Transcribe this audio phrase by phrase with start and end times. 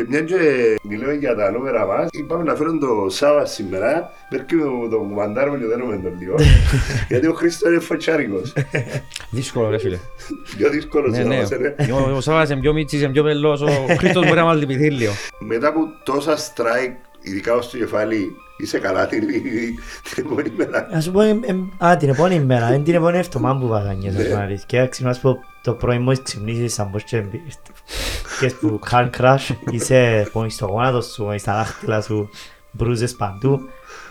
[0.00, 0.36] Και μια και
[0.82, 5.64] μιλούμε για τα νούμερα μας, είπαμε να φέρουν το Σάβα σήμερα, perquè το κουμαντάρουμε και
[5.66, 6.34] δένουμε τον λίγο.
[7.08, 8.52] Γιατί ο Χρήστος είναι φωτσάρικος.
[9.30, 9.98] Δύσκολο ρε φίλε.
[10.56, 11.34] Πιο δύσκολος Ναι, ναι.
[11.36, 11.74] όμως, είναι.
[11.92, 13.68] Ο- Ο Σάββας είναι πιο μίτσις, είναι πιο πελός, ο
[13.98, 15.10] Χρήστος μπορεί να βάλει πυθίλιο.
[15.38, 19.20] Μετά από τόσα strike, ειδικά ως το κεφάλι, είσαι καλά την
[20.14, 20.88] την επόμενη μέρα.
[20.92, 24.14] Να σου πω, εμ, εμ, α, την επόμενη μέρα, είναι την επόμενη εβδομάδα που βαγάνιες,
[24.14, 24.22] Ναι.
[24.22, 24.86] να πούμε αλήθεια.
[24.86, 27.22] Ξυπνάς που το πρωί μόλις ξυπνήσεις σαν πως και
[28.40, 32.30] μπει- και που car crash, είσαι πόνοι στο γόνατο σου, πόνοι στα δάχτυλα σου,
[32.70, 33.68] μπρούζες παντού.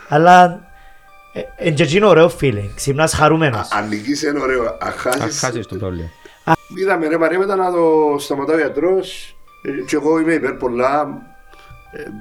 [0.08, 0.62] Αλλά,
[1.34, 3.72] ε, είναι και εκείνο ωραίο feeling, ξυπνάς χαρούμενος.
[3.72, 5.40] Αν νικήσεις είναι ωραίο, αν Θα χάσεις...
[5.40, 6.10] χάσεις το πρόβλημα.
[6.80, 11.22] Είδαμε ρε παρέ μετά να το σταματά ο γιατρός ε, και εγώ είμαι υπέρ πολλά.
[11.92, 12.12] Ε, Εν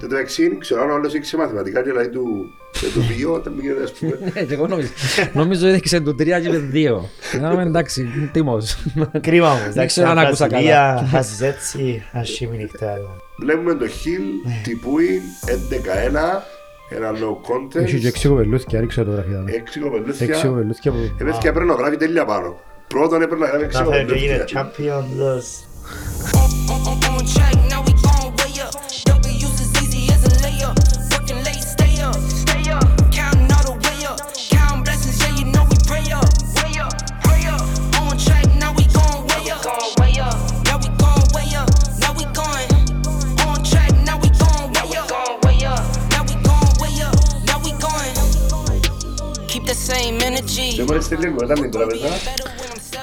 [0.00, 2.50] τω μεταξύ, ξέρω αν ο άλλος ήξερε μαθηματικά και λέει του
[2.84, 4.18] ε, του δύο όταν πήγαινε ας πούμε.
[4.34, 4.90] Ναι, και εγώ νομίζω-
[5.32, 7.00] Νομίζω έδειξε το 3 και με 2.
[7.40, 8.76] Να εντάξει, τίμος.
[9.20, 12.98] Κρίμα όμως, εντάξει, ξέρω αν αν άκουσα Βραζιλία, χάσεις έτσι, ασχήμη νυχτά.
[13.38, 14.22] Βλέπουμε το Χιλ,
[14.62, 16.42] τυπούι, 11-1,
[16.90, 17.36] ένα low
[17.74, 19.44] Έχει και contest, έξι κοπελούθια, ρίξω το γραφείο.
[19.46, 20.26] έξι κοπελούθια.
[20.26, 20.98] Έξι κοπελούθια που...
[21.18, 22.60] Έπαιζε και έπρεπε να γράφει τέλεια πάνω.
[22.88, 24.72] Πρώτον έπρεπε να γράφει έξι Να φέρει και γίνεται κοπελούθια.
[24.76, 25.04] champion,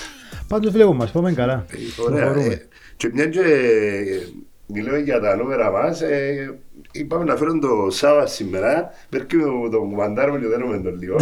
[0.48, 1.66] Πάντως βλέπω μας, πάμε καλά.
[2.06, 2.20] Ωραία.
[2.26, 2.54] Προχωρούμε.
[2.54, 2.62] ε,
[2.98, 4.28] Και μια και ε,
[4.66, 6.60] μιλούμε για τα νούμερα μας, ε,
[7.00, 9.36] είπαμε να φέρουν το Σάβα σήμερα, perquè
[9.72, 11.16] το κουμαντάρουμε και δένουμε τον λίγο.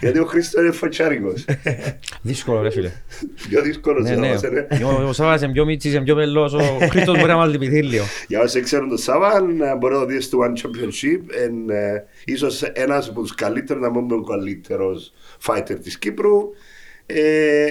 [0.00, 1.44] Γιατί ο Χρήστος είναι φωτσάρικος.
[2.22, 2.90] Δύσκολο ρε φίλε.
[3.48, 4.26] Πιο δύσκολος Ναι, ναι.
[4.28, 4.66] όμως, είναι.
[4.84, 8.02] Ο- Ο Σάββας είναι πιο μίτσις, είναι πιο πελός, ο Χρήστος μπορεί να βάλει πυθίλιο.
[8.28, 11.20] Για όσοι ξέρουν το Σάβα, ε, μπορεί να το δεις στο One Championship.
[11.44, 15.12] Εν, ε, ίσως ένας από τους καλύτερους, να μην είναι ο καλύτερος
[15.46, 16.38] fighter της Κύπρου.
[17.10, 17.64] Ε,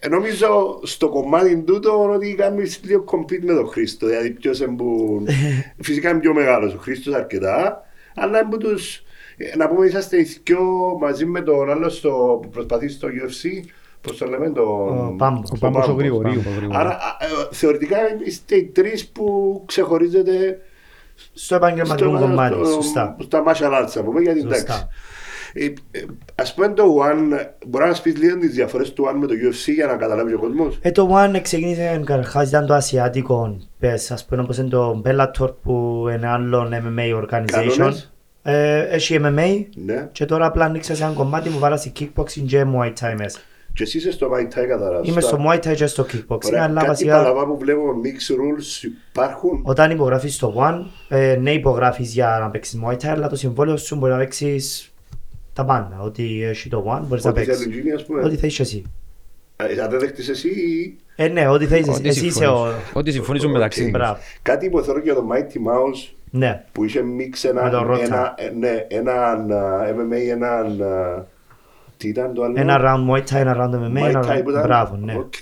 [0.00, 4.06] ε, νομίζω στο κομμάτι τούτο ότι κάνεις λίγο compete με τον Χρήστο.
[4.06, 5.22] Δηλαδή ποιος είναι που...
[5.86, 7.82] Φυσικά είναι πιο μεγάλος ο Χρήστος αρκετά.
[8.14, 9.02] Αλλά είναι που τους...
[9.36, 10.60] ε, Να πούμε είσαστε οι δυο
[11.00, 13.66] μαζί με τον άλλο στο, που προσπαθείς στο UFC.
[14.00, 15.06] Πώς το λέμε, τον...
[15.06, 15.50] Ο Πάμπος.
[15.50, 16.00] Ο Πάμπος ο Πάμπος.
[16.02, 16.42] Γρηγορίου.
[16.72, 20.60] Άρα α, ε, θεωρητικά είστε οι τρεις που ξεχωρίζετε
[21.32, 23.16] Στο επαγγελματικό κομμάτι, σωστά.
[23.20, 24.56] Στα martial arts, να πούμε, γιατί Σωστά.
[24.56, 24.86] εντάξει.
[25.56, 26.04] Ε, ε,
[26.34, 29.34] ας πούμε το One, μπορεί να μας πεις λίγο τις διαφορές του One με το
[29.34, 34.10] UFC για να καταλάβει ο κόσμος; Ε, το One ξεκίνησε καταρχάς ήταν το ασιατικό πες,
[34.10, 37.76] ας πούμε όπως είναι το Bellator που είναι άλλο MMA organization.
[37.76, 38.12] Κανόνες.
[38.42, 40.08] Ε, έχει MMA Ναι.
[40.12, 43.38] και τώρα απλά ανοίξασι ένα κομμάτι που βάλασι kickboxing και Muay Thai μέσα.
[43.72, 46.62] Και εσύ είσαι στο Muay Thai κατά Είμαι στο Muay Thai και στο kickboxing, Ωραία.
[46.62, 51.52] αλλά Κάτι βασικά παραπάνω που βλέπω mixed rules υπάρχουν; όταν υπογράφεις στο One, ε, ναι
[51.52, 54.93] υπογράφεις για να παίξεις Muay Thai, αλλά το συμβόλαιο σου μπορεί να παίξεις
[55.54, 55.98] τα πάντα.
[56.00, 57.62] Ό,τι έχει το One μπορείς να Ό,τι παίξεις.
[57.64, 58.22] θέλει γίνει, ας πούμε.
[58.24, 58.82] Ό,τι θέλεις εσύ.
[59.56, 60.98] Ε, Αν δεν δέχτεις εσύ ή...
[61.16, 61.98] Ε, ναι, ό,τι θέλεις εσύ.
[61.98, 62.56] Ό,τι Εσύ είσαι ο...
[62.56, 62.90] συμφωνείς.
[62.94, 63.86] Ό,τι συμφωνήσουν μεταξύ Οκ.
[63.90, 63.98] τους.
[63.98, 64.18] Μπράβο.
[64.42, 66.64] Κάτι που θέλω για το Mighty Mouse Ναι.
[66.72, 68.04] που είχε μίξ ένα, Με τον Ρότσα.
[68.04, 70.82] ένα, ε, ναι, έναν α, MMA, έναν...
[70.82, 71.26] α,
[71.96, 74.48] Τι ήταν το άλλο; Ένα round Muay Thai, ένα round MMA, Muay ένα Thai που
[74.48, 74.50] round...
[74.50, 75.14] ήταν- Μπράβο, ναι.
[75.14, 75.34] Οκ.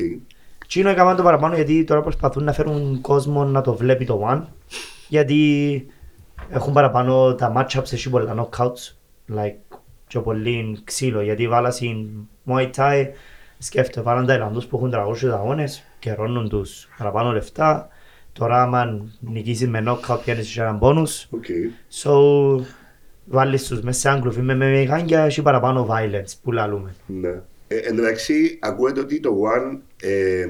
[0.69, 4.29] Τι είναι έκαναν το παραπάνω γιατί τώρα προσπαθούν να φέρουν κόσμο να το βλέπει το
[4.31, 4.43] One
[5.09, 5.87] γιατί
[6.51, 8.93] έχουν παραπάνω τα matchups, έχει πολλά knockouts
[9.37, 9.72] like
[10.13, 12.07] και πολύ ξύλο γιατί βάλα στην
[12.47, 13.05] Muay Thai
[13.59, 17.89] σκέφτε βάλαν Ταϊλανδούς που έχουν 300 αγώνες και ρώνουν τους παραπάνω λεφτά
[18.33, 21.45] τώρα άμα νικήσεις με knockout πιάνεις και έναν bonus Οκ.
[22.03, 22.11] so
[23.25, 27.41] βάλεις τους μέσα σε έναν κλουβί με γάντια έχει παραπάνω violence που λαλούμε Ναι.
[27.69, 30.47] Ε, εν τω μεταξύ, ακούετε ότι το One ε,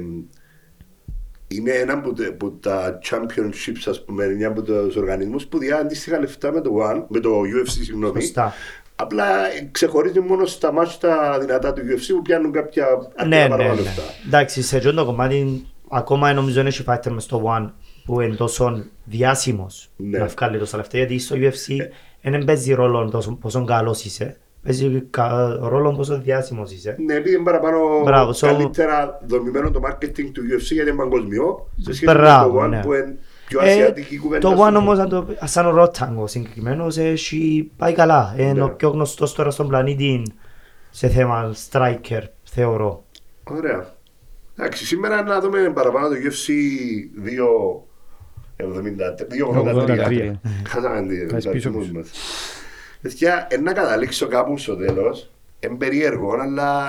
[1.48, 5.76] είναι ένα από, τα- από τα championships, ας πούμε, είναι από τους οργανισμούς που διά
[5.76, 8.20] αντίστοιχα λεφτά με το One, με το UFC, συγγνώμη.
[8.20, 8.52] Σωστά.
[9.02, 13.42] Απλά ε, ξεχωρίζει μόνο τα ονόματα τα δυνατά του UFC που πιάνουν κάποια αρκετά Ναι,
[13.42, 13.80] ναι, παραπάνω ναι.
[13.80, 14.02] λεφτά.
[14.26, 17.70] Εντάξει, σε αυτό το κομμάτι ακόμα νομίζω είναι έχει fighter μες στο One
[18.04, 20.18] που είναι τόσο διάσημος Ναι.
[20.18, 21.76] να βγάλει τόσα λεφτά γιατί στο UFC
[22.22, 27.34] δεν παίζει ρόλο τόσο πόσο καλός είσαι παίζει κα- ρόλο πόσο διάσημος είσαι Ναι, επειδή
[27.34, 32.12] είναι παραπάνω Μπράβο, so- καλύτερα δομημένο το marketing του UFC γιατί είναι παγκοσμιό σε σχέση
[32.12, 32.80] Μπράβο, με το One ναι.
[32.80, 33.18] που είναι
[33.58, 34.48] πιο Ε, ασιατική κουβέντα.
[34.48, 35.00] το στο One όμως football.
[35.02, 38.62] αν το, σαν ο Ρόταγκο συγκεκριμένος έχει πάει καλά είναι Ναι.
[38.62, 40.22] ο πιο γνωστός τώρα στον πλανήτη
[40.90, 43.04] σε θέμα striker θεωρώ
[43.44, 43.94] Ωραία.
[44.58, 46.48] Εντάξει, σήμερα να δούμε παραπάνω το UFC
[47.24, 48.66] 2.73.
[49.54, 50.40] 83.
[50.68, 51.94] Χάσαμε τη- Κάτσε τα πίσω θυμούς μας.
[51.94, 52.10] μας.
[53.02, 56.82] Παιδιά, ε, να καταλήξω κάπου στο τέλος, εν περίεργο, αλλά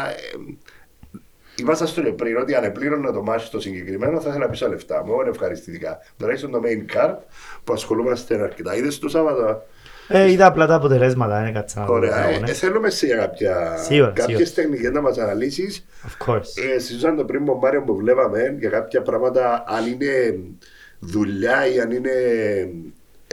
[1.58, 4.68] ε, Είπα στο και πριν ότι αν επλήρωνα το μάτι στο συγκεκριμένο θα ήθελα πίσω
[4.68, 5.98] λεφτά μου, είναι ευχαριστητικά.
[6.18, 7.16] Τουλάχιστον το main card
[7.64, 8.76] που ασχολούμαστε αρκετά.
[8.76, 9.64] Είδες το Σάββατο;
[10.08, 12.26] Ε, είδα απλά τα αποτελέσματα, είναι κάτι σαν να δω τους Ωραία.
[12.26, 12.50] Ε, αγώνες.
[12.50, 14.54] ε, θέλουμε σε κάποια, Σίγουρα, κάποιες σίγουρα.
[14.70, 15.86] τεχνικές να μας αναλύσεις.
[16.08, 16.74] Of course.
[16.76, 20.40] Ε, συζητούσαν το πριν Μάριο που βλέπαμε για κάποια πράγματα αν είναι
[21.00, 22.12] δουλειά ή αν είναι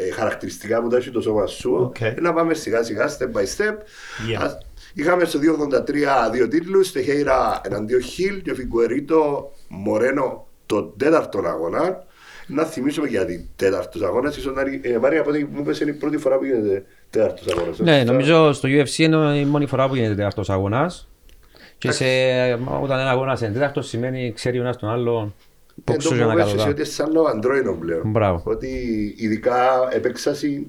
[0.07, 1.75] ε, χαρακτηριστικά που τα έχει το σώμα σου.
[1.75, 2.01] Οκ.
[2.01, 3.75] Ε, να πάμε σιγά σιγά, step by step.
[3.75, 4.43] Yeah.
[4.45, 4.59] Ας-
[4.95, 12.05] Είχαμε στο 283 δύο τίτλους, Τεχέιρα εναντίον Χιλ και ο Φιγκουερίτο Μορένο το τέταρτο αγώνα.
[12.47, 15.91] Να θυμίσουμε γιατί τέταρτος αγώνας, ίσως να είναι, ε, Μάρια, από ό,τι μου είπες είναι
[15.91, 17.79] η πρώτη φορά που γίνεται τέταρτος αγώνας.
[17.79, 21.09] Ναι, σωστά; νομίζω στο UFC είναι η μόνη φορά που γίνεται τέταρτος αγώνας.
[21.79, 22.05] Και σε,
[22.83, 25.35] όταν ένα αγώνας είναι τέταρτος σημαίνει ξέρει ο ένας τον άλλον
[25.85, 26.71] Ε, πόξο το για να που είπες εσύ κάνω.
[26.71, 28.03] ότι σαν ο Αντρόινο πλέον.
[28.11, 28.43] Μπράβο.
[28.45, 28.69] Ότι
[29.19, 29.55] ειδικά
[29.91, 30.67] επέξαση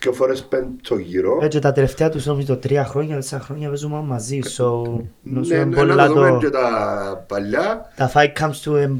[0.00, 1.38] δύο φορές πέμπτο γύρο.
[1.42, 4.38] Έτσι τα τελευταία τους νομίζω τρία χρόνια, τέσσερα χρόνια παίζουμε μαζί.
[4.56, 4.82] So,
[5.22, 6.38] νομίζω Ναι, είναι ναι, πολλά να δούμε το...
[6.38, 7.92] και τα παλιά.
[7.96, 8.96] Τα fight comes to em,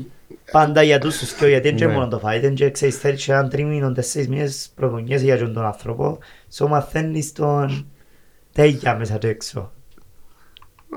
[0.52, 1.92] πάντα για τους τους και γιατί δεν είναι Ναι.
[1.92, 5.64] μόνο το fight, δεν και ξέρεις θέλεις και έναν τρίμηνο, τέσσερις μήνες προπονιέσαι για τον
[5.64, 6.18] άνθρωπο.
[6.56, 7.86] So μαθαίνεις τον
[8.52, 9.72] τέγια μέσα του έξω.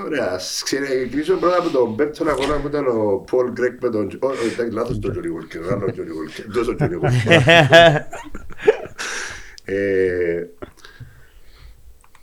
[0.06, 4.20] Ωραία, ας ξεκινήσω πρώτα από τον πέμπτο αγώνα που ήταν ο Πολ Γκρέκ με τον...
[4.22, 7.42] Ω, ω, ήταν λάθος το Τζόνι Βόλκερ, ο άλλος Τζόνι Βόλκερ, τόσο Τζόνι Βόλκερ.
[9.66, 10.48] Ε,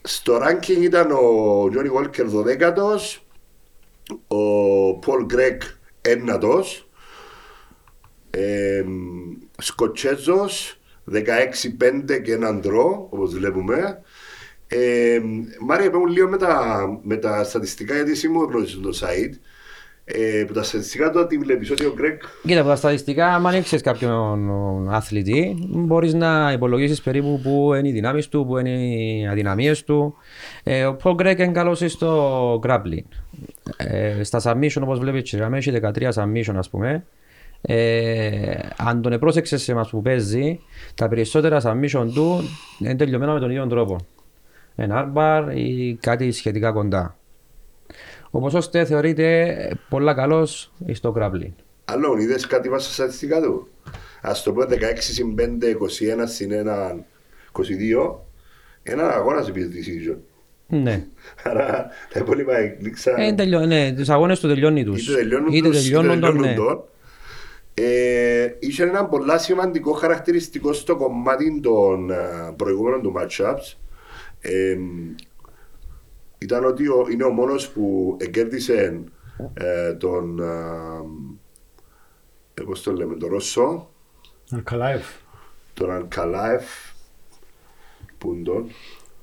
[0.02, 3.18] Στο ranking ήταν ο Τζόνι Βόλκερ 12ος,
[4.26, 5.62] ο Πολ Γκρέκ
[6.00, 6.88] ένατος,
[8.30, 8.84] ε,
[9.58, 14.02] Σκοτσέζος 16-5 και έναν ντρό, όπως βλέπουμε.
[14.66, 15.20] Ε,
[15.60, 19.34] Μάρια, πέμουν λίγο με τα, με τα στατιστικά, γιατί εσύ μου γνωρίζεις το site.
[20.06, 23.46] Ε, που τα στατιστικά του ότι βλέπεις ότι ο Γκρέκ Κοίτα, από τα στατιστικά, αν
[23.46, 29.26] ανοίξεις κάποιον αθλητή, μπορείς να υπολογίσεις περίπου πού είναι οι δυνάμεις του, πού είναι οι
[29.26, 30.14] αδυναμίες του.
[30.62, 33.04] Ε, ο Paul Greg είναι καλός στο grappling.
[33.76, 37.04] Ε, στα submission, όπως βλέπεις, και έχει 13 submission, ας πούμε.
[37.60, 40.60] Ε, αν τον επρόσεξες σε μας που παίζει,
[40.94, 42.42] τα περισσότερα submission του
[42.78, 43.96] είναι τελειωμένα με τον ίδιο τρόπο.
[44.76, 47.16] Ένα armbar ή κάτι σχετικά κοντά.
[48.30, 49.56] Όπως ώστε θεωρείται
[49.88, 51.52] πολλά καλός στο grappling.
[51.84, 53.68] Άλλο, είδες κάτι βάσει στα στατιστικά του;
[54.20, 54.66] Ας το πω 16
[54.96, 57.04] συν 5, 21 συν 1,
[57.52, 58.14] 22.
[58.82, 60.16] Ένα αγώνας επί decision.
[60.66, 61.06] Ναι.
[61.42, 63.20] Άρα τα υπόλοιπα εκπλήξα.
[63.20, 65.08] Ε, τελειώ, ναι, τους αγώνες του τελειώνει τους.
[65.08, 66.54] Είτε τελειώνουν Είτε τους, τελειώνουν τον, ναι.
[66.54, 66.84] τον.
[67.74, 72.16] Ε, είχε ένα πολλά σημαντικό χαρακτηριστικό στο κομμάτι των ε,
[72.56, 73.76] προηγούμενων του matchups.
[74.46, 74.76] Ε,
[76.38, 79.00] ήταν ότι ο, είναι ο μόνος που εγκέρδισε
[79.54, 80.38] ε, τον
[82.54, 83.90] ε, πώς το λέμε, τον Ρώσο,
[84.50, 85.04] Αλκαλάεφ.
[85.74, 86.64] τον Αλκαλάεφ
[88.18, 88.62] που είναι τον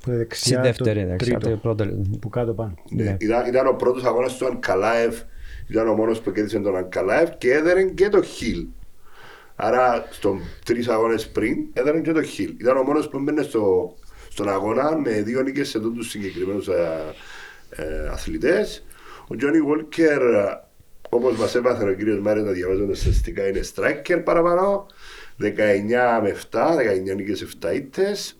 [0.03, 1.57] Που είναι Στη δεξιά δεύτερη, το εντάξει, τρίτο.
[1.57, 1.83] πρώτη.
[2.21, 2.73] Που κάτω πάνω.
[2.89, 3.17] Ναι.
[3.19, 5.21] Ήταν, ήταν ο πρώτος αγώνας του Ανκαλάεφ,
[5.67, 8.67] ήταν ο μόνος που κέρδισε τον Ανκαλάεφ και έδερε και το Χιλ.
[9.55, 12.55] Άρα στον τρεις αγώνες πριν έδερε και το Χιλ.
[12.59, 13.93] Ήταν ο μόνος που μπαίνει στο,
[14.31, 17.13] στον αγώνα με δύο νίκες σε τους συγκεκριμένους ε,
[17.69, 18.85] ε, αθλητές.
[19.27, 20.21] Ο Τζόνι Βόλκερ,
[21.09, 24.85] όπως μας έμαθε ο κύριος Μάριος να διαβάζουμε στατιστικά, είναι striker παραπάνω.
[25.41, 28.35] 19 με 7, 19 νίκες 7 ήττες.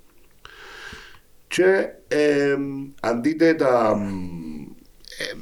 [1.48, 2.57] Και ε,
[3.01, 3.98] αν δείτε τα,
[5.17, 5.38] ε,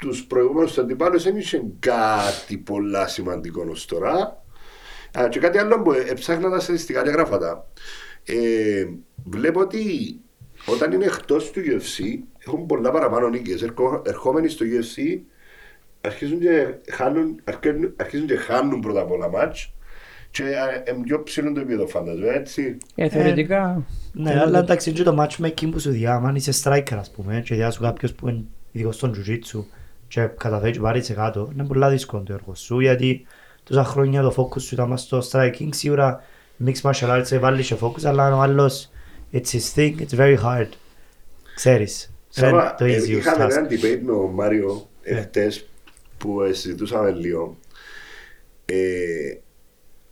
[0.00, 4.44] τους προηγούμενους αντιπάλους δεν είχε κάτι πολλά σημαντικό ως τώρα.
[5.18, 7.66] Α, και κάτι άλλο που έψαχνα τα στατιστικά και γράφατα.
[8.26, 8.86] Ε,
[9.24, 9.80] βλέπω ότι
[10.66, 12.04] όταν είναι εκτός του UFC
[12.46, 13.62] έχουν πολλά παραπάνω νίκες.
[13.62, 15.18] Ερχο- Ερχόμενοι στο UFC
[16.00, 19.72] αρχίζουν και χάνουν, αρκε- αρχίζουν και χάνουν πρώτα απ' όλα μάτς
[20.30, 22.76] και ε, ε, πιο ψηλούν το επίπεδο φαντάζομαι, έτσι.
[22.94, 23.82] Ε, θεωρητικά.
[24.12, 27.42] Ναι, αλλά εντάξει, είναι και το matchmaking που σου διάμα, αν είσαι striker ας πούμε
[27.44, 29.64] και διάσου κάποιος που είναι ειδικός στον jiu-jitsu
[30.08, 33.26] και καταφέρει και πάρει σε κάτω, είναι πολλά δύσκολο το έργο σου γιατί
[33.64, 36.22] τόσα χρόνια το focus σου ήταν μες στο striking, σίγουρα
[36.64, 38.90] mixed martial arts σε βάλει σε focus, αλλά αν ο άλλος
[39.32, 40.68] it's his thing, it's very hard.
[41.54, 43.50] Ξέρεις, δεν είναι Σάβα, το ε, easiest είχαμε task.
[43.50, 45.18] ένα debate με τον Μάριο Ναι.
[45.18, 45.66] εχθές
[46.18, 47.56] που ε, συζητούσαμε λίγο.
[48.64, 48.76] Ε,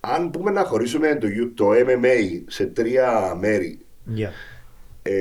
[0.01, 3.79] αν πούμε να χωρίσουμε το, U- το MMA σε τρία μέρη,
[4.17, 4.31] Yeah.
[5.03, 5.13] ε,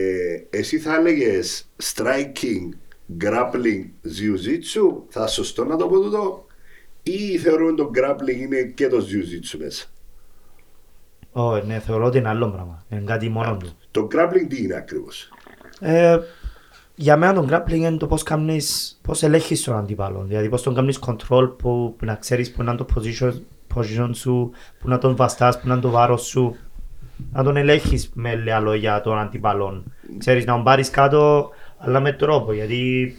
[0.50, 2.70] εσύ θα έλεγες striking,
[3.24, 6.46] grappling, jiu-jitsu, θα σωστό να το πω τούτο,
[7.04, 9.86] ή θεωρούμε το grappling είναι και το jiu-jitsu μέσα;
[11.34, 13.70] Ω, ναι, θεωρώ ότι είναι άλλο πράγμα, είναι κάτι μόνο του.
[13.92, 15.30] Το grappling τι είναι ακριβώς;
[15.80, 16.20] Ε,
[16.96, 20.24] για μένα τον grappling είναι το πώς, κάνεις, πώς ελέγχεις τον αντίπαλο.
[20.28, 23.34] Δηλαδή πώς τον κάνεις control που, που να ξέρεις που να είναι το position,
[23.76, 26.56] position σου, που να τον βαστάς, που να είναι το βάρος σου.
[27.32, 29.84] Να τον ελέγχεις με λίγα λόγια τον αντίπαλο.
[30.18, 33.16] Ξέρεις να τον πάρεις κάτω αλλά με τρόπο γιατί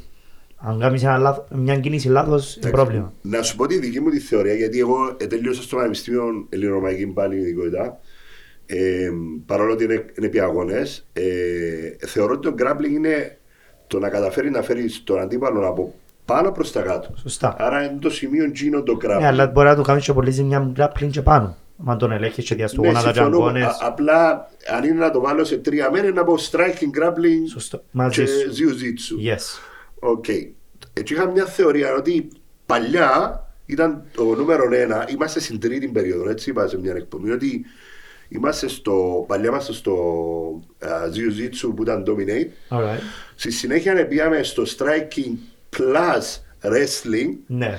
[0.67, 3.13] αν κάνεις ένα λάθος- μια κίνηση λάθος είναι πρόβλημα.
[3.23, 7.07] Να σου πω τη δική μου τη θεωρία, γιατί εγώ ε, τελείωσα στο Πανεπιστήμιο Ελληνομαϊκή
[7.07, 7.99] πάλι ειδικότητα.
[8.67, 9.09] Ε,
[9.47, 11.23] παρόλο ότι είναι, είναι πια αγώνες, ε,
[12.07, 13.39] θεωρώ ότι το grappling είναι
[13.87, 15.95] το να καταφέρει να φέρει τον αντίπαλο από
[16.25, 17.15] πάνω προς τα κάτω.
[17.23, 17.55] Σωστά.
[17.59, 19.19] Άρα είναι το σημείο Gino το grappling.
[19.21, 21.57] Ναι, αλλά μπορεί να του κάνεις και πολύ ζημιά grappling και πάνω.
[21.87, 23.29] Αν τον ελέγχεις και Ναι, διαστογόνα τα συμφωνώ.
[23.31, 23.65] τζαγκόνες.
[23.65, 27.83] Α- απλά αν είναι να το βάλω σε τρία μέρη να πω striking, grappling Σωστό.
[27.91, 28.37] Μαζί και σου.
[28.51, 29.33] jiu-jitsu.
[29.35, 29.43] Yes.
[30.07, 30.25] Οκ.
[30.93, 32.29] Έτσι είχα μια θεωρία ότι
[32.67, 37.65] παλιά ήταν το νούμερο ένα, είμαστε στην τρίτη περίοδο, έτσι είπα σε μια εκπομπή, ότι
[38.29, 39.95] είμαστε στο, παλιά είμαστε στο
[40.81, 42.99] uh, Jiu-Jitsu που ήταν Dominate, Alright.
[43.35, 45.37] στη συνέχεια πήγαμε στο Striking
[45.77, 47.79] Plus Wrestling, Ναι.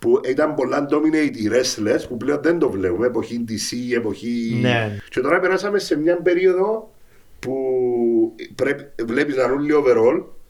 [0.00, 4.58] που ήταν πολλά dominate οι wrestlers που πλέον δεν το βλέπουμε, εποχή DC, εποχή...
[4.62, 4.98] Ναι.
[5.08, 6.94] Και τώρα περάσαμε σε μια περίοδο
[7.38, 7.54] που
[8.54, 10.41] πρέπει, βλέπεις να ρουν overall, Α-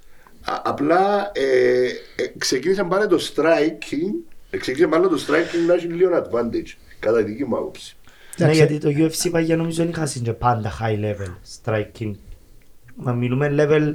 [0.44, 6.10] απλά ε, ε, ξεκίνησαν πάλι το striking, ε, ξεκίνησε μάλλον το striking να έχει λίγο
[6.16, 7.96] advantage, κατά τη δική μου άποψη.
[8.38, 8.64] Ναι, Εντάξει.
[8.64, 11.34] γιατί το UFC παγιά νομίζω δεν είχα και πάντα high level
[11.64, 12.12] striking.
[12.94, 13.94] Μα μιλούμε level,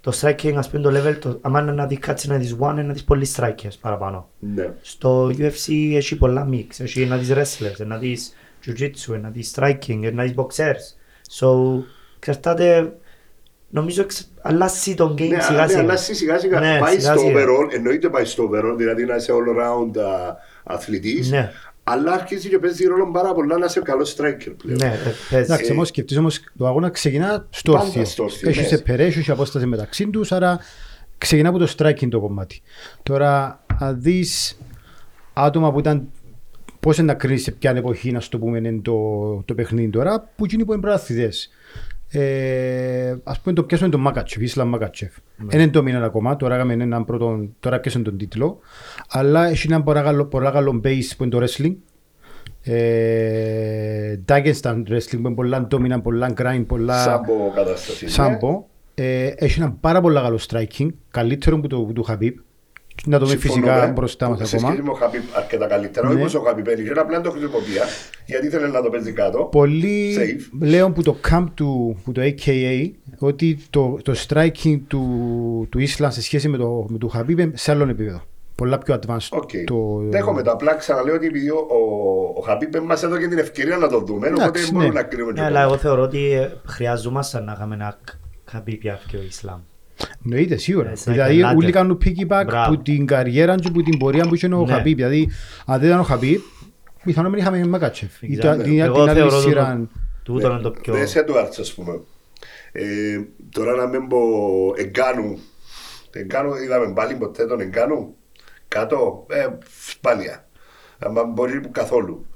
[0.00, 2.74] το striking ας πούμε το level, το, άμα είναι να δεις κάτσει να δεις one,
[2.74, 4.28] να δεις πολλοί strikers παραπάνω.
[4.38, 4.72] Ναι.
[4.80, 8.34] Στο UFC έχει πολλά mix, έχει να δεις wrestlers, να δεις
[8.66, 10.96] jiu-jitsu, να δεις striking, να δεις boxers.
[11.38, 11.48] So,
[12.16, 12.96] εξαρτάται,
[13.68, 15.80] νομίζω εξ- αλλάζει τον game Ναι, σιγά ναι, σιγά.
[15.80, 17.32] αλλά σιγά σιγά Ναι, πάει σιγά στο σιγά.
[17.44, 21.50] overall, εννοείται πάει στο overall, δηλαδή να είσαι all around α, αθλητής, Ναι.
[21.84, 24.78] αλλά αρχίζει και παίζει ρόλο πάρα πολλά να είσαι καλός striker πλέον.
[24.78, 25.44] Ναι, ε, παίζει.
[25.44, 28.04] Εντάξει, Ε, όμως σκεφτείς όμως το αγώνα ξεκινά στο Πάντα όρθιο.
[28.04, 28.68] στο όρθιο, Έχεις ναι.
[28.68, 30.58] σε περές, έχεις απόσταση μεταξύ τους, άρα
[31.18, 32.62] ξεκινά από το striking το κομμάτι.
[33.02, 34.58] Τώρα, αν δεις
[35.32, 36.08] άτομα που ήταν
[36.80, 38.92] πώς είναι να κρίνεις σε ποια εποχή, να σου το πούμε, είναι το,
[39.44, 41.50] το παιχνίδι τώρα, που εκείνοι που είναι πρωταθλητές.
[42.18, 45.12] Ε, ας πούμε το πιάσουμε τον Μάκατσεφ, Ισλαμ Μάκατσεφ.
[45.36, 48.58] Δεν είναι το μήνα ακόμα, τώρα, έκαμε έναν πρώτο, τώρα πιάσαν τον τίτλο,
[49.08, 51.74] αλλά έχει έναν πολλά καλό, πολλά καλό base που είναι το wrestling.
[52.62, 58.04] Ε, Dagestan wrestling που είναι πολλά dominant, πολλά grind, πολλά Σάμπο κατάσταση.
[58.04, 58.10] ναι.
[58.10, 58.64] σάμπο.
[58.94, 62.38] Ε, έχει ένα πάρα πολύ καλό striking, καλύτερο που το, που του Χαμπίπ.
[63.04, 63.92] Να το δούμε Συμφωνώ, φυσικά ναι.
[63.92, 64.70] μπροστά μας Σε ακόμα.
[64.70, 66.08] σχέση με ο Χαμπίπ αρκετά καλύτερα.
[66.08, 66.14] Ναι.
[66.14, 67.84] Όχι πως ο Χαμπίπ έλεγε, απλά το χρησιμοποιία
[68.26, 69.42] γιατί ήθελε να το παίζει κάτω.
[69.44, 70.66] Πολύ Safe.
[70.66, 75.02] λέω που το camp του, που το AKA ότι το, το striking του,
[75.70, 78.22] του Islam σε σχέση με το, με το Χαμπίπ είναι σε άλλο επίπεδο.
[78.54, 79.28] Πολλά πιο advanced.
[79.30, 79.50] Οκ.
[79.66, 80.50] Το, Δέχομαι το.
[80.50, 81.66] Απλά ξαναλέω ότι επειδή ο,
[82.36, 85.00] ο Χαμπίπ μας έδωσε την ευκαιρία να το δούμε, οπότε Εντάξει, μπορούμε ναι.
[85.00, 85.32] να κρίνουμε.
[85.32, 85.68] Ναι, και αλλά το.
[85.68, 87.98] εγώ θεωρώ ότι ε, χρειαζόμαστε να κάνουμε ένα
[88.44, 89.60] χαμπίπια και ο Ισλάμ.
[90.24, 90.92] Εννοείται σίγουρα.
[90.92, 91.56] It's like δηλαδή a ladder.
[91.56, 92.70] όλοι κάνουν piggyback Μπράβο.
[92.76, 94.72] που την καριέρα και που την πορεία που είχε ο Ναι.
[94.72, 94.96] Χαμπίπ.
[94.96, 95.28] Δηλαδή
[95.66, 96.40] αν δεν ήταν ο Χαμπίπ,
[97.04, 98.22] πιθανόν μην είχαμε Μακάτσεφ.
[98.22, 98.62] Ή τα- Exactly.
[98.62, 99.88] την Εγώ την άλλη θεωρώ το- σειρά.
[100.22, 100.92] Τούτο είναι το πιο...
[100.94, 102.00] Δες Έντουαρτς, ας πούμε.
[102.72, 102.84] Ε,
[103.50, 104.18] τώρα να μην πω
[104.76, 105.38] εγκάνου.
[106.10, 108.14] Εγκάνου, είδαμε πάλι ποτέ τον εγκάνου.
[108.68, 109.46] Κάτω, ε,
[109.88, 110.48] σπάνια.
[110.98, 112.26] Αλλά μπορεί που καθόλου.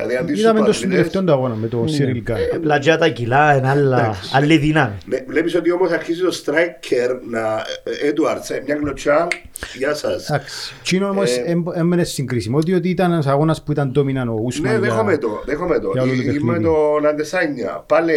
[0.00, 2.54] Δηλαδή, αντί στους Είδαμε το παθλητές- στην τελευταίο του αγώνα με το Cyril Gane.
[2.54, 4.30] Ε, Πλατζιά τα κιλά, είναι άλλα, Εντάξει.
[4.34, 4.94] άλλη δύναμη.
[5.06, 7.40] Ναι, βλέπεις ότι όμως αρχίζει το striker να...
[8.08, 9.28] Έντουαρτς, ε, μια γλωτσιά,
[9.76, 10.28] γεια σας.
[10.30, 10.74] Εντάξει.
[10.82, 14.72] Τσίνο όμως Ε, έμ- έμενε συγκρίσιμο, διότι ήταν ένας αγώνας που ήταν dominant ο Ούσμαν.
[14.72, 15.42] Ναι, για- δέχομαι το.
[15.46, 15.90] Δέχομαι το.
[15.92, 16.62] για όλο το Ή- ή με παιχνίδι.
[16.64, 17.84] τον Αντεσάνια.
[17.88, 18.14] Πάλι,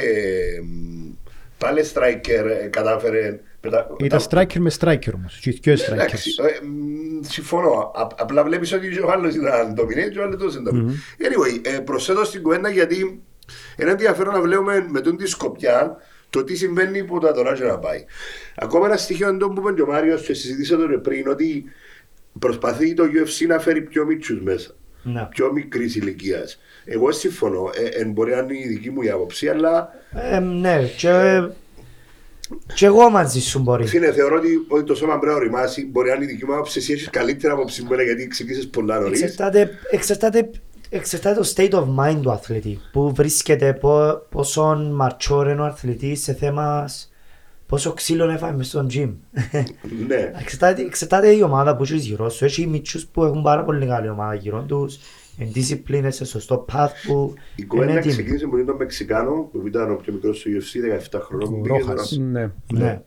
[0.63, 1.09] μ,
[1.57, 3.39] πάλι striker ε, κατάφερε.
[3.63, 5.39] Μετα- Ήταν μετα- striker με striker όμως.
[5.41, 5.91] Και και strikers.
[5.91, 7.91] Εντάξει, ε, μ, συμφωνώ.
[7.95, 10.99] Α- απλά βλέπεις ότι ο άλλο ήταν dominate και ο άλλο δεν ήταν.
[11.19, 13.21] Anyway, ε, προσθέτω στην κουβέντα γιατί
[13.77, 15.97] είναι ενδιαφέρον να βλέπουμε με τον τη σκοπιά
[16.29, 18.05] το τι συμβαίνει που τα τώρα και να πάει.
[18.55, 21.63] Ακόμα ένα στοιχείο εντό που είπε και ο Μάριος και συζητήσατε το πριν ότι
[22.39, 24.71] προσπαθεί το UFC να φέρει πιο μίτσους μέσα.
[25.03, 25.27] Ναι.
[25.29, 26.59] Πιο μικρής ηλικίας.
[26.85, 27.69] Εγώ συμφωνώ.
[27.73, 29.89] Ε, εν μπορεί να είναι η δική μου η άποψη, αλλά
[30.31, 31.43] Ε, ναι, και,
[32.73, 33.87] και εγώ μαζί σου μπορεί.
[33.87, 35.85] Φίλε, θεωρώ ότι, ότι το σώμα πρέπει να οριμάσει.
[35.85, 36.79] Μπορεί να είναι η δική μου άποψη.
[36.79, 39.21] Εσύ έχεις καλύτερα άποψη μου, γιατί ξεκίνησες πολλά νωρίς.
[39.21, 40.49] Εξαρτάται, εξαρτάται,
[40.89, 42.79] εξαρτάται το state of mind του αθλητή.
[42.91, 47.11] Πού βρίσκεται, πο, πόσο mature είναι ο αθλητής σε θέμας
[47.71, 49.13] πόσο ξύλο έφαγε μες στον gym.
[50.07, 50.31] Ναι.
[50.39, 52.45] εξαρτάται, εξαρτάται η ομάδα που έχεις γύρω σου.
[52.45, 54.99] Έχει μητσούς που έχουν πάρα πολύ καλή ομάδα γύρω τους.
[55.43, 58.13] Είναι discipline, σε σωστό path που Η είναι κουβέντα έτοιμοι.
[58.13, 61.47] ξεκίνησε με τον Μεξικάνο, που ήταν ο πιο μικρός του UFC, 17 χρόνων.
[61.47, 62.09] Ο που πήγε Ρόχας.
[62.09, 62.23] τώρα.
[62.31, 62.51] Ναι.
[62.79, 63.01] Ναι.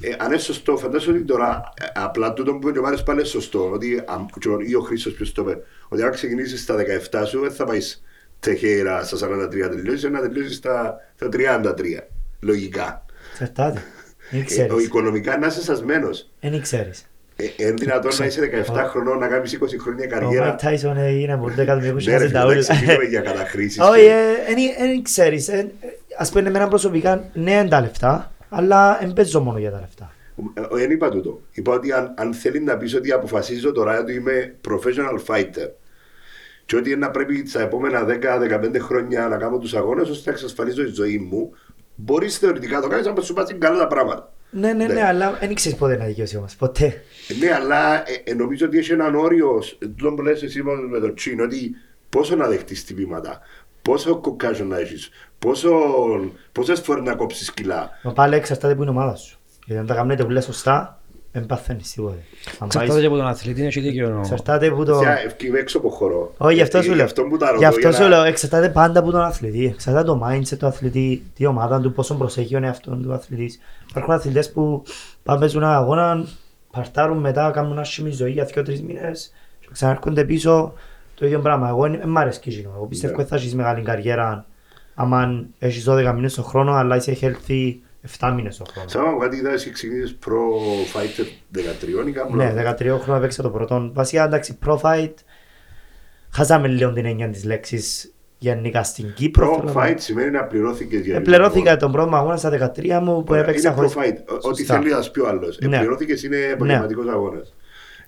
[0.00, 3.18] Ε, αν είναι σωστό, φαντάζομαι ότι τώρα ε, απλά τούτο που είπες ο Μάριος πάλι
[3.18, 3.70] είναι σωστό.
[3.70, 7.24] Ότι, αμ- και ο- ή ο Χρήστος ποιος το είπε, ότι αν ξεκινήσεις στα 17
[7.26, 8.02] σου, δεν θα πάεις
[8.40, 12.08] τεχέιρα στα 43 τελειώσεις, να τελειώσεις στα, στα 33.
[12.40, 13.04] Λογικά.
[13.30, 13.82] Εξαρτάται.
[14.30, 14.72] Δεν Ε, ξέρεις.
[14.72, 16.30] ο οικονομικά να είσαι σασμένος.
[16.40, 17.07] Δεν ξέρεις.
[17.40, 20.56] Ε, Είναι δυνατόν να είσαι 17 χρονών, να κάνεις 20 χρόνια Ο καριέρα.
[20.60, 22.52] Mike Tyson έγινε από 10 με 20 Ναι, ρε, χιλιάδες τα όλα.
[22.52, 23.78] εντάξει, μιλούμε για καταχρήσεις.
[23.78, 25.48] Όχι, και- δεν ξέρεις.
[25.48, 25.86] ε, ε,
[26.18, 30.12] Ας πούμε εμένα προσωπικά, ναι είναι τα λεφτά, αλλά δεν παίζω μόνο για τα λεφτά.
[30.54, 31.40] Ε, Δεν είπα τούτο.
[31.52, 35.68] Είπα ότι αν, αν θέλεις να πεις ότι αποφασίζω τώρα ότι είμαι professional fighter
[36.66, 40.84] και ότι να πρέπει στα επόμενα 10-15 χρόνια να κάνω τους αγώνες ώστε να εξασφαλίζω
[40.84, 41.52] τη ζωή μου,
[41.94, 44.32] μπορείς θεωρητικά να το κάνεις αν σου πάνε καλά τα πράγματα.
[44.50, 44.92] Ναι, ναι, Ναι.
[44.94, 46.56] ναι, αλλά δεν ξέρεις πότε να δικαιώσει όμως.
[46.56, 46.84] Ποτέ.
[47.28, 49.62] Ε, Ναι, αλλά ε, ε, νομίζω ότι έχει έναν όριο,
[49.96, 51.70] τούτο που λες εσύ με το τσιν, ότι
[52.08, 53.40] πόσο να δεχτείς τυπήματα,
[53.82, 55.70] πόσο κοκάζο να έχεις, πόσο,
[56.52, 57.90] πόσες φορές να κόψεις κιλά.
[58.02, 59.38] Μα πάλι εξαρτάται που είναι η ομάδα σου.
[59.64, 61.00] Γιατί αν τα κάνετε που λες σωστά,
[61.32, 62.14] δεν παθαίνεις τίποτε.
[62.14, 62.22] Αν
[62.66, 64.14] Εξαρτάται πάεις- και από τον αθλητή, έχει δίκιο.
[64.16, 64.98] ο- Εξαρτάται που το...
[64.98, 66.34] Πια ευκεί έξω από χώρο.
[66.36, 67.04] Όχι, γι' αυτό Ε, σου Γι' λέω.
[67.04, 67.58] αυτό που τα ρωτώ.
[67.58, 69.66] Γι' αυτό για σου να- λέω, εξαρτάται πάντα από τον αθλητή.
[69.66, 73.60] Εξαρτάται το mindset του αθλητή, τη ομάδα του, πόσο προσέχει ο εαυτόν του αθλητής.
[73.98, 74.82] Υπάρχουν αθλητές που
[75.22, 76.26] πάνε παίζουν ένα αγώνα,
[76.72, 80.72] παρτάρουν μετά, κάνουν ένα άσχημη ζωή για 2-3 μήνες και ξανάρχονται πίσω
[81.14, 81.68] το ίδιο πράγμα.
[81.68, 82.72] Εγώ δεν μ' αρέσει εκείνο.
[82.76, 83.20] Εγώ πιστεύω Ναι.
[83.20, 84.46] ότι θα έχεις μεγάλη καριέρα
[84.94, 87.74] άμα έχεις 12 μήνες στον χρόνο, αλλά είσαι healthy
[88.18, 88.88] 7 μήνες στον χρόνο.
[88.88, 90.38] Σαν μου κάτι είδα εσύ ξεκινήσεις προ
[90.94, 91.24] fighter
[92.04, 92.36] 13 ή κάπου.
[92.36, 93.90] Ναι, 13 χρόνια έπαιξα το πρώτο.
[93.92, 95.14] Βασικά εντάξει, pro fight.
[96.30, 99.46] Χάσαμε λίγο την έννοια της λέξης γενικά στην Κύπρο.
[99.46, 99.80] Pro θέλω να πω.
[99.80, 103.42] fight σημαίνει να πληρώθηκες για Ε, Πληρώθηκα τον πρώτο αγώνα στα 13 μου που Είναι
[103.42, 103.92] έπαιξα pro χωρίς...
[103.96, 104.16] fight.
[104.28, 104.74] Ό- Ό,τι Σωστά.
[104.78, 105.58] θέλει να σου πει ο άλλος.
[105.60, 105.78] Ναι.
[105.78, 107.54] Πληρώθηκες είναι επαγγελματικός αγώνας.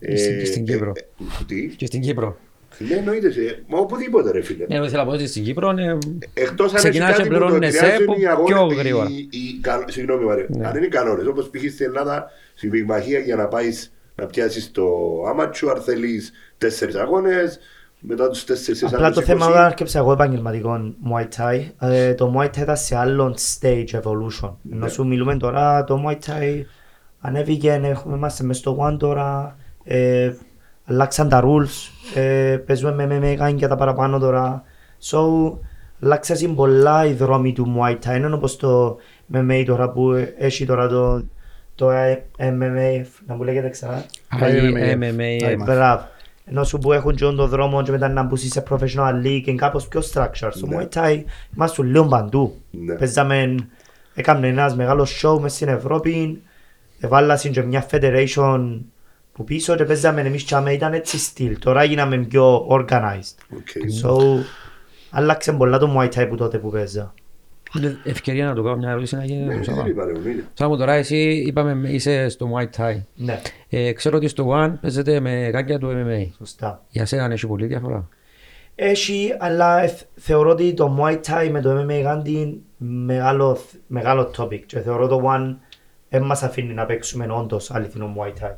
[0.01, 0.93] Και στην- και στην Ε, Κύπρο.
[0.97, 1.01] ε,
[1.41, 2.37] ε, Τι; Και στην Κύπρο.
[2.89, 3.31] Ναι, εννοείται.
[3.31, 4.65] σε- Μα οπουδήποτε ρε φίλε.
[4.69, 5.99] Ναι, εγώ ήθελα να πω ότι στην Κύπρο είναι...
[6.35, 8.75] Εκτός αν έχει Ξεκινάς κάτι και που το πληρώνεσαι επηρεάζουν που οι αγώνες, πιο οι-
[8.75, 9.09] γρήγορα.
[9.11, 10.67] οι- οι κα- Συγγνώμη Μαρία, Ναι.
[10.67, 11.71] αν είναι οι κανόνες, όπως π.χ.
[11.73, 14.85] στην Ελλάδα, στην πυγμαχία για να πάεις να πιάσεις το
[15.37, 17.59] amateur θέλεις τέσσερις αγώνες,
[18.01, 19.51] μετά τους τέσσερις Απλά άλλους το θέμα 20.
[19.51, 24.53] όταν άρκεψα εγώ επαγγελματικό Muay Thai, ε, το Muay Thai ήταν σε άλλον stage evolution.
[24.73, 24.89] Ενώ Ναι.
[24.89, 26.63] σου μιλούμε τώρα, το Muay Thai
[27.21, 30.33] ανέβηκε, έχουμε είμαστε μες στο One τώρα, ε,
[30.85, 31.91] αλλάξαν τα rules,
[32.21, 34.63] ε, παίζουμε με MMA κάνει και τα παραπάνω τώρα.
[35.11, 35.19] So,
[36.03, 38.97] αλλάξαν πολλά οι δρόμοι του Muay Thai, είναι όπως το
[39.35, 41.23] MMA τώρα που έχει τώρα το,
[41.75, 44.05] το ε, MMA, να μου λέγεται ξανά.
[44.41, 45.17] MMA, MMA.
[45.17, 46.03] MMA, Ε, Μπράβο.
[46.51, 49.57] Ενώ σου που έχουν και τον δρόμο και μετά να μπούσει σε professional league είναι
[49.57, 50.49] κάπως πιο structure.
[50.51, 50.77] Στο Ναι.
[50.79, 51.23] Muay Thai
[51.57, 52.61] είμαστε λίγο παντού.
[52.71, 52.95] Ναι.
[52.95, 53.55] Παίζαμε,
[54.15, 56.43] έκαμε ένας μεγάλος show μες στην Ευρώπη,
[57.01, 58.79] εβάλασαν και μια federation
[59.33, 61.59] που πίσω και παίζαμε εμείς και άμα ήταν έτσι στυλ.
[61.59, 63.37] Τώρα γίναμε πιο organized.
[63.57, 63.69] Οκ.
[64.03, 64.19] So,
[65.11, 67.15] άλλαξε πολλά το Muay Thai που τότε που παίζα.
[67.79, 69.89] Είναι ευκαιρία να του κάνω μια ερώτηση να γίνει Ναι, το δεν Σάββα.
[69.89, 70.45] είπα, ρε, εννοείται.
[70.55, 73.03] Σάββα, τώρα εσύ είπαμε είσαι στο Muay Thai.
[73.15, 76.29] Ναι, Ε, ξέρω ότι στο One παίζεται με γάντια του MMA.
[76.37, 76.85] σωστά.
[76.89, 78.09] Για σένα έχει πολύ διαφορά;
[78.75, 84.31] Έχει, αλλά ε, θεωρώ ότι το Muay Thai με το MMA γάντι είναι μεγάλο, μεγάλο
[84.37, 85.57] topic και θεωρώ το One
[86.09, 88.55] δεν μας αφήνει να παίξουμε όντως αληθινό Muay Thai.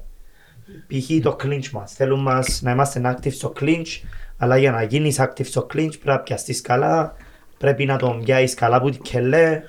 [0.87, 1.23] Π.χ.
[1.23, 1.93] το clinch μας.
[1.93, 4.01] Θέλουν μας να είμαστε active στο clinch,
[4.37, 7.15] αλλά για να γίνεις active στο clinch πρέπει να πιαστείς καλά,
[7.63, 9.63] πρέπει να τον πιάσεις καλά που την κελέ,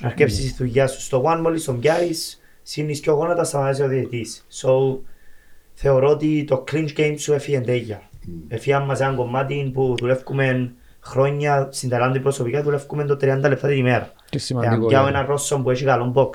[0.00, 3.88] να αρκεύσεις τη δουλειά σου στο One μόλις τον πιάσεις, σύνεις πιο γόνατας σταματάζει ο
[3.88, 4.46] διαιτητής.
[4.62, 4.98] So,
[5.74, 8.02] θεωρώ ότι το clinch game σου έφυγε τέλεια.
[8.48, 13.76] Έφυγε μας ένα κομμάτι που δουλεύουμε χρόνια στην τεράστια προσωπικά, δουλεύουμε το 30 λεπτά την
[13.76, 14.12] ημέρα.
[14.16, 14.86] Και Εάν σημαντικό.
[14.86, 15.18] πιάω είναι.
[15.18, 16.30] ένα Ρώσο που έχει καλό box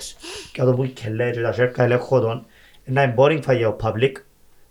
[0.52, 2.46] και να το που κελέ και τα σέρκα ελέγχω τον,
[2.84, 4.12] είναι ένα boring fight για το public,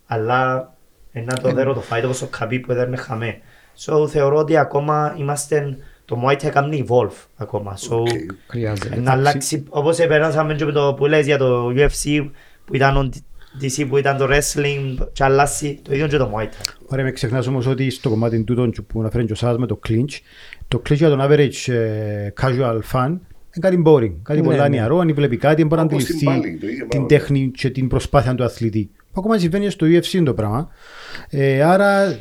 [0.07, 0.73] αλλά
[1.13, 3.41] είναι να το δέρω το fight όπως ο Καπί που έδερνε χαμέ.
[3.79, 7.77] So θεωρώ ότι ακόμα είμαστε, το Muay Thai κάνει evolve ακόμα.
[7.89, 8.09] So, Οκ.
[8.47, 9.01] Χρειάζεται.
[9.01, 12.31] να αλλάξει, όπως επεράσαμε και με το που λες για το UFC
[12.65, 13.09] που ήταν ο
[13.61, 16.75] DC που ήταν το wrestling και αλλάσει το ίδιο και το Muay Thai.
[16.87, 19.81] Ωραία, με ξεχνάς όμως ότι στο κομμάτι τούτο που αναφέρει και ο Σάς με το
[19.89, 20.19] clinch,
[20.69, 23.09] το clinch για τον average ε, casual fan
[23.55, 24.69] είναι κάτι boring, κάτι Ναι, πολλά ναι.
[24.69, 27.07] νιαρό, αν βλέπεις κάτι, δεν μπορεί να Όπως στην αντιληφθεί πάλη, το ίδιο την πράγμα.
[27.07, 28.91] τέχνη και την προσπάθεια του αθλητή.
[29.13, 30.69] Που ακόμα συμβαίνει στο UFC το πράγμα.
[31.29, 32.19] Ε, άρα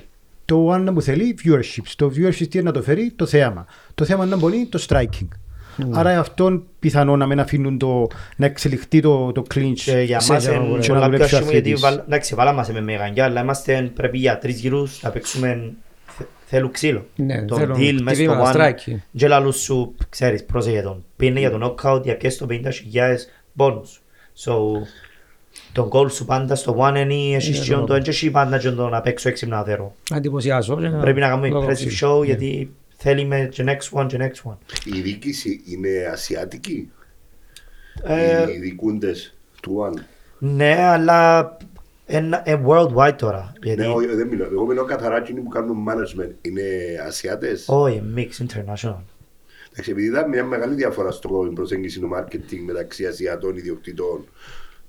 [0.51, 1.83] το one που θέλει viewership.
[1.95, 3.65] Το viewership τι είναι να το φέρει, το θέαμα.
[3.95, 5.27] Το θέαμα να μπορεί το striking.
[5.91, 9.73] Άρα αυτόν πιθανό να μην αφήνουν το, να εξελιχθεί το, το clinch.
[9.75, 11.71] Και για Σε μας για να είναι μπορέσει να πολλά πιο δουλέψει ο άσχημο γιατί
[11.73, 11.81] αθλητής.
[11.81, 15.73] βάλ- εντάξει βάλαμε μας με μεγαγιά αλλά είμαστε πρέπει για τρεις γύρους να παίξουμε
[16.07, 17.05] θε- θέλουν ξύλο.
[17.15, 18.95] Ναι, Το θέλουν deal μες στο χτυπήματα, one strike.
[19.15, 22.61] και λαλούς σου ξέρεις πρόσεχε τον πίνε για τον knockout για πιέσεις το 50.000
[23.57, 23.89] bonus.
[24.43, 24.51] So
[25.73, 28.57] τον goal σου πάντα στο one είναι έχεις Είναι και το το έτσι έχει πάντα
[28.57, 29.95] και το να παίξω έξυπνα δέρω.
[30.09, 30.81] Να εντυπωσιάσω.
[30.81, 32.19] και Πρέπει να κάνουμε λόγω impressive ξύλου.
[32.21, 34.55] show γιατί θέλει με και next one και next one.
[34.95, 36.91] Η διοίκηση είναι ασιατική.
[38.03, 39.99] Ε, Οι διοικούντες του One;
[40.37, 41.57] Ναι, αλλά
[42.07, 43.53] είναι είναι worldwide τώρα.
[43.63, 44.43] Γιατί Ναι, όχι, δεν μιλώ.
[44.51, 46.31] Εγώ μιλώ καθαρά εκείνοι που κάνουν management.
[46.41, 46.61] Είναι
[47.07, 48.95] Ασιάτες; όχι, mix international.
[49.73, 54.25] Εντάξει, επειδή ήταν μια μεγάλη διαφορά στο προσέγγιση του marketing μεταξύ Ασιατών ιδιοκτητών.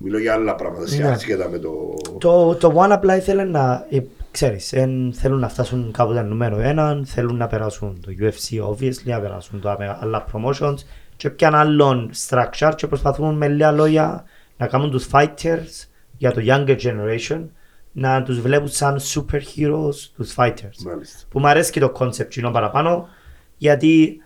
[0.02, 1.08] Μιλώ για άλλα πράγματα, σε Ναι.
[1.08, 1.70] άσχετα με το...
[2.18, 3.98] Το, το One απλά ήθελε να, ε,
[4.30, 9.20] ξέρεις, εν, θέλουν να φτάσουν κάποτε νούμερο ένα, θέλουν να περάσουν το UFC obviously, να
[9.20, 10.74] περάσουν τα με- άλλα promotions
[11.16, 14.24] και πιαν άλλον structure και προσπαθούν με λίγα λόγια
[14.56, 15.86] να κάνουν τους fighters
[16.16, 17.44] για το younger generation
[17.92, 20.82] να τους βλέπουν σαν superheroes τους fighters.
[20.86, 21.18] Μάλιστα.
[21.28, 23.08] Που μου αρέσει και το concept κοινό παραπάνω
[23.56, 24.16] γιατί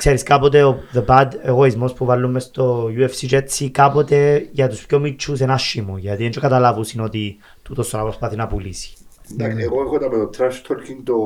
[0.00, 4.86] ξέρεις κάποτε ο the bad εγωισμός που βάλουμε στο UFC και έτσι κάποτε για τους
[4.86, 8.92] πιο μίτσους είναι άσχημο γιατί δεν καταλάβουν είναι ότι τούτος τώρα προσπαθεί να πουλήσει.
[9.32, 11.16] Εντάξει, εγώ έχω τα με το trash talking το,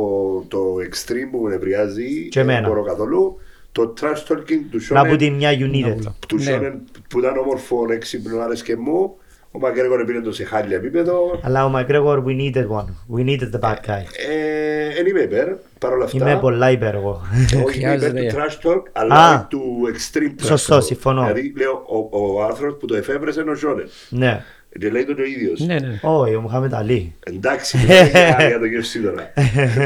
[0.48, 0.58] το
[0.90, 2.28] extreme που με νευριάζει.
[2.28, 2.60] Και εμένα.
[2.60, 3.36] Δεν μπορώ καθόλου.
[3.72, 6.12] Το trash talking του Να Shonen, που την μια you need it.
[6.28, 6.58] του Ναι.
[6.58, 6.74] Shonen
[7.08, 9.16] που ήταν όμορφο, έξυπνο, άρεσκε μου.
[9.56, 11.40] Ο Μακρέγορ πήρε το σε χάλια επίπεδο.
[11.42, 13.16] Αλλά ο McGregor we needed one.
[13.16, 14.02] We needed the bad guy.
[14.28, 16.16] Ε, Εν είμαι υπέρ, παρόλα αυτά.
[16.30, 17.20] Είμαι πολλά υπέρ εγώ.
[17.32, 18.20] Όχι, είμαι υπέρ Χρειάζεται.
[18.26, 19.34] του trash talk, αλλά Α.
[19.34, 19.62] όχι του
[19.94, 20.82] extreme trash Σωστό, talk.
[20.82, 21.20] συμφωνώ.
[21.22, 21.72] Δηλαδή, λέω,
[22.10, 23.88] ο, ο άνθρωπος που το εφεύρεσε είναι ο Shonen.
[24.08, 24.42] ναι.
[24.78, 25.60] Και λέει τον ο ίδιος.
[25.60, 25.98] Ναι, ναι.
[26.02, 27.14] Όχι, ο Μουχάμετ Αλή.
[27.26, 29.32] Εντάξει, μιλάω για, για το UFC τώρα.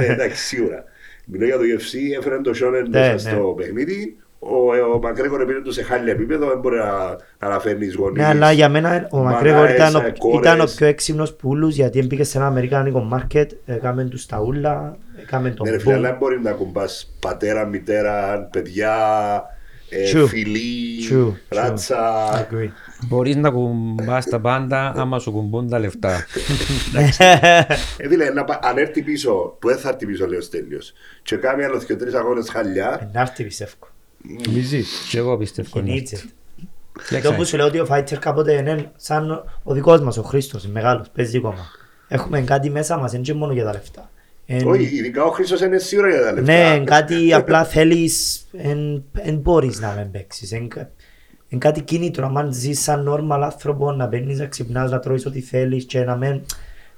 [0.01, 0.85] ναι, εντάξει, σίγουρα.
[1.25, 3.19] Μιλάω για το UFC, έφερε το Shonen Ναι, μέσα ναι.
[3.37, 4.17] στο παιχνίδι.
[4.41, 4.57] Ο,
[4.95, 6.85] ο Μακρέγορ πήρε το σε χάλια επίπεδο, δεν μπορεί να,
[7.39, 8.17] να αναφέρει γονείς.
[8.23, 10.39] Ναι, αλλά για μένα ο μανάες, McGregor ήταν, ο- ε, κόρες.
[10.41, 14.97] ήταν ο πιο έξυπνος πουλούς γιατί μπήκε σε ένα αμερικάνικο market, έκαμε τους τα ούλα,
[15.23, 16.11] έκαμε τον Ναι, ρε φίλε, αλλά boom.
[16.11, 18.97] δεν μπορεί να κουμπάς πατέρα, μητέρα, παιδιά,
[19.91, 20.27] ε, True.
[20.29, 20.61] φιλί,
[21.11, 21.33] True, true.
[21.49, 21.99] ράτσα.
[22.41, 22.69] Agree.
[23.09, 26.25] Μπορείς να κουμπάς τα πάντα άμα σου κουμπούν τα λεφτά.
[27.97, 30.93] Ε, φίλε, να πα- αν έρθει πίσω, που δεν θα έρθει πίσω, λέει ο Στέλιος,
[31.23, 33.73] και κάνει άλλο και τρεις αγώνες χαλιά, Να έρθει πιστεύω.
[34.47, 35.81] Νομίζεις; Και εγώ πιστεύω.
[35.81, 35.93] He ναι.
[35.95, 36.25] needs it.
[37.11, 40.23] Λέξα, Το που σου λέω ότι ο Fighter κάποτε είναι σαν ο δικός μας, ο
[40.23, 41.67] Χρήστος, είναι μεγάλος, παίζει ακόμα.
[42.09, 44.11] Έχουμε κάτι μέσα μας, δεν είναι μόνο για τα λεφτά.
[44.47, 46.53] Εν- όχι, ειδικά ο Χρήστος είναι σίγουρα για τα λεφτά.
[46.53, 48.47] Ναι, εν κάτι απλά θέλεις,
[49.13, 50.53] εν μπορείς να μην παίξεις.
[50.53, 50.91] Εν κα-
[51.49, 55.41] εν κάτι κίνητρο, αν ζεις σαν normal άνθρωπο, να μπαίνεις, να ξυπνάς, να τρώεις ό,τι
[55.41, 56.41] θέλεις και να μην,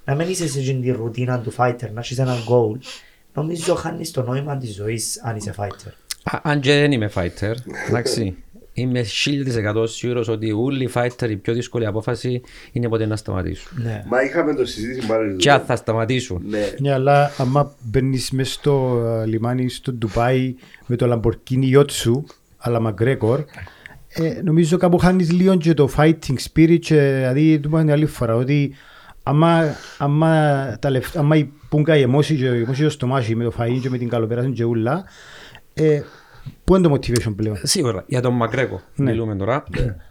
[0.05, 2.77] να μην είσαι σε εκείνη τη ρουτίνα του fighter, να έχεις ένα goal.
[3.33, 5.91] Νομίζω χάνεις το νόημα της ζωής αν είσαι fighter.
[6.23, 7.53] Α, Αν και δεν είμαι fighter,
[7.89, 8.35] εντάξει,
[8.73, 9.05] είμαι
[9.75, 13.81] 1000% σίγουρος ότι όλοι οι fighter η πιο δύσκολη απόφαση είναι ποτέ να σταματήσουν.
[13.81, 14.03] Ναι.
[14.07, 15.35] Μα είχαμε το συζήτηση πάλι.
[15.35, 16.41] Και αν θα σταματήσουν.
[16.45, 16.73] Ναι.
[16.79, 20.55] Ναι, αλλά άμα μπαίνεις μέσα στο ε, λιμάνι στο Ντουμπάι
[20.85, 22.25] με το Lamborghini yacht σου,
[22.57, 23.43] αλλά McGregor,
[24.13, 28.05] ε, νομίζω κάπου χάνεις λίγο και το fighting spirit και δηλαδή του είπα την άλλη
[28.05, 28.75] φορά ότι
[29.23, 33.43] άμα, άμα, τα λεφ, άμα η πούγκα η εμόση και η εμόση στο μάχη με
[33.43, 35.03] το φαΐν και με την καλοπέραση και ούλα,
[35.73, 36.01] ε,
[36.63, 39.09] πού είναι το motivation πλέον; Σίγουρα, για τον Μακρέκο Ναι.
[39.11, 39.63] μιλούμε τώρα.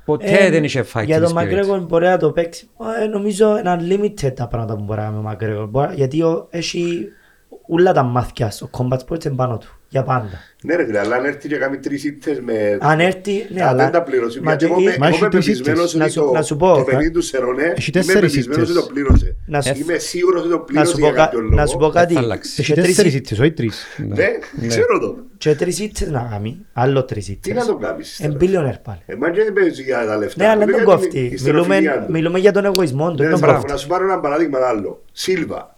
[0.04, 1.40] Ποτέ Ε, δεν είχε fighting Για τον spirit.
[1.42, 2.68] McGregor μπορεί να το παίξει.
[3.02, 5.68] Ε, νομίζω είναι unlimited τα πράγματα που μπορεί να κάνει ο McGregor.
[5.68, 7.08] Μπορεί- Γιατί ο- έχει
[7.68, 9.79] όλα τα μάθηκια στο combat sports είναι πάνω του.
[9.92, 10.30] Για πάντα.
[10.62, 12.78] Ναι ρε φίλε, αλλά αν έρθει και κάνει τρεις ήττες με...
[12.80, 13.82] Αν έρθει, ναι, Α, αλλά...
[13.82, 14.40] δεν τα πλήρωσε.
[14.42, 15.94] Μα Γιατί και- εγώ είμαι- Μα εγώ έχει είμαι τρεις πεπισμένος ήττες.
[15.98, 16.74] Να ότι σου- το- να σου πω.
[16.76, 18.84] το παιχνίδι του Σερονέ Έχει είμαι τέσσερις πεπισμένος ότι ήττες.
[18.86, 19.36] το πλήρωσε.
[19.46, 21.54] Να σου- Είμαι σίγουρος ότι το Να πλήρωσε σου, για πω, κα- κάποιον λόγο.
[21.54, 22.14] να σου πω κάτι.
[22.14, 22.54] θα αλλάξει.
[22.60, 23.84] Έχει Και τρεις τέσσερις ήτ- ήττες, όχι τρεις.
[24.08, 25.16] Ναι, ξέρω το.
[25.38, 26.66] Και τρεις ήττες να κάνει.
[26.72, 27.54] Άλλο τρεις Τι ήττες.
[27.54, 28.20] να το κάνεις.
[28.20, 28.38] Εν τώρα.
[28.40, 29.00] billionaire πάλι.
[29.06, 30.42] Ε, μα και δεν παίζει για τα λεφτά.
[30.44, 31.34] Ναι, αλλά Μιλώ δεν για τον την κόφτει.
[31.34, 32.12] ιστεροφιλία Μιλούμε, του.
[32.12, 33.16] μιλούμε για τον εγωισμό του.
[33.16, 33.64] Ναι, είναι να το σου- πράγμα.
[33.72, 35.02] Να σου πάρω ένα παράδειγμα άλλο.
[35.12, 35.76] Σίλβα.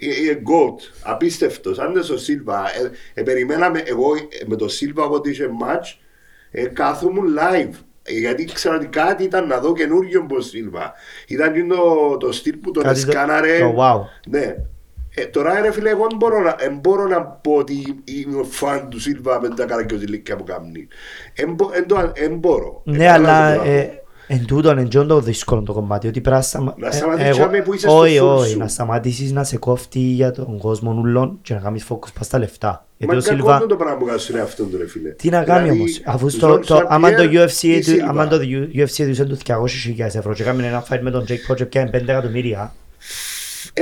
[0.00, 0.80] Ε, ε, Γκολτ.
[1.02, 1.78] Απίστευτος.
[1.78, 2.58] Αν δεν στο Σίλβα.
[2.58, 5.98] ε, ε, περιμέναμε εγώ ε, με το Σίλβα όποτε είχε match.
[6.50, 7.74] Ε, κάθομουν live.
[8.02, 10.92] Ε, γιατί ξέρω ότι κάτι ήταν να δω καινούργιο από Σίλβα.
[11.26, 13.58] Ήταν και το, το στυλ που τον Κάτι το- σκάναρε.
[13.58, 14.00] το wow.
[14.30, 14.54] Ναι.
[15.14, 18.88] Ε, τώρα ρε φίλε, εγώ δεν μπορώ, να, εν μπορώ να πω ότι είμαι φαν
[18.90, 20.88] του Σίλβα με τα καρακιοζηλίκια που κάνει.
[21.34, 22.82] Εν, μπο- εν, το- εν μπορώ.
[22.86, 23.78] Ε, Ναι, καταλάβεις αλλά το πράγμα.
[23.78, 23.99] ε,
[24.32, 27.28] εν τούτον, εν τζον το δύσκολο το κομμάτι, ότι πρέπει να σταμα- Να ε, σταματήσεις
[27.36, 28.58] εγώ- άμε που είσαι στο Όχι, φουλ όχι, σου.
[28.58, 32.38] να σταματήσεις να σε κόφτει για τον κόσμο ούλων και να κάνεις focus πας στα
[32.38, 32.86] λεφτά.
[32.96, 35.08] Γιατί Μα ο κακό Σίλβα, είναι το πράγμα που κάνεις στον εαυτό του ρε φίλε.
[35.10, 37.84] τι να κάνει Δηλαδή, όμως, αφού Ζων στο, το, άμα το Σαπιέρ UFC, ή του-
[37.84, 38.08] Σίλβα.
[38.08, 38.36] άμα το
[38.74, 41.90] UFC έδωσε του 200.000 ευρώ και έκαμε ένα fight με τον Jake Paul και πιάνε
[41.90, 42.72] 5 εκατομμύρια,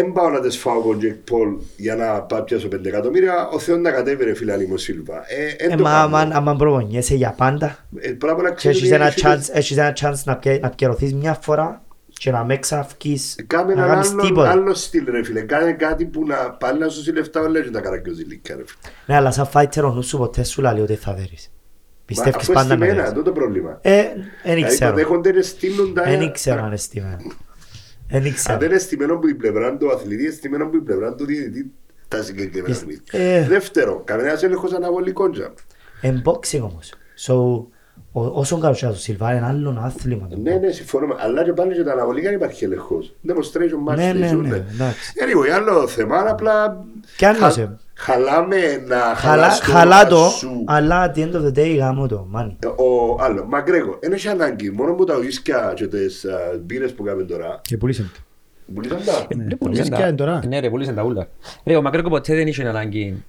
[0.00, 3.48] Εν πάω να τες φάω τον Τζεκ Πολ για να πάω πιάσω 5 εκατομμύρια.
[3.52, 5.14] Ο Θεός να κατέβει ρε φίλε Αλίμο Σίλβα.
[5.28, 6.16] Ε, εν ε, το μα κάνω.
[6.16, 9.54] άμα- άμα προπονιέσαι για πάντα Ε, Πράγμα να και ξέρεις έχεις ότι ένα έχεις- chance,
[9.56, 11.82] έχεις ένα chance να, πιε- να πιερωθείς μια φορά
[12.12, 14.50] και να με ξαφκείς, Κάμε να έναν κάνεις άλλο, τίποτα.
[14.50, 15.40] άλλο στυλ ρε φίλε.
[15.40, 18.92] Κάνε κάτι που να πάλι να σου σώσει λεφτά όλα και τα καρακιοζηλίκια ρε φίλε.
[19.06, 21.50] Ναι, αλλά σαν fighter ο νους σου ποτέ σου λέει ότι θα δέρεις.
[22.10, 23.08] Μα Πιστεύεις αφού πάντα να εστιμένα, δέρεις.
[23.10, 23.78] αυτό το πρόβλημα.
[23.82, 24.02] Ε,
[24.44, 24.90] δεν Δηλαδή ξέρω.
[24.90, 26.02] το δέχονται ρε στείλουν τα...
[26.02, 27.16] Δεν ξέρω αν είναι στημένο.
[28.10, 28.58] Δεν Αν ξέρω.
[28.58, 31.72] δεν είναι στημένο από την πλευρά του αθλητή, είναι στημένο από την πλευρά του διαιτητή
[32.08, 33.36] τα συγκεκριμένα Ισ- παιχνίδια.
[33.36, 33.46] ε.
[33.48, 35.52] Δεύτερο, κανένας έλεγχος αναβολικών τζαμ.
[36.00, 36.92] Εν boxing όμως.
[37.26, 37.34] So,
[38.12, 40.28] ο- όσον καλό και να το Σιλβά είναι άλλο άθλημα.
[40.42, 41.14] Ναι, ναι, συμφωνώ.
[41.18, 43.16] Αλλά και πάλι και τα αναβολικά υπάρχει ελεγχός.
[43.28, 43.96] Demonstration match.
[43.96, 44.66] Ναι, ναι, δεν ναι, ζουνε.
[44.72, 45.12] εντάξει.
[45.16, 46.84] Anyway, άλλο θέμα, απλά...
[47.16, 47.78] Κι άλλο χα- σε.
[48.00, 48.56] Χαλάμε
[48.86, 50.64] να Χαλά, χαλάς το χαλά όνομα το, σου.
[50.66, 52.58] αλλά at the end of the day γάμω το, μάνι.
[52.64, 54.70] Ο άλλο, Μαγκρέγο, δεν έχει ανάγκη.
[54.70, 57.60] Μόνο που τα ουίσκια και τις α, μπύρες που κάνουμε τώρα.
[57.62, 58.20] Και πουλήσαν το.
[58.74, 59.12] Πουλήσαν τα.
[59.12, 60.14] Ναι, πουλήσαν πουλήσαν τα τα.
[60.14, 60.40] τώρα.
[60.48, 61.28] Ναι ρε, πουλήσαν τα ούλα.
[61.64, 63.24] Ρε, ο Μακρέκο ποτέ δεν είχε ανάγκη.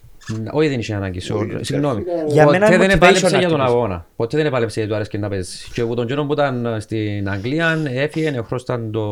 [0.51, 2.01] Όχι δεν είχε ανάγκη, sorry, Όχι, συγγνώμη.
[2.07, 3.75] εντάξει, Για μένα Ποτέ είναι δεν motivation επάλεψε για να τον χτυπήσει.
[3.75, 4.05] αγώνα.
[4.15, 5.57] Ποτέ δεν επάλεψε γιατί του άρεσε να παίζει.
[5.73, 9.05] Και από τον καιρό που ήταν στην Αγγλία έφυγε, εχρώσταν το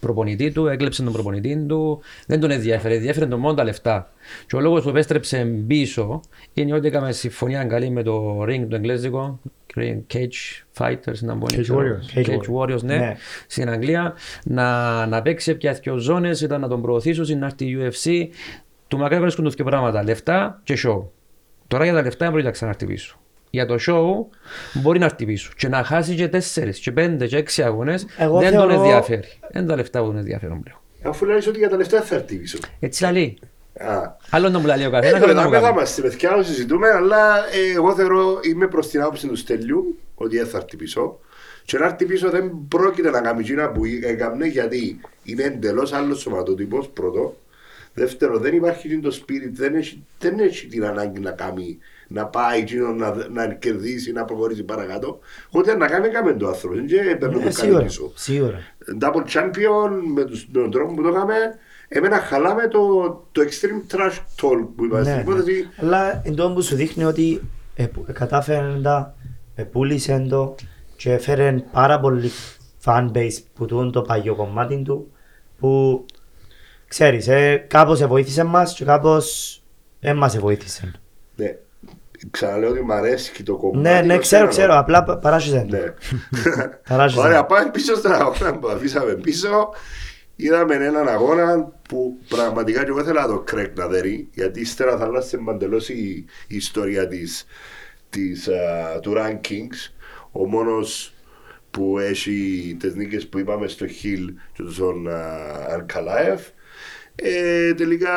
[0.00, 2.00] προπονητή του, έκλεψε τον προπονητή του.
[2.26, 4.10] Δεν τον ενδιαφέρε, ενδιαφέρε τον μόνο τα λεφτά.
[4.46, 6.20] Και ο λόγος που επέστρεψε πίσω
[6.54, 9.40] είναι ότι έκαμε συμφωνία καλή με το ring του εγγλέζικο,
[10.14, 11.78] Cage Fighters, να μπορεί, Cage ξέρω.
[11.80, 12.18] Warriors.
[12.18, 13.16] Cage Cage Warriors, ναι, Ναι.
[13.46, 17.76] στην Αγγλία, να, να παίξει πια δύο ζώνες, ήταν να τον προωθήσουν, να έρθει η
[17.80, 18.28] UFC.
[18.88, 21.02] Του Μακρέκο βρίσκουν δύο πράγματα, λεφτά και show.
[21.66, 23.18] Τώρα για τα λεφτά δεν μπορεί να ξανάρθει πίσω.
[23.50, 24.36] Για το show
[24.82, 28.38] μπορεί να έρθει πίσω και να χάσει και τέσσερις, και πέντε, και έξι αγώνες, Εγώ
[28.38, 29.28] δεν τον θεωρώ- ενδιαφέρει.
[29.52, 30.78] Δεν τα λεφτά που τον ενδιαφέρουν πλέον.
[31.02, 32.58] Αφού λέει ότι για τα λεφτά θα έρθει πίσω.
[32.80, 33.38] Έτσι λαλεί.
[33.78, 34.16] Α.
[34.30, 35.76] Άλλο να μου λέει ο Ε, καθένας, άλλο τώρα να μου δεν θα κάνει.
[35.78, 40.36] είμαστε παιδιά, το συζητούμε, αλλά ε, εγώ θεωρώ, είμαι προς την άποψη του Στέλιου, ότι
[40.36, 41.18] δεν θα έρθει πίσω.
[41.64, 46.20] Και να έρθει πίσω δεν πρόκειται να κάνει εκείνα που έκαμε, γιατί είναι εντελώς άλλος
[46.20, 47.36] σωματότυπος, πρώτο.
[47.98, 52.26] Δεύτερο, δεν υπάρχει εκείνο το spirit, δεν έχει, δεν έχει την ανάγκη να κάνει, να
[52.26, 55.18] πάει εκείνο να, να κερδίσει, να προχωρήσει παρακάτω.
[55.50, 56.74] Ό,τι να κάνει, έκαμε το άνθρωπο.
[56.74, 58.12] Δεν και παίρνω Ε, το κάνει Σίγουρα, πίσω.
[58.14, 58.58] σίγουρα.
[59.00, 61.34] Double champion με, τους, με τον τρόπο που το έκαμε,
[61.88, 62.78] εμένα χαλάμε το,
[63.32, 65.52] το extreme trash talk που είπα στην Ναι, υπόθεση.
[65.80, 65.86] ναι.
[65.86, 67.40] Αλλά εν τω που σου δείχνει ότι
[67.74, 69.14] ε, που- ε, κατάφερε τα,
[69.54, 70.54] ε, πούλησε το
[70.96, 72.30] και έφερε πάρα πολύ
[72.84, 75.10] fan base που τούν το παλιό κομμάτι του
[75.58, 76.04] που
[76.88, 79.62] ξέρεις, ε, κάπως βοήθησε μας και κάπως
[80.00, 80.92] δεν μας βοήθησε.
[81.36, 81.56] Ναι.
[82.30, 83.78] Ξαναλέω ότι μου αρέσει και το κομμάτι.
[83.78, 85.66] Ναι, ναι, το ξέρω, σένα, ξέρω, απλά πα- παράσχεσαι.
[85.70, 85.76] το.
[85.76, 85.94] Ναι.
[86.88, 87.26] Παράσχεσαι.
[87.26, 89.68] Ωραία, πάμε πίσω στον αγώνα που αφήσαμε πίσω.
[90.36, 94.96] Είδαμε έναν αγώνα που πραγματικά και εγώ ήθελα να το κρέκ να δέρει, γιατί ύστερα
[94.96, 97.46] θα αλλάξει παντελώς η, η ιστορία της,
[98.10, 99.92] της, α, του rankings.
[100.32, 101.12] Ο μόνος
[101.70, 105.20] που έχει τις νίκες που είπαμε στο Χιλ και τον α,
[105.68, 106.40] Αλκαλάεφ.
[107.22, 108.08] Ε, τελικά,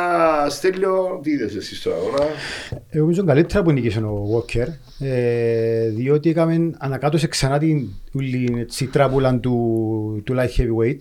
[0.50, 2.24] Στέλιο, τι είδες εσύ στον αγώνα;
[2.90, 4.68] Εγώ νομίζω καλύτερα που νίκησε ο Walker,
[5.00, 11.00] ε, διότι έκαμε ανακάτωσε ξανά την ούλη, έτσι, τράπουλα του, του light heavyweight.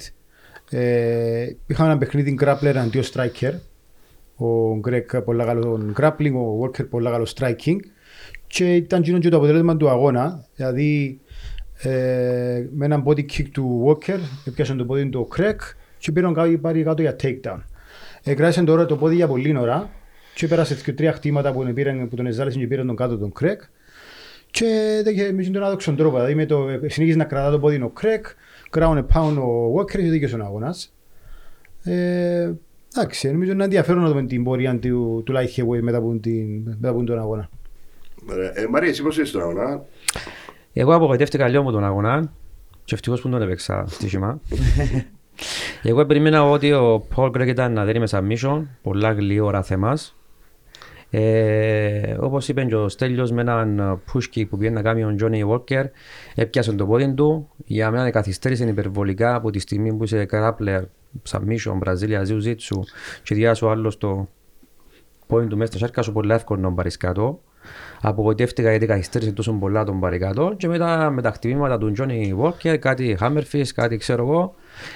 [0.71, 3.53] Ε, είχαμε ένα παιχνίδι grappler αντί ο striker.
[4.47, 7.77] Ο Greg πολύ καλό grappling, ο Walker πολύ καλό striking.
[8.47, 10.45] Και ήταν εκείνο και το αποτέλεσμα του αγώνα.
[10.55, 11.21] Δηλαδή
[11.83, 15.57] ε, με έναν body kick του Walker, έπιασε το πόδι του ο Craig
[15.99, 17.59] και πήραν κάτω, πάρει κάτω για takedown.
[18.25, 19.91] Ε, κράτησε τώρα το πόδι για πολύ ώρα
[20.35, 23.33] και πέρασε και τρία χτήματα που, πήραν, που τον εζάλεσαν και πήραν τον κάτω τον
[23.33, 23.63] Κρέκ
[24.51, 27.89] και δεν με τον άδοξον τρόπο, δηλαδή με το, συνήθιζε να κρατά το πόδι ο
[27.89, 28.27] Κρέκ,
[28.71, 30.93] κράουνε πάνω ο Walker και δίκαιος ο αγώνας.
[31.83, 32.53] Ε,
[32.95, 36.63] εντάξει, νομίζω είναι ενδιαφέρον να δούμε την πορεία του, του light heavyweight μετά από, την,
[36.65, 37.49] μετά από τον αγώνα.
[38.31, 38.53] Ωραία.
[38.55, 39.85] Ε, Μαρία, εσύ πώς είσαι στον αγώνα;
[40.73, 42.33] Εγώ απογοητεύτηκα λίγο με τον αγώνα
[42.85, 44.41] και ευτυχώς που τον έπαιξα στοίχημα.
[45.83, 50.15] Εγώ περίμενα ότι ο Paul Craig ήταν να δέρει με submission, πολλά γλυόρα θέμας.
[51.11, 55.17] Ε, όπως είπε και ο Στέλιος με έναν push kick που πήγαινε να κάνει ο
[55.21, 55.85] Johnny Walker
[56.35, 57.49] έπιασε το πόδι του.
[57.65, 60.83] Για μένα καθυστέρησε υπερβολικά από τη στιγμή που είσαι grappler
[61.29, 62.79] submission, Brazilian Jiu-Jitsu
[63.23, 64.29] και διάσου ο άλλος το
[65.27, 67.41] πόδι του μέσα στα σάρκα σου πολύ εύκολο να τον πάρεις κάτω.
[68.01, 70.55] Απογοητεύτηκα γιατί καθυστέρησε τόσο πολλά τον πάρει κάτω.
[70.57, 74.55] Και μετά με τα χτυπήματα του Johnny Walker, κάτι Hammerfist, κάτι ξέρω εγώ,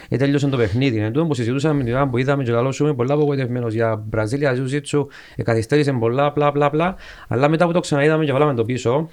[0.09, 0.99] ε, τέλειωσε το παιχνίδι.
[0.99, 4.05] Εν τούτο που συζητούσαμε την ώρα που είδαμε και καλό σου είμαι πολλά απογοητευμένος για
[4.16, 6.94] Brazilian Jiu-Jitsu, ε, καθυστέρησε πολλά, πλά, πλά, πλά,
[7.29, 9.09] αλλά μετά που το ξαναείδαμε και βάλαμε το πίσω,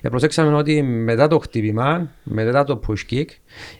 [0.00, 3.24] ε, προσέξαμε ότι μετά το χτύπημα, μετά το push kick,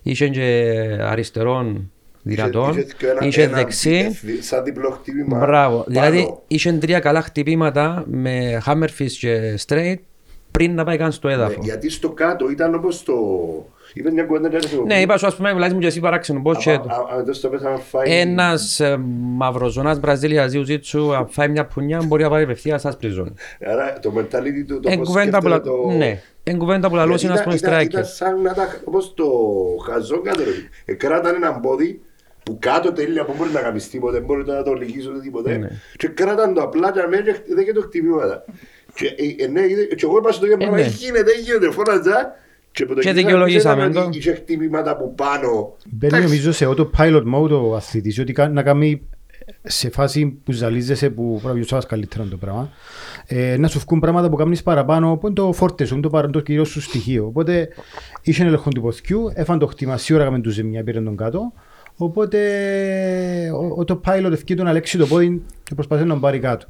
[0.03, 1.90] είχε και αριστερόν
[2.22, 5.38] δυνατόν, Είχε- είχε και ένα- είχε ένα δεξί, δι- Σαν διπλό χτύπημα.
[5.38, 5.72] Μπράβο.
[5.77, 5.85] πάνω.
[5.88, 9.94] Δηλαδή είχε τρία καλά χτυπήματα με Hammerfist και Straight
[10.51, 11.61] πριν να πάει καν στο Ναι, έδαφο.
[11.62, 13.14] γιατί στο κάτω ήταν όπως το...
[13.92, 16.01] Είπε μια κουβέντα και έρθει ο- Ναι, είπα σου ας πούμε, μιλάς μου και εσύ
[16.01, 18.18] παράξενο πώς και Άμα- άμα- Αν δεν στο πες, άμα φάει...
[18.20, 18.96] ένας ε,
[19.37, 23.33] μαυροζωνάς Βραζίλια Jiu-Jitsu αν φάει μια πουνιά μπορεί να πάει απευθείας άσπρη ζώνη.
[23.66, 25.96] Άρα το mentality του, το Εν πώς κουβέντα που λα- σκέφτεται το...
[25.96, 27.90] Ναι, εν κουβέντα που λαλούσε Γιατί ένας πούμε ήταν- ήταν- striker.
[27.92, 28.68] Ήταν σαν να τα...
[28.85, 29.24] Όπως το
[29.87, 30.42] χαζό κάτω.
[30.44, 30.51] ρε.
[30.85, 32.01] Εκράταν έναν πόδι
[32.42, 35.57] που κάτω τέλεια που μπορεί να κάνεις τίποτε, δεν μπορεί να το λυγίσει ούτε τίποτε.
[35.57, 35.68] Ναι.
[35.96, 38.44] Και κράταν το απλά και αμέσως και δεν το χτυπήματα.
[38.94, 39.07] Και,
[39.38, 40.83] ε, ε, ναι, είδε- και εγώ είπα στο ίδιο πράγμα, ναι.
[40.83, 42.35] γίνεται, γίνεται, φώναζα.
[42.79, 44.19] Και, που το Και κοιτάξα, δικαιολογήσαμε είδαμε ότι το.
[44.19, 45.75] Είχε χτυπήματα από πάνω.
[45.91, 46.23] Μπαίνει Εντάξει.
[46.27, 49.03] νομίζω σε autopilot mode ο αθλητής, ότι κα- να κάνει
[49.62, 52.71] σε φάση που ζαλίζεσαι που πρέπει να βιωσάς καλύτερα το πράγμα
[53.27, 56.09] ε, να σου βγουν πράγματα που κάνεις παραπάνω που είναι το φόρτε σου, είναι το,
[56.09, 57.69] παρα- το κυρίω σου στοιχείο οπότε
[58.23, 61.53] είχε έλεγχο του ποθιού έφαν το χτήμα σίγουρα με του ζημιά πήρε τον κάτω
[61.97, 62.38] οπότε
[63.55, 66.67] ο, ο, το pilot ευκεί τον Αλέξη το πόδι και προσπαθεί να τον πάρει κάτω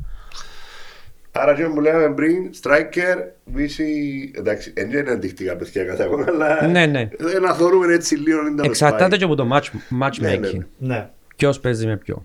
[1.41, 6.67] Άρα και που λέγαμε πριν, striker, βύση, εντάξει, δεν είναι αντίκτυκα παιδιά κατά ακόμα, αλλά
[6.67, 7.09] Ναι, ναι.
[7.35, 9.19] ε, να θεωρούμε έτσι λίγο είναι το Εξαρτάται πάει.
[9.19, 10.53] και από το match, Ναι, matchmaking.
[10.79, 10.95] ναι.
[10.95, 11.11] Ναι.
[11.37, 12.25] Ποιος παίζει με ποιο.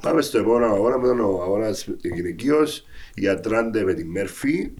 [0.00, 2.84] Πάμε στο επόμενο αγώνα με τον αγώνας γυναικείος
[3.14, 4.70] η Ατράντε με τη Μέρφη.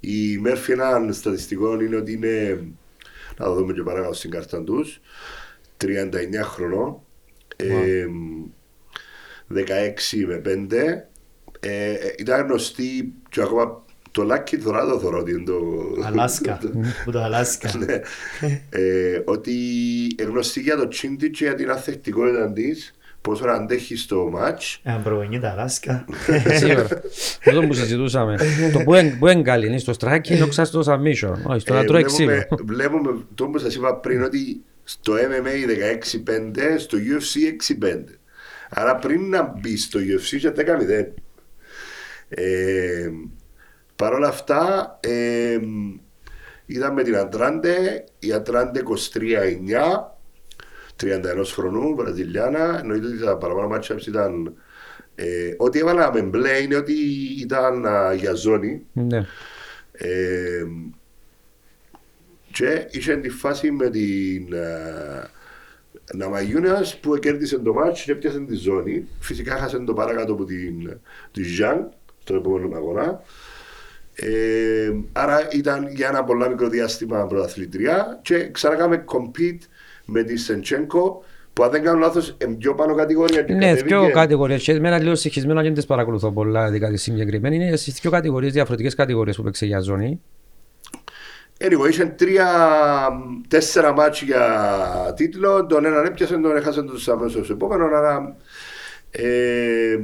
[0.00, 2.60] Η Μέρφη ένα στατιστικό είναι ότι είναι,
[3.38, 5.00] να το δούμε και παρακάτω στην κάρτα τους,
[5.76, 7.00] 39 χρονών,
[7.56, 8.06] ε,
[9.54, 11.07] 16 με 5.
[11.60, 15.56] Ε, ε, ήταν γνωστή και ακόμα το Λάκη τώρα το θεωρώ ότι είναι το...
[16.04, 16.58] Αλάσκα.
[17.04, 17.70] Που το Αλάσκα.
[17.78, 18.00] Ναι.
[18.70, 19.52] ε, ότι
[20.28, 24.78] γνωστή για το τσίντι και για την αθεκτικότητα της, πόσο αντέχει στο match.
[24.82, 26.04] Ένα προβενή τα Αλάσκα.
[26.58, 26.88] Σίγουρα.
[27.46, 28.36] Αυτό που συζητούσαμε.
[28.72, 31.34] Το που εν- που είναι καλή είναι στο striking, είναι ξά στο submission.
[31.42, 32.30] Όχι, στο να τρώει ξύλο.
[32.30, 37.52] βλέπουμε, βλέπουμε το που σας είπα πριν ότι στο MMA 16-5, στο UFC
[37.84, 38.02] 6-5.
[38.70, 40.60] Άρα πριν να μπει στο UFC είχε 10-0.
[42.28, 43.10] Ε,
[43.96, 45.58] Παρ' όλα αυτά, ε,
[46.66, 48.82] ήταν με την Ατράντε, η Ατράντε
[49.14, 50.16] 23-9,
[51.02, 54.54] 31 χρονού, Βραζιλιάνα, εννοείται ότι τα παραπάνω matchups ήταν
[55.14, 56.94] ε, ό,τι έβαλα με μπλε είναι ότι
[57.40, 59.26] ήταν α, για ζώνη Ναι.
[59.92, 60.64] ε,
[62.52, 65.30] και είχε τη φάση με την ε,
[66.14, 69.06] Ναμαγιούνας που κέρδισε το μάτς και έπιασε τη ζώνη.
[69.20, 70.98] Φυσικά χάσε το παρακάτω από την,
[71.32, 71.92] τη Ζαν
[72.28, 73.20] στο επόμενο αγώνα.
[74.14, 79.58] Ε, άρα ήταν για ένα πολλά μικρό διάστημα πρωταθλητριά και ξανακάμε compete
[80.04, 83.86] με τη Σεντσένκο που αν δεν κάνω λάθος είναι πιο πάνω κατηγορία και Ναι, κατέβηκε.
[83.86, 84.62] δύο κατηγορίες.
[84.62, 87.54] Και εμένα λίγο συγχυσμένο και δεν τις παρακολουθώ πολλά, ειδικά τη συγκεκριμένη.
[87.56, 90.20] Είναι στις δύο κατηγορίες, διαφορετικές κατηγορίες που παίξε για ζώνη.
[91.60, 92.48] Anyway, είχε τρία,
[93.48, 95.66] τέσσερα μάτια για τίτλο.
[95.66, 97.84] Τον έναν έπιασε, τον έχασε τους αμέσως επόμενο.
[97.84, 98.36] Άρα
[99.10, 99.96] ε,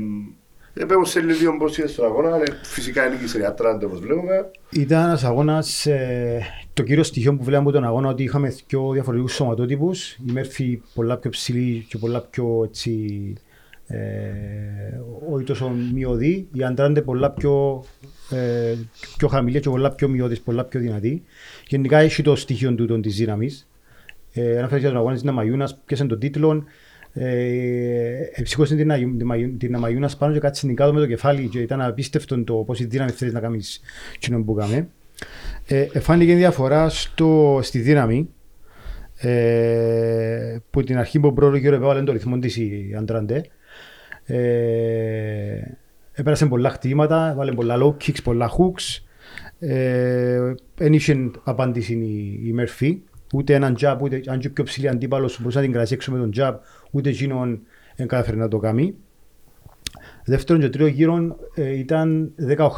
[0.75, 2.35] δεν παίρνω σε λίγο πώς είναι στον αγώνα.
[2.35, 4.51] αλλά Φυσικά νίκησε η Ατράντε όπως βλέπουμε.
[4.71, 5.87] Ήταν ένας αγώνας.
[5.87, 6.41] Ε,
[6.75, 10.13] το κύριο στοιχείο που βλέπαμε από τον αγώνα ότι είχαμε δύο διαφορετικούς σωματότυπους.
[10.13, 13.33] Η Μέρφη πολλά πιο ψηλή και πολλά πιο έτσι.
[13.87, 13.97] Ε,
[15.31, 16.49] όχι τόσο μειωδή.
[16.53, 17.85] Η Αντράντε πολλά πιο,
[18.31, 18.75] ε,
[19.17, 21.23] πιο χαμηλή και πολλά πιο μειώδη, πολλά πιο δυνατή.
[21.67, 23.69] Γενικά έχει το στοιχείο του της δύναμης.
[24.33, 26.65] Ε, αναφέρθηκε για τον αγώνα της Ναμαγιούνας, πιάσε τον τίτλο.
[27.17, 31.07] Ε, ψυχώσε την, Αγιου- την, Μαγιου- την Ναμαγιούνα πάνω και κάτσε την κάτω με το
[31.07, 33.81] κεφάλι και ήταν απίστευτο το πόση δύναμη θέλεις να κάνεις
[34.19, 34.89] κοινό που κάμε.
[35.67, 38.29] Ε, εφάνηκε διαφορά στο, στη δύναμη
[39.17, 43.43] ε, που την αρχή που πρώτο γύρο έβαλε το ρυθμό της η Αντράντε.
[44.25, 45.61] Ε,
[46.13, 49.03] έπερασε πολλά χτήματα, έβαλε πολλά low kicks, πολλά hooks.
[49.59, 52.99] Ε, δεν είχε απάντηση η, η Μερφή.
[53.35, 56.19] Ούτε έναν jab, ούτε αν και πιο ψηλή αντίπαλος μπορούσε να την κράσει έξω με
[56.19, 56.55] τον jab,
[56.95, 57.61] ούτε εκείνον
[57.97, 58.95] δεν κατάφερε να το κάνει.
[60.25, 62.33] Δεύτερον και τρίτο γύρο ε, ήταν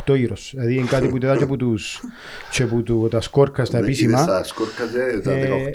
[0.07, 0.53] 18 γύρος.
[0.55, 2.01] Δηλαδή είναι κάτι που ήταν και από, τους,
[2.51, 4.21] και από του, τα σκόρκα στα Ναι, επίσημα.
[4.21, 5.71] είδες Τα σκόρκαζε τα Ε,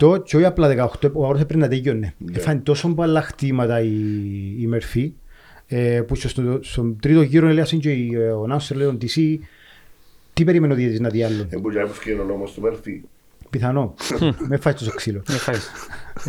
[0.00, 0.08] 18.
[0.08, 2.12] 18 και όχι απλά 18, ο αγώνας έπρεπε να τελειώνει.
[2.18, 2.38] Ναι.
[2.38, 3.92] Έφανε τόσο πολλά χτήματα η,
[4.60, 5.12] η Μερφή
[5.66, 9.06] ε, που στο, στο, στον τρίτο γύρο έλεγαν και η, ε, ο Νάουσερ λέει ότι
[9.06, 9.40] εσύ
[10.32, 11.46] τι περίμενε ο διαιτητής να διάλλουν.
[11.48, 13.02] Δεν μπορεί να είναι ο νόμος του Μέρφη.
[13.50, 13.94] Πιθανό.
[14.48, 15.22] Με φάει τόσο ξύλο.
[15.30, 15.70] Ναι, φάεις.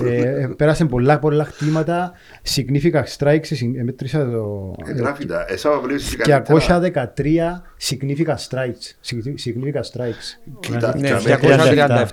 [0.05, 2.11] Ε, ε, πέρασε πολλά πολλά χτήματα,
[2.55, 4.75] significant strikes, συν- ε, μέτρησα το...
[4.87, 5.45] Ε, Γράφει τα.
[5.49, 6.81] Εσά που βλέπεις καλύτερα.
[7.15, 7.21] 213
[7.89, 8.85] significant strikes.
[9.45, 10.49] Significant strikes.
[10.59, 11.37] Κοίτα, Ναι, και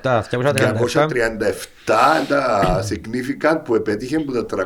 [0.03, 0.23] 237.
[0.31, 0.77] 237.
[1.07, 4.57] 237 τα significant που επέτυχε που τα 375.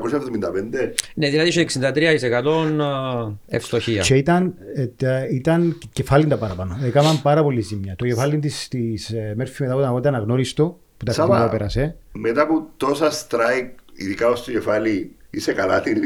[1.14, 4.03] Ναι, δηλαδή είχε 63% ευστοχία.
[4.03, 6.79] Και ήταν, ε, τα- ήταν κεφάλι τα παραπάνω.
[6.85, 7.94] Έκαναν πάρα πολύ ζημιά.
[7.96, 11.34] Το κεφάλι της, της ε, Μέρφη μετά από τον αγώνα ήταν αγνώριστο, που τα Σάβα.
[11.34, 11.96] χτυπήματα πέρασε.
[12.12, 16.00] Μετά από τόσα strike, ειδικά ως το κεφάλι, είσαι καλά την,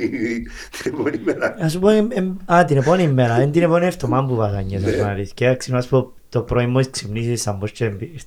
[0.70, 1.57] την επόμενη μέρα.
[1.61, 4.62] Να σου πω, εμ, εμ, α, την επόμενη μέρα, είναι την επόμενη εβδομάδα που βάζανε
[4.62, 5.35] για να ρίξει.
[5.35, 8.20] Και να σου πω, το πρωί μόλις ξυπνήσεις σαν πως και μπει-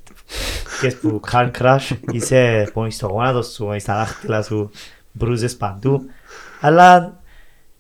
[0.82, 4.72] και που car crash, είσαι πόνοι στο γόνατο σου, στα δάχτυλα σου,
[5.12, 6.02] μπρούζες παντού.
[6.62, 7.20] Αλλά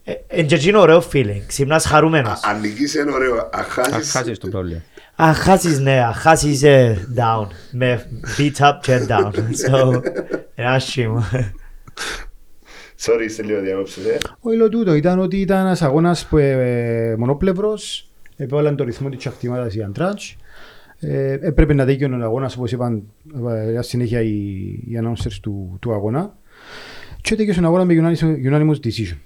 [0.03, 2.43] ε, είναι και εκείνο ωραίο feeling, ξυπνάς χαρούμενος.
[2.43, 4.81] Αν νικήσει είναι ωραίο, αν Αν χάσεις, χάσεις το πρόβλημα.
[5.19, 9.31] Αν χάσεις, ναι, αν χάσεις ε, down, με beat up και down.
[9.67, 10.01] So,
[10.55, 11.23] είναι άσχημο.
[12.99, 14.17] sorry, είστε λίγο διάμεψες, ε.
[14.41, 19.25] Ο ήλιο τούτο ήταν ότι ήταν ένας αγώνας που, ε, μονόπλευρος, επέβαλαν το ρυθμό της
[19.25, 20.35] ακτιμάτας οι Αντράτς.
[20.99, 23.03] Ε, έπρεπε να δίκαιωνε ο αγώνας, όπως είπαν
[23.75, 24.35] ε, συνέχεια οι,
[24.87, 26.37] οι announcers του, του αγώνα.
[27.29, 29.17] Και τελείωσε τον αγώνα με unanimous- unanimous decision;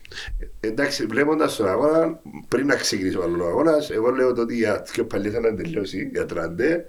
[0.60, 5.06] Εντάξει, βλέποντας τον αγώνα, πριν να ξεκινήσει ο άλλο αγώνας, εγώ λέω ότι για δύο
[5.06, 6.86] παλιές να τελειώσει, για τραντέ.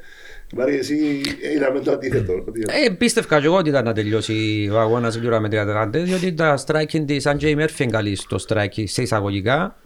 [0.56, 2.32] Μάρια, εσύ ε, είδαμε το αντίθετο.
[2.48, 6.32] ότι- Ε, πίστευκα και εγώ ότι ήταν να τελειώσει ο αγώνας γύρω με 30 διότι
[6.34, 9.76] τα striking της Αντζέι Μέρφη είναι καλή στο strike σε εισαγωγικά.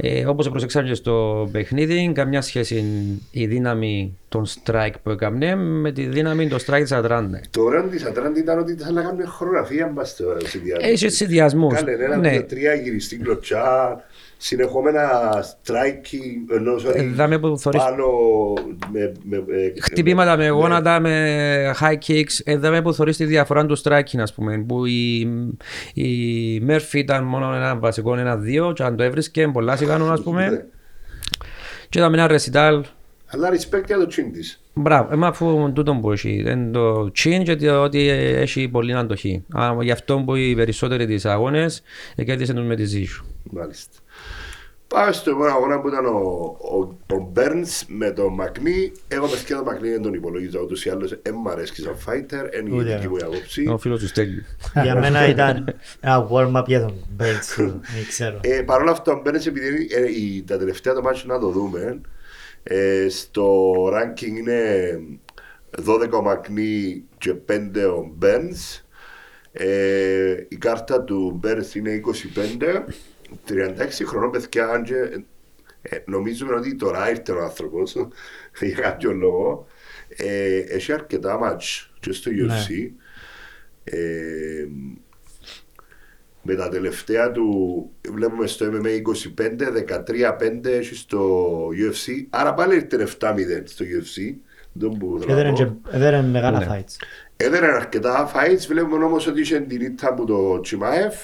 [0.00, 2.84] Ε, όπως προσέξαμε και στο παιχνίδι, καμιά σχέση
[3.30, 7.40] η δύναμη των strike που έκανε με τη δύναμη των strike της Ατράντα.
[7.50, 10.88] Το ωραίο της Ατράντη ήταν ότι θα λέγαμε χορογραφία μα στο συνδυασμό.
[10.90, 11.74] Έχει συνδυασμούς.
[11.74, 12.30] Κάνε ένα, Ναι.
[12.30, 14.00] δύο, τρία γυριστή κλωτσά,
[14.40, 18.04] συνεχόμενα striking, ενώ Ε, δάμε που θωρείς- πάνω
[18.92, 20.48] με, με, με- Χτυπήματα με ναι.
[20.50, 22.40] γόνατα, με high kicks.
[22.44, 25.18] Εδώ που θωρείς τη διαφορά του striking, ας πούμε, που η,
[25.94, 30.24] η Μέρφη ήταν μόνο ένα βασικό ένα-δύο και αν το έβρισκε πολλά σιγάνων, ας Ναι.
[30.24, 30.66] πούμε.
[31.88, 32.80] Και είδαμε ένα recital
[33.30, 34.60] Αλλά respect για το τσιν της.
[34.74, 39.44] Μπράβο, εμά αφού τούτο που έχει, είναι το τσιν και το ότι έχει πολύ αντοχή.
[39.54, 41.82] Α, Γι' αυτό που οι περισσότεροι της αγώνες
[42.14, 43.24] ε, κέρδισαν τους με τη ζήσου.
[43.50, 43.98] Μάλιστα.
[44.88, 46.18] Πάμε στο επόμενο αγώνα που ήταν ο,
[46.58, 48.92] ο, ο Burns με τον Μακνί.
[49.08, 51.12] Εγώ παιδιά τον Μακνί δεν τον υπολογίζω ούτως ή άλλως.
[51.22, 53.08] Εν μ' αρέσει σαν fighter, είναι η Ούτε δική εγώ.
[53.10, 53.66] μου η άποψη.
[53.68, 54.42] Ο φίλος του Στέλιου.
[54.82, 57.56] Για μένα ήταν ένα warm-up για τον Burns,
[57.94, 58.40] δεν ξέρω.
[58.42, 61.48] Ε, Παρ' όλα αυτά, ο Μπέρνς, επειδή ε, η- τα τελευταία το μάτσο να το
[61.48, 62.00] δούμε,
[62.62, 64.62] ε, στο ranking είναι
[65.86, 68.82] 12 ο Μακνί και 5 ο Μπέρνς.
[69.52, 72.84] Ε, η κάρτα του Μπέρνς είναι 25,
[73.48, 73.52] 36
[74.06, 74.94] χρονών παιδιά, αν και,
[75.82, 77.96] ε, νομίζουμε ότι τώρα ήρθε ο άνθρωπος
[78.60, 79.66] για κάποιο λόγο.
[80.16, 82.90] Ε, έχει αρκετά μάτς και στο UFC.
[83.84, 84.64] Ε,
[86.42, 89.02] με τα τελευταία του βλέπουμε στο MMA
[89.36, 89.72] 25,
[90.60, 92.26] 13-5 έχει στο UFC.
[92.30, 94.34] Άρα πάλι ήρθε 7-0 στο UFC.
[94.72, 95.64] Δεν που θέλω να Έδεραν πω.
[95.90, 96.66] και- Έδεραν μεγάλα Ναι.
[96.70, 96.96] fights.
[97.36, 98.64] Έδεραν αρκετά fights.
[98.68, 101.14] Βλέπουμε όμως ότι είχε την ήττα από το Τσιμάεφ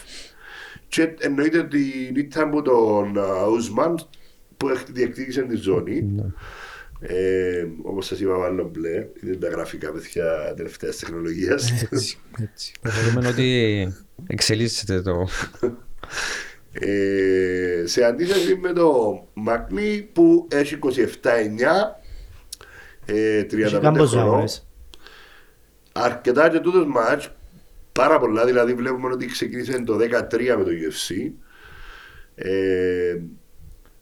[0.95, 3.17] και εννοείται ότι την ήττα από τον
[3.53, 3.99] Ουσμαν
[4.57, 6.15] που έχει- διεκδίκησε τη ζώνη.
[7.01, 11.71] Ε, όπως σας είπα βάλω μπλε, είναι τα γραφικά παιδιά τελευταίας τεχνολογίας.
[11.91, 12.73] Έτσι, έτσι.
[12.83, 13.93] Θεωρούμε ότι
[14.27, 15.29] εξελίσσεται το...
[16.73, 18.93] Ε, σε αντίθεση με το
[19.35, 20.89] Μακνί που έχει 27-9
[23.05, 24.67] ε, 35 Έχει κάμπος χρονών αγώνες.
[25.93, 27.31] αρκετά και τούτος μάτς
[27.99, 30.01] πάρα πολλά δηλαδή βλέπουμε ότι ξεκίνησε το 13
[30.59, 31.31] με το UFC
[32.35, 33.17] ε,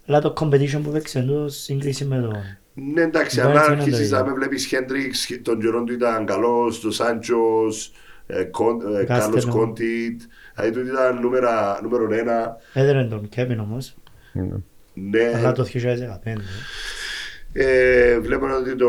[0.06, 2.30] Αλλά το competition που παίξε εδώ σύγκριση με το...
[2.74, 4.16] ναι εντάξει Εντάξει, αν είναι αρχίσεις το ίδιο.
[4.18, 7.92] να με βλέπεις Χέντριξ τον καιρό του ήταν καλός το Σάντσος
[8.26, 9.52] ε, Κον- ε, Κάρλος Κάστελο.
[9.52, 10.20] Κόντιτ
[10.56, 13.94] δηλαδή του ήταν νούμερα, νούμερο ένα Έδεραν τον Kevin όμως.
[14.94, 15.78] ναι, Αλλά το 2015.
[17.54, 18.88] Ε, βλέπουμε ότι το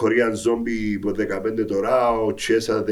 [0.00, 1.10] Korean Zombie από
[1.60, 2.84] 15 τώρα, ο Chesa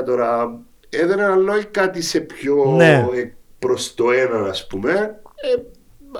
[0.00, 0.58] 13 τώρα.
[1.00, 3.06] Έδαινε ένα λόγο κάτι σε πιο Ναι.
[3.14, 5.20] ε, προς το ένα, ας πούμε.
[5.34, 5.62] Ε,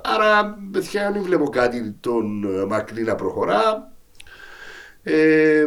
[0.03, 3.93] άρα, παιδιά, δεν βλέπω κάτι τον ε, Μακνή να προχωρά.
[5.03, 5.65] Ε,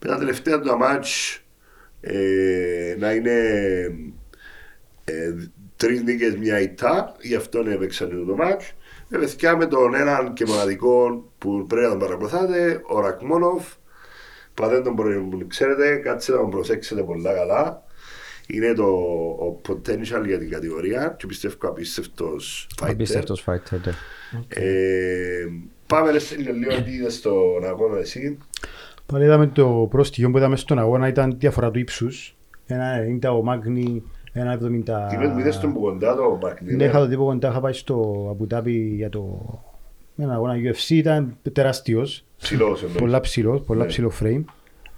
[0.00, 1.40] με τα τελευταία του τα μάτς
[2.00, 3.32] ε, να είναι
[5.04, 5.34] ε,
[5.76, 8.72] τρεις νίκες μια ητά, γι' αυτό έπαιξαν το μάτς.
[9.08, 13.64] Με παιδιά με τον έναν και μοναδικό που πρέπει να τον παρακολουθάτε, ο Ρακμόνοφ,
[14.58, 17.82] που αν δεν τον μπορεί- ξέρετε, κάτσε να τον προσέξετε πολλά καλά.
[18.46, 18.84] Είναι το
[19.46, 22.90] ο potential για την κατηγορία και πιστεύω απίστευτος fighter.
[22.90, 23.78] Απίστευτος fighter.
[23.82, 23.92] ναι.
[24.48, 25.46] Ε,
[25.86, 28.38] πάμε ρε Στέλιο, λίγο τι είδες στον αγώνα εσύ.
[29.06, 32.36] Πάλι είδαμε το πρόστιχο που είδαμε στον αγώνα ήταν διαφορά του ύψους.
[32.66, 32.92] Ένα
[33.22, 34.02] 90 ο Μάγνη,
[34.32, 34.58] ένα 70...
[35.08, 36.74] Τι είπες, μου είδες τον που κοντά το Μακνή.
[36.74, 39.40] Ναι, είχα το τύπο κοντά, είχα πάει στο Αμπουτάπι για το...
[40.16, 42.98] Ένα αγώνα UFC, ήταν τεράστιος, Ψηλός εννοείς.
[43.00, 43.88] πολλά ψηλό, πολλά Ναι.
[43.88, 44.42] ψηλό frame.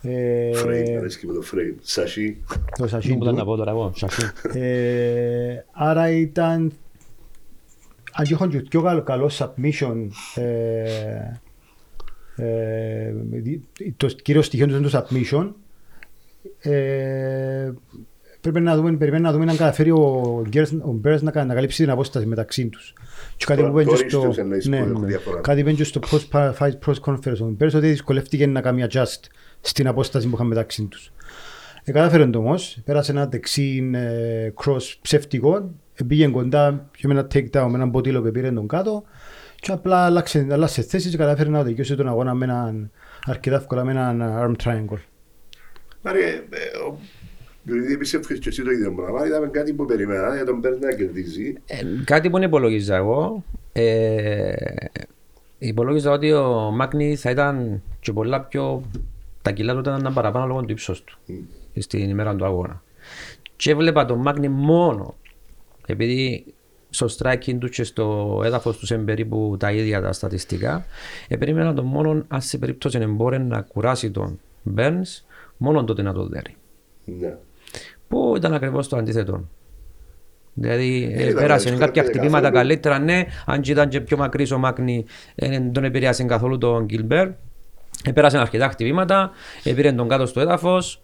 [0.02, 1.74] Ε, Frame, αρέσκει με το frame.
[1.80, 2.42] Σασί.
[2.78, 3.46] το Τι σασί μου ήταν να του.
[3.46, 4.22] πω τώρα εγώ, σαφή.
[4.58, 6.72] Ε, άρα ήταν
[8.12, 10.42] αν και έχουν και πιο καλό, καλό submission ε,
[12.36, 13.12] ε,
[13.96, 15.50] το κύριο στοιχείο του είναι το submission
[16.60, 17.70] ε,
[18.40, 21.54] πρέπει να δούμε, περιμένουμε να δούμε αν καταφέρει ο, Γκέρς- ο Μπέρς να, κα- να
[21.54, 22.92] καλύψει την απόσταση μεταξύ τους.
[23.40, 25.06] Και κάτι Το- που είπαν το και στο, ρίσκος εννοείς που ναι, έχουν ναι.
[25.06, 25.40] διαφορά.
[25.40, 29.20] κάτι είπαν και στο post fight press conference ο Μπέρς ότι δυσκολεύτηκε να κάνει adjust
[29.60, 31.12] στην απόσταση που είχαν μεταξύ τους.
[31.84, 37.12] Ε, κατάφερε το όμως, πέρασε ένα δεξί ε, cross ψεύτικο, ε, πήγε κοντά και με
[37.12, 39.04] ένα takedown με έναν ποτήλο που πήρε τον κάτω
[39.60, 42.90] και απλά άλλαξε, άλλαξε θέση και κατάφερε να οδηγήσει τον αγώνα με έναν
[43.26, 44.98] αρκετά εύκολα με έναν arm triangle.
[46.02, 46.26] Μάρια,
[47.70, 50.58] ε, ο- επειδή πιστεύω και εσύ το ίδιο πράγμα, είδαμε κάτι που περιμένα για τον
[50.58, 51.54] Μπέρς να κερδίζει.
[51.66, 54.52] Ε, κάτι που δεν υπολόγιζα εγώ, ε,
[55.58, 58.82] υπολόγιζα ότι ο Μάκνη θα ήταν και πολλά πιο...
[59.42, 61.18] Τα κιλά του ήταν παραπάνω λόγω του ύψος του
[61.78, 62.82] στην ημέρα του αγώνα.
[63.56, 65.14] και έβλεπα τον Μάγνη μόνο
[65.86, 66.44] επειδή
[66.90, 70.84] στο striking του και στο έδαφος του είναι περίπου τα ίδια τα στατιστικά
[71.28, 74.40] ε, περίμενα τον μόνο αν σε περίπτωση δεν μπορεί να κουράσει τον
[74.76, 75.22] Burns
[75.56, 76.56] μόνο τότε να το δέρει
[77.04, 77.36] Ναι.
[78.10, 79.48] Που ήταν ακριβώς το αντίθετο;
[80.54, 82.54] Δηλαδή Ε, ε, ήταν πέρασε δύσκολο, κάποια δεν χτυπήματα καθόλου.
[82.58, 85.04] καλύτερα, ναι, αν και ήταν και πιο μακρύς ο Μάκνη
[85.34, 87.28] ε, δεν τον επηρεάσε καθόλου τον Γκιλμπέρ.
[88.04, 89.30] Ε, πέρασε αρκετά χτυπήματα,
[89.64, 91.02] ε, πήρε τον κάτω στο έδαφος.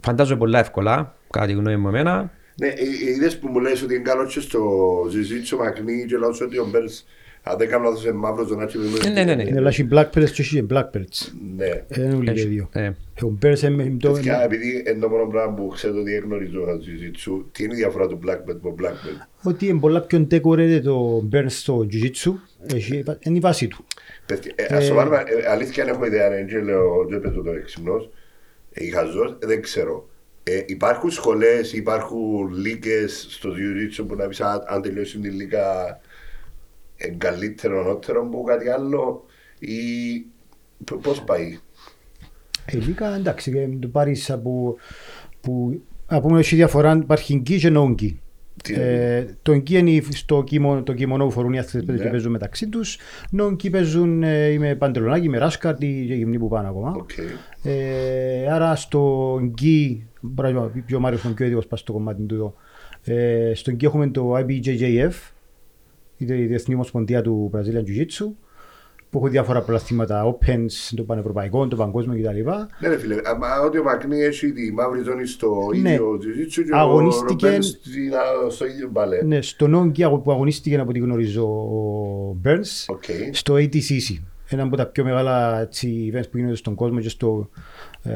[0.00, 2.30] Φαντάζομαι πολλά εύκολα, κατά τη γνώμη μου εμένα.
[2.56, 4.60] Ναι, ε, ε, είδες που μου λες ότι είναι καλό και στο
[5.10, 7.04] ζυζίτσο μακνί και λέω ότι ο Μπέρς
[7.42, 9.42] αν δεν κάνω λάθος είναι μαύρος τον άτσι Ε, ναι, ναι, ναι.
[9.44, 11.28] Ναι, αλλά έχει black belts και έχει black belts.
[11.56, 11.66] Ναι.
[11.66, 12.68] Ε, Είναι όλοι και Έχει- δύο.
[12.72, 12.90] ε.
[13.22, 14.12] Ο Bears είναι το...
[14.12, 17.76] Παιδιά, επειδή είναι το μόνο πράγμα που ξέρω ότι γνωρίζω από ζυζίτσου, τι είναι η
[17.76, 19.26] διαφορά του black belt με black belt.
[19.42, 22.32] Ότι είναι πολλά πιο decorated το Burns στο Jiu-Jitsu.
[22.74, 23.84] Έχει- Είναι η βάση του.
[24.26, 27.42] Παιδιά, ε, ας το βάλουμε, ε, αλήθεια αν έχω ιδέα, ναι, και λέω, δεν παίζω
[27.42, 28.10] το έξυπνος,
[28.72, 30.08] ε, η χαζός, ε, δεν ξέρω.
[30.42, 35.60] Ε, υπάρχουν σχολές, υπάρχουν λίγες στο jiu-jitsu που να πεις αν, αν τελειώσει την λίγα
[35.88, 35.98] ε,
[37.18, 39.24] καλύτερο, ανώτερο που κάτι άλλο
[39.58, 39.76] ή
[40.84, 41.58] π- πώς πάει;
[42.64, 44.76] Ε, Λίγα εντάξει, και το πάρεις από...
[45.40, 48.16] που- Να πούμε έχει διαφορά, υπάρχει gi και no-gi.
[48.62, 52.02] Τι Ε, το gi είναι στο κίμωνο, το κίμωνο που φορούν οι αθλητές Ναι.
[52.04, 52.98] και παίζουν μεταξύ τους.
[53.40, 56.94] No-gi παίζουν ε, ή με παντελονάκι, με rash guard ή και γυμνοί που πάνε ακόμα.
[56.96, 57.10] Οκ.
[57.62, 62.22] Ε, άρα στο gi, μπορεί να πει ο Μάριος τον πιο έτοιμος πας στο κομμάτι
[62.22, 62.54] του εδώ.
[63.04, 65.10] Ε, στο gi έχουμε το IBJJF,
[66.24, 68.26] η Διεθνή Ομοσπονδία του Brazilian Jiu-Jitsu,
[69.10, 72.48] που έχει διάφορα πρωταθλήματα, Opens, το πανευρωπαϊκό, το παγκόσμιο κτλ.
[72.80, 75.90] Ναι ρε φίλε, αμα ότι ο Magny έχει τη μαύρη ζώνη στο Ναι.
[75.92, 78.14] ίδιο jiu-jitsu και Αγωνίστηκε- ο Ρομπέρ στην-
[78.46, 79.22] α, στο ίδιο μπαλέ.
[79.22, 83.02] Ναι, στο non-gi που αγωνίστηκε από ό,τι γνωρίζω ο Burns, Οκ.
[83.32, 84.18] στο ADCC.
[84.52, 87.48] Ένα από τα πιο μεγάλα έτσι, events που γίνονται στον κόσμο και στο
[88.02, 88.12] ε,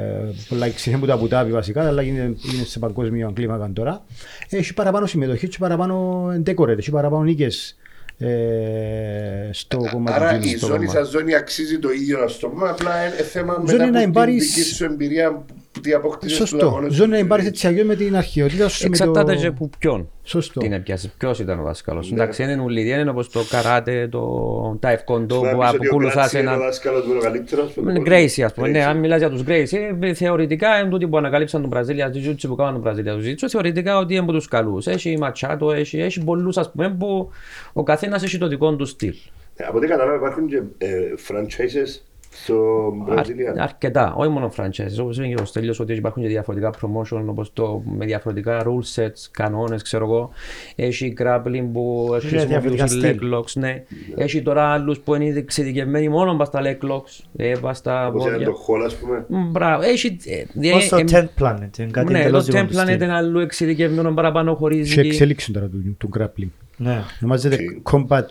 [0.48, 4.04] πολλά ξενέ από τα Αμπουτάβη βασικά, αλλά γίνεται, είναι σε παγκόσμιο κλίμακα τώρα.
[4.48, 7.76] Έχει παραπάνω συμμετοχή, έχει παραπάνω decorate, έχει παραπάνω νίκες
[8.18, 10.96] ε, στο κομμάτι Άρα του η στο ζώνη κομμάτι.
[10.98, 13.84] σας ζώνη αξίζει το ίδιο να σου το πούμε, απλά είναι θέμα Ζώνη μετά να
[13.86, 15.44] από την εμπάρεις- δική σου εμπειρία
[15.74, 16.66] που τι αποκτήσεις στους Σωστό.
[16.66, 17.24] αγώνες Ζώνη να σου.
[17.24, 18.82] υπάρχει έτσι αλλιώς με την αρχαιότητα σου.
[18.82, 20.60] με το- Εξαρτάται και που ποιον Σωστό.
[20.60, 22.10] την έπιασε, ποιος ήταν ο δάσκαλος.
[22.10, 22.14] Ναι.
[22.22, 26.14] Εντάξει, είναι ουλίδι, είναι όπως το καράτε, το τάιφκοντό Να που πεις ότι ο ακολουθάς
[26.14, 28.68] Γκράτσι είναι έναν ο δάσκαλος που είναι ο καλύτερος, που Με τον Gracie, ας πούμε.
[28.68, 28.70] Gracie.
[28.70, 32.46] Ναι, αν μιλάς για τους Gracie, ε, θεωρητικά είναι τούτοι που ανακαλύψαν τον Brazilian Jiu-Jitsu
[32.48, 34.86] που κάνουν τον Brazilian Jiu-Jitsu, θεωρητικά ότι είναι από τους καλούς.
[34.86, 37.30] Έχει Machado, έχει, έχει πολλούς ας πούμε που
[37.72, 39.14] ο καθένας έχει το δικό του στυλ.
[39.56, 40.88] Ε, Από ό,τι κατάλαβα υπάρχουν και ε,
[41.28, 42.00] franchises
[42.42, 43.58] στο Αρ- Brazilian.
[43.58, 47.52] αρκετά, όχι μόνο franchises, όπως είπε και ο Στέλιος ότι υπάρχουν και διαφορετικά promotion όπως
[47.52, 50.30] το, με διαφορετικά rule sets, κανόνες, ξέρω εγώ.
[50.74, 53.34] Έχει grappling που χρησιμοποιούν διαφορετικά leg στυλ.
[53.34, 53.82] locks, ναι.
[54.16, 58.22] Έχει τώρα άλλους που είναι εξειδικευμένοι μόνο πας στα leg locks, ε, πας στα Όπως
[58.22, 58.46] είναι πόδια.
[58.46, 59.24] το Hall ας πούμε.
[59.28, 60.16] Μ, Μπράβο, έχει...
[60.60, 62.77] ε, Ως το ε, ε, 10th Planet, είναι κάτι Ναι, εντελώς το δικό του 10th
[62.77, 63.00] Planet στυλ.
[63.02, 65.00] είναι αλλού εξειδικευμένο παραπάνω Σε χωρίζει.
[65.00, 66.48] εξέλιξη τώρα του, του grappling.
[66.76, 67.02] Ναι.
[67.22, 68.06] Ονομάζεται Οκ.
[68.08, 68.26] Combat, ε,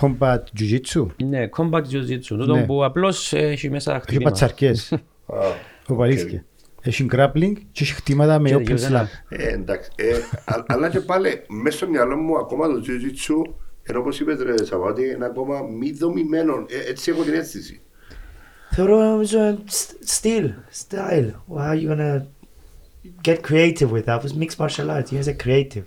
[0.00, 2.20] combat Jiu-Jitsu; Ναι, combat jiu-jitsu.
[2.26, 2.64] Τούτο Ναι.
[2.66, 4.30] που απλώς έχει μέσα Έχει χτυπήματα.
[4.30, 4.92] πατσαρκές.
[4.92, 4.98] Α,
[5.88, 6.44] Ο αλήθεια.
[6.82, 8.90] Έχει grappling και έχει χτυπήματα με Και open δικαιούται slap.
[8.90, 9.90] να- Ε, εντάξει.
[9.96, 10.12] Ε,
[10.44, 14.64] α- αλλά και πάλι μέσα στο μυαλό μου ακόμα το jiu-jitsu ενώ όπως είπες ρε
[14.64, 16.64] Σαββάτη είναι ακόμα μη δομημένο.
[16.68, 17.80] Ε, έτσι έχω την αίσθηση.
[18.70, 20.50] Θεωρώ νομίζω είναι st- στυλ,
[20.88, 21.30] style.
[21.56, 22.22] How are you gonna
[23.22, 24.24] get creative with that?
[24.24, 25.12] It's mixed martial arts.
[25.12, 25.84] You say creative.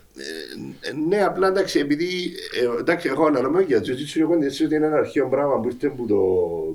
[0.80, 4.74] Ε, ναι, απλά εντάξει, επειδή ε, εντάξει, εγώ αναλαμβάνω για jiu-jitsu έχω την αίσθηση ότι
[4.74, 6.16] είναι ένα αρχαίο πράγμα που ήρθε από, το,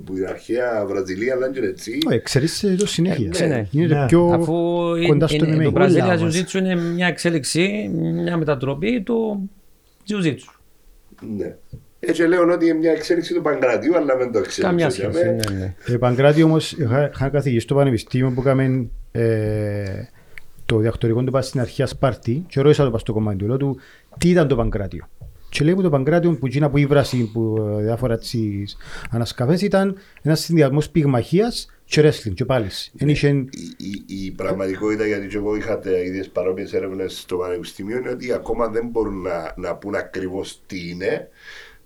[0.04, 1.98] που την αρχαία Βραζιλία, αλλά και έτσι.
[2.06, 3.30] Όχι, εξαιρείσαι το συνέχεια.
[3.38, 3.66] Ε, ναι.
[3.70, 4.06] Γίνεται Ναι.
[4.06, 5.78] πιο Αφού κοντά είναι, στο είναι, το MMA.
[5.78, 6.42] Brazilian Όλα όμως.
[6.42, 9.50] Jiu-Jitsu είναι μια εξέλιξη, μια μετατροπή του
[10.08, 10.54] Jiu-Jitsu.
[11.36, 11.56] Ναι.
[12.00, 14.66] Έτσι λέω ότι είναι μια εξέλιξη του Παγκρατίου, αλλά δεν το ξέρω.
[14.68, 15.24] Καμιά σχέση.
[15.24, 15.74] Ναι, ναι.
[15.86, 20.02] Ε, Παγκράτη όμως είχα, είχα καθηγήσει στο πανεπιστήμιο που έκαμε ε,
[20.68, 23.56] το διακτορικό του πάει στην αρχαία Σπάρτη και ρώτησα το πας στο κομμάτι του, λέω
[23.56, 23.78] του
[24.18, 25.08] τι ήταν το Παγκράτιο;
[25.48, 28.76] Και λέει μου το Παγκράτιο που γίνα που ήβραση που ε, διάφορα τις
[29.10, 32.92] ανασκαφές ήταν ένας συνδυασμός πυγμαχίας και wrestling και πάλις.
[32.96, 33.46] Εν είχε- Η,
[34.06, 38.32] η, η πραγματικότητα, γιατί και εγώ είχα τα ίδιε παρόμοιες έρευνες στο Πανεπιστήμιο, είναι ότι
[38.32, 41.28] ακόμα δεν μπορούν να, να πούν ακριβώς τι είναι.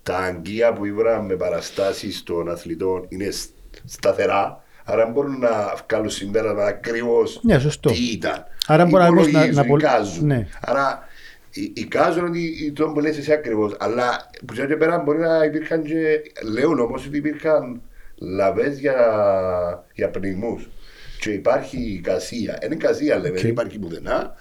[0.02, 3.50] Τα αγκία που ήβραν με παραστάσεις των αθλητών είναι σ-
[3.84, 4.62] σταθερά.
[4.84, 7.90] Άρα μπορούν να βγάλουν συμπέρασμα ακριβώς Ναι, σωστό.
[7.90, 8.44] τι ήταν.
[8.66, 10.26] Άρα μπορεί να- Υπολογίζουν, να- να- εικάζουν.
[10.26, 10.46] ναι.
[10.60, 11.08] Άρα
[11.56, 13.76] ε- εικάζουν ότι το που λες εσύ ακριβώς.
[13.78, 16.22] Αλλά που και πέρα μπορεί να υπήρχαν και
[16.52, 17.82] λέουν όμως ότι υπήρχαν
[18.18, 18.96] λαβές για,
[19.94, 20.68] για πνιγμούς.
[21.20, 22.58] Και υπάρχει εικασία.
[22.64, 24.34] Είναι εικασία λέμε, δεν υπάρχει πουθενά.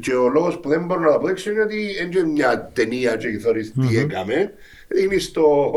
[0.00, 3.16] Και ο λόγος που δεν μπορώ να το αποδείξω είναι ότι είναι και μια ταινία
[3.16, 4.52] και θωρείς τι έκαμε.
[5.02, 5.70] Είναι στο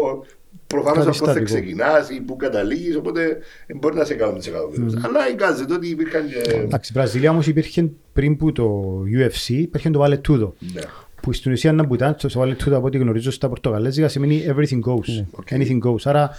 [0.67, 1.45] προφανώς από πού θα Καταστατικό.
[1.45, 3.37] ξεκινάς ή πού καταλήγεις, οπότε
[3.75, 5.03] μπορεί να σε κάνουν τις εκατομμύρες.
[5.03, 6.51] Αλλά εικάζεται ότι υπήρχαν και...
[6.51, 10.55] Εντάξει, Βραζιλία όμως υπήρχε πριν που το UFC υπήρχε το Βάλε Τούδο.
[10.73, 10.81] Ναι.
[11.21, 14.79] Που στην ουσία να μπουτάν, το Βάλε Τούδο από ό,τι γνωρίζω στα πορτογαλέζικα σημαίνει everything
[14.89, 15.25] goes.
[15.57, 16.01] Anything goes.
[16.03, 16.31] Άρα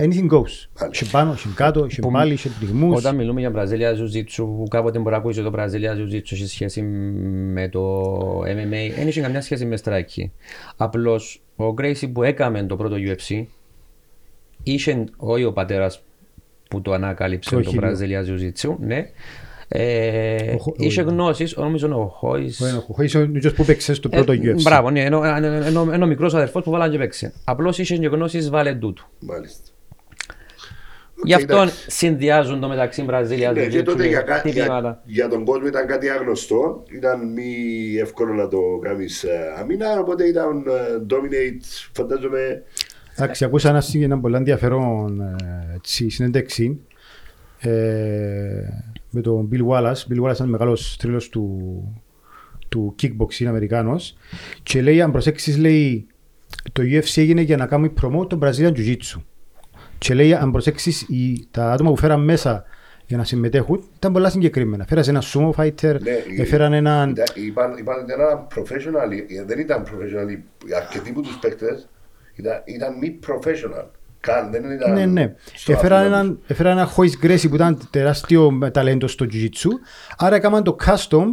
[0.00, 0.68] anything goes.
[0.92, 2.98] Είχε πάνω, είχε κάτω, είχε Που- πάλι, είχε πληγμούς.
[2.98, 6.82] Όταν μιλούμε για Brazilian Jiu-Jitsu, που κάποτε μπορεί να ακούσεις το Brazilian Jiu-Jitsu σε σχέση
[6.82, 8.02] με το
[8.40, 10.30] MMA, δεν είχε καμιά σχέση με striking.
[10.76, 13.44] Απλώς ο Gracie που έκαμε το πρώτο UFC,
[14.62, 16.02] είχε όχι ο πατέρας
[16.70, 17.88] που το ανακάλυψε Το το χίλιο.
[17.90, 19.10] Brazilian Jiu-Jitsu, ναι.
[19.68, 22.60] Ε, Ο Χο- είχε ο- γνώσεις, νομίζω ο Χόις.
[22.88, 24.62] Ο Χόης ο ίδιος που παίξε στο πρώτο Ε, UFC.
[24.62, 27.32] Μπράβο, ναι, ενώ, ενώ, ενώ, ενώ μικρός αδερφός που βάλαν και παίξε.
[27.44, 29.06] Απλώς είχες και γνώσεις βαλεντού του.
[29.20, 29.68] Μάλιστα.
[31.22, 31.90] Γι' αυτό εντάξει.
[31.90, 35.02] συνδυάζουν το μεταξύ Brazilian Ναι, και Jiu-Jitsu τότε για, κα- και για, τυπήματα.
[35.04, 36.82] για τον κόσμο ήταν κάτι άγνωστο.
[36.96, 37.44] Ήταν μη
[38.00, 39.24] εύκολο να το κάνεις
[39.58, 42.62] αμήνα, οπότε ήταν ε, dominate, φαντάζομαι.
[43.16, 45.34] Εντάξει, ακούσα ένα, συ- ένα πολύ ενδιαφέρον ε,
[45.74, 46.80] έτσι, συνέντευξη
[47.58, 47.70] ε,
[49.10, 50.04] με τον Bill Wallace.
[50.12, 51.48] Bill Wallace ήταν μεγάλος θρύλος του,
[52.68, 54.16] του kickboxing Αμερικάνος
[54.62, 56.06] και λέει, αν προσέξεις, λέει,
[56.72, 59.20] το UFC έγινε για να κάνει promote το Brazilian Jiu-Jitsu.
[60.06, 62.64] Και λέει, αν προσέξεις, οι, τα άτομα που φέραν μέσα
[63.06, 64.84] για να συμμετέχουν ήταν πολλά συγκεκριμένα.
[64.88, 67.10] Φέρασε ένα sumo fighter, Ναι, έφεραν έναν...
[67.10, 71.88] Ήταν, είπαν, είπαν ένα professional, ε, δεν ήταν professional, οι- αρκετοί από τους παίκτες
[72.34, 73.84] ήταν, ήταν μη professional.
[74.20, 75.34] Καν, δεν ήταν Ναι, ναι.
[75.54, 79.68] στο Έφεραν άθλημα έναν, έφεραν ένα Hoist Gracie που ήταν τεράστιο ταλέντο στο Jiu-Jitsu.
[80.16, 81.24] Άρα έκαναν το custom,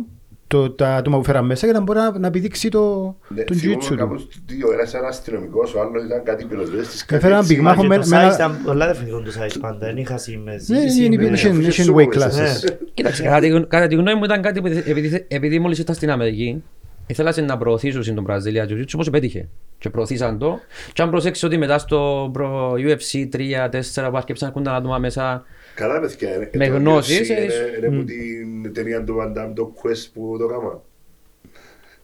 [0.52, 3.58] το, τα άτομα που φέραν μέσα για να μπορεί να, να επιδείξει το, Ναι, τον
[3.58, 3.96] θυμούμαι Jiu-Jitsu του.
[3.96, 7.06] κάπως δύο, ένας ήταν αστυνομικός, ο άλλος ήταν κάτι πυροσβέστης.
[7.06, 7.54] κάτι Έφεραν έτσι.
[7.54, 9.78] πυγμάχο Και με- το με size ένα- ήταν πολλά διαφορετικό το size πάντα.
[9.86, 12.30] Δεν είχα με Ναι, ζήτηση, ναι, με- είχε- είχε Είχε είχε sumo weight μέσα.
[12.44, 12.76] classes.
[12.94, 16.12] Κοίταξε, κατά, τη- κατά τη γνώμη μου ήταν κάτι που επειδή, επειδή μόλις ήρθα στην
[16.12, 16.64] Αμερική,
[17.08, 19.48] ήθελα να προωθήσουν τον Brazilian Jiu-Jitsu όπως πέτυχε.
[19.78, 20.60] Και προωθήσαν το.
[20.94, 25.44] Και αν προσέξεις ότι μετά στο προ- UFC 3-4 που άρχισαν να έρχονταν άτομα μέσα,
[25.76, 29.38] Καλά παιδιά, είναι- Με το γνώσεις, UFC ε, Είναι είναι από την ταινία του Van
[29.38, 30.82] Damme, το Quest που το κάμα.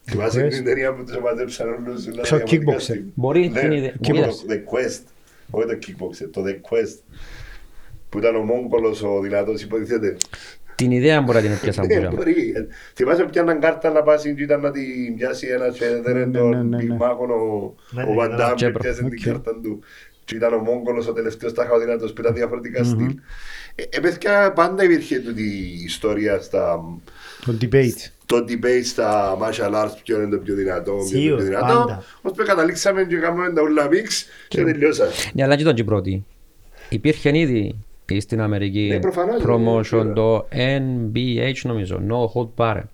[0.04, 0.50] Θυμάσαι Quest?
[0.50, 2.82] την ταινία που τους μαζέψαν όλους να Ξέρω, διαμορφικά Kickboxer.
[2.82, 3.12] στιγμή.
[3.16, 4.44] Μπορεί, Ναι, την ιδέα- το- κοίταξε.
[4.50, 5.02] The Quest,
[5.50, 6.98] όχι το Kickboxer, το The Quest.
[8.10, 10.18] Που ήταν ο Μόγκολος ο δυνατός υποτίθεται.
[10.76, 12.12] την ιδέα μπορεί να την πιάσαν Ναι, πουρα.
[12.16, 12.54] μπορεί.
[12.96, 16.38] Θυμάσαι πιάνναν κάρτα να πάσει και ήταν να την πιάσει ένας και δεν είναι ναι,
[16.38, 16.78] τον ναι, ναι.
[16.78, 18.80] πυγμάχον ο- Ναι, ο ναι, Van Damme και Τσέπρο.
[18.80, 19.20] πιάσε την Οκ.
[19.24, 19.80] κάρτα του.
[20.28, 23.16] Και ήταν ο Μόγκολος ο τελευταίος τάχα ο δυνατός που ήταν διαφορετικά στυλ.
[23.76, 26.80] Ε, ε, παιδιά, πάντα υπήρχε τούτη η ιστορία στα
[27.46, 28.10] Το debate.
[28.26, 31.46] το debate στα martial arts ποιο είναι το πιο δυνατό, ποιο είναι το Σίγουρα, πιο
[31.46, 31.80] δυνατό.
[31.80, 32.04] πάντα.
[32.22, 35.12] Ώσπου καταλήξαμε και κάνουμε τα ούλα μίξ και τελειώσαμε.
[35.34, 36.26] Ναι, αλλά και ήταν και πρώτη.
[36.90, 37.86] Υπήρχε ήδη
[38.20, 42.88] στην Αμερική Ναι, προφανώς, promotion ναι, το NBH νομίζω, No Hold Barred.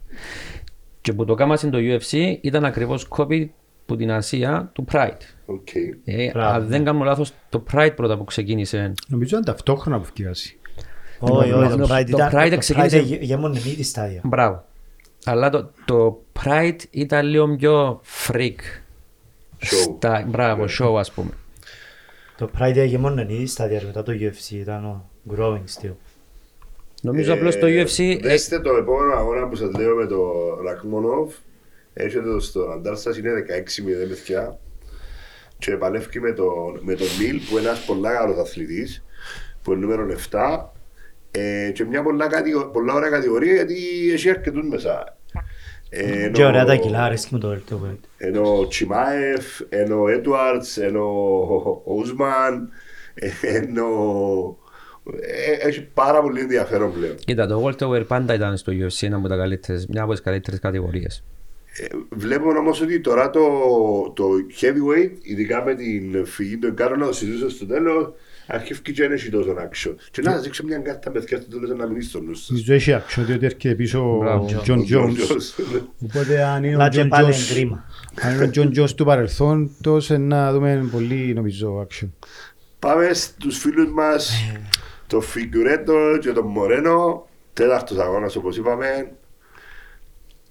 [1.02, 3.48] Και που το κάμασαν το UFC ήταν ακριβώς copy
[3.86, 5.18] που την Ασία του Pride.
[5.46, 5.68] Οκ.
[6.06, 6.54] Ε, Μπράβο.
[6.56, 8.94] αν δεν κάνω λάθος, το Pride πρώτα που ξεκίνησε.
[9.08, 10.58] Νομίζω ήταν ταυτόχρονα που φτιάσει.
[11.20, 14.22] Όχι, όχι, το Το- Pride το ήταν- Pride το ξεκίνησε- Pride γεμόνε ήδη στάδια.
[14.24, 14.66] Μπράβο.
[15.26, 18.56] Αλλά το, το Pride ήταν λίγο πιο freak.
[19.60, 19.96] Show.
[19.96, 21.30] Στα, μπράβο, show ας πούμε.
[22.38, 24.52] Το Pride γεμόνε ήδη στάδια μετά το UFC.
[24.52, 25.92] Ήταν ο growing still.
[27.02, 28.00] Νομίζω απλώς το UFC...
[28.00, 30.22] ε, Δέστε το επόμενο αγώνα που σας λέω με το
[30.64, 31.34] Ρακμόνοφ.
[31.94, 34.60] Έρχεται το στο αντάρ σας, είναι 16-0 παιδιά.
[35.58, 39.04] Και παλεύει με τον, με τον Νίλ που είναι ένας πολλά καλός αθλητής.
[39.62, 40.70] Που είναι νούμερο 7.
[41.32, 43.76] Ε, και μια πολλά, κατηγο- πολλά ωραία κατηγορία γιατί
[44.14, 45.18] έχει αρκετούς μέσα.
[45.90, 47.98] Ε, ενώ- Και ωραία τα κιλά, αρέσκει μου το welterweight.
[48.18, 51.06] ενώ ο Τσιμάεφ, ενώ ο Έντουαρτς, ενώ
[51.86, 52.70] ο Ούσμαν,
[53.42, 53.88] ενώ...
[55.22, 57.16] ε, Έχει πάρα πολύ ενδιαφέρον πλέον.
[57.16, 60.60] Κοίτα, το welterweight πάντα ήταν στο UFC ένα από τα καλύτερες, μια από τις καλύτερες
[60.60, 61.24] κατηγορίες.
[61.78, 63.42] Ε, Βλέπουμε όμως ότι τώρα το,
[64.16, 64.26] το
[64.62, 68.14] heavyweight, ειδικά με την φυγή του Εγκάρου να το συζητήσω στο τέλος,
[68.48, 69.96] αρχίζει και δεν έχει τόσο action.
[70.12, 72.50] Και να σας δείξω μια κάρτα παιδιά στο τέλος να μην είσαι στο νους σας.
[72.50, 74.46] Νομίζω έχει action διότι έρχεται πίσω ο Μπράβο.
[74.66, 74.94] John Ο Jones.
[74.94, 75.84] Jones.
[76.04, 77.86] Οπότε αν είναι ο Να και John πάλι Jones, εγκρίμα.
[78.22, 82.10] αν είναι ο John Jones του παρελθόντος ε, να δούμε πολύ νομίζω action.
[82.80, 84.32] Πάμε στους φίλους μας,
[85.08, 89.12] το Φιγκουρέτο και τον Μορένο, τέταρτος αγώνας όπως είπαμε.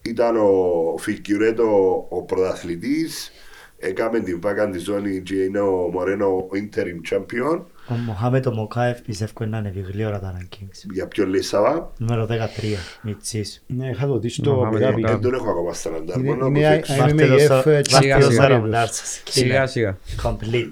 [0.03, 1.67] Ήταν ο Φιγκουρέτο
[2.09, 3.31] ο πρωταθλητής,
[3.79, 7.61] έκαμε την βάκα της ζώνη και είναι ο Μορένο ο interim champion.
[7.89, 10.91] Ο Μοχάμετ ο Μοκάεφ πιστεύω να ανέβει γλύωρα τα rankings.
[10.93, 13.63] Για ποιον λέει Σαββά, Νούμερο 13, Μιτσής.
[13.67, 15.01] Ναι, είχα το δεις στο Μοχάμεντ Abu Dhabi.
[15.11, 16.19] δεν τον έχω ακόμα στα ραντάρ.
[16.19, 16.91] Είναι- μόνο είναι από I- φίξ.
[16.95, 18.43] I- Βάρτε το MMAF, στο- ε, βάρτε σιγά, το σιγά.
[18.43, 19.23] στο ραντάρ σας.
[19.29, 19.99] Σιγά σιγά.
[20.23, 20.71] Complete.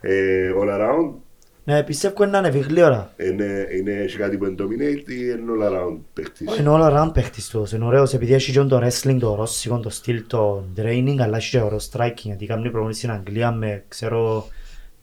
[0.00, 1.12] Ε, All around,
[1.70, 3.14] Ναι, πιστεύω να ανέβει γλύωρα.
[3.16, 6.58] είναι, είναι έχει κάτι που είναι dominate ή είναι all around παίχτης.
[6.58, 7.72] Είναι all around παίχτης τους.
[7.72, 11.50] Είναι ωραίος επειδή έχει και το wrestling, το ρώσικο, το στυλ, το training, αλλά έχει
[11.50, 12.12] και ωραίο striking.
[12.22, 14.46] Γιατί κάνει προπονήσεις στην Αγγλία με, ξέρω,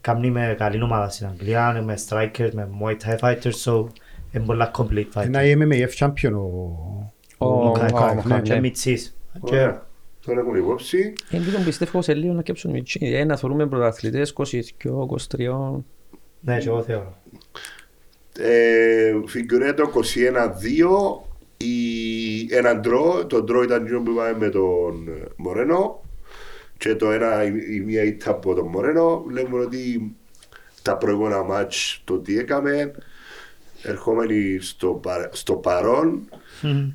[0.00, 3.86] κάνει με καλή ομάδα στην Αγγλία, με strikers, με Muay Thai fighters, so
[4.32, 5.58] είναι πολλά complete Ένα fighter.
[5.58, 8.40] MMAF champion ο, Ο Μουκάεφ, Μουκάεφ, ναι, ναι.
[8.40, 9.16] και Μιτσής.
[9.44, 9.86] Και Ωραία.
[10.24, 11.12] Τον έχουν υπόψη.
[11.30, 12.98] Εν τούτον πιστεύω σε λίγο να κέψουν μητσί.
[13.00, 15.82] Ένα θεωρούμε πρωταθλητές 22-23.
[16.40, 17.16] Ναι, και εγώ θεωρώ.
[18.38, 21.26] Ε, Φιγκουρέτο 21-2.
[21.56, 22.54] Η...
[22.54, 23.26] Έναν ντρό.
[23.26, 26.00] Το ντρό ήταν εκείνο που είπαμε με τον Μορένο.
[26.78, 29.24] Και το ένα, η, η μία ήττα από τον Μορένο.
[29.26, 30.14] Βλέπουμε ότι
[30.82, 32.90] τα προηγούμενα μάτς το τι έκαμε.
[33.82, 36.28] Ερχόμενοι στο, παρ- στο παρόν.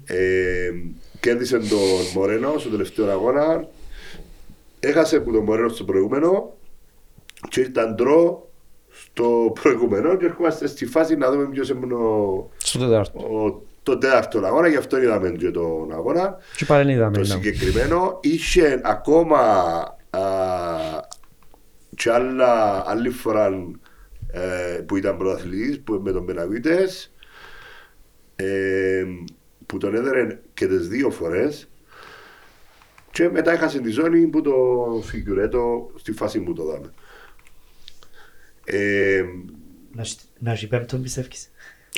[0.06, 0.72] Ε,
[1.20, 1.70] κέρδισε τον
[2.14, 3.68] Μορένο στο τελευταίο αγώνα.
[4.80, 6.54] Έχασε από τον Μορένο στο προηγούμενο
[7.50, 8.52] και ήταν ντρό
[9.14, 13.20] στο προηγούμενο και ερχόμαστε στη φάση να δούμε ποιος είναι ο, Στο τέταρτο.
[13.20, 16.38] ο, το τέταρτο αγώνα, γι' αυτό είδαμε και τον αγώνα.
[16.56, 17.14] Και πάλι είδαμε.
[17.14, 17.26] Το ναι.
[17.26, 19.38] συγκεκριμένο είχε ακόμα
[20.10, 20.20] α,
[21.96, 23.46] και άλλα, άλλη φορά
[24.32, 27.12] ε, που ήταν πρωταθλητής που, με τον Μπεναβίτες
[28.36, 29.06] ε,
[29.66, 31.68] που τον έδερε και τις δύο φορές
[33.12, 34.54] και μετά έχασε τη ζώνη που το
[35.04, 36.94] Φιγκουρέτο στη φάση που το δάμε.
[38.66, 39.22] Ε,
[39.96, 41.50] Να έχει- Να έχει πέμπτον πιστεύεις;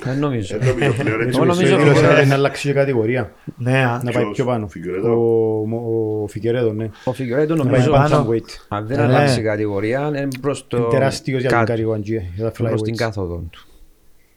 [0.04, 0.58] Δεν νομίζω.
[0.60, 1.36] δεν νομίζω πλέον έτσι.
[1.38, 1.94] Εγώ νομίζω- όπως είναι.
[2.08, 3.34] Δήλωσε να αλλάξει και κατηγορία.
[3.58, 4.02] Ναι, α.
[4.04, 4.68] Να πάει Ποιος, πιο πάνω.
[4.68, 6.90] Φιγκερέδο; Ο- Ο Φιγκερέδο, ναι.
[7.04, 8.10] Ο Φιγκορέντο Να πάει νομίζω πάνω.
[8.10, 8.50] πάνω weight.
[8.68, 9.04] αν δεν Ναι.
[9.04, 12.24] αλλάξει κατηγορία είναι προς το Είναι τεράστιος για την κάτω, κατηγορία.
[12.36, 12.98] Για τα προς την flyweights.
[12.98, 13.66] κάθοδο του.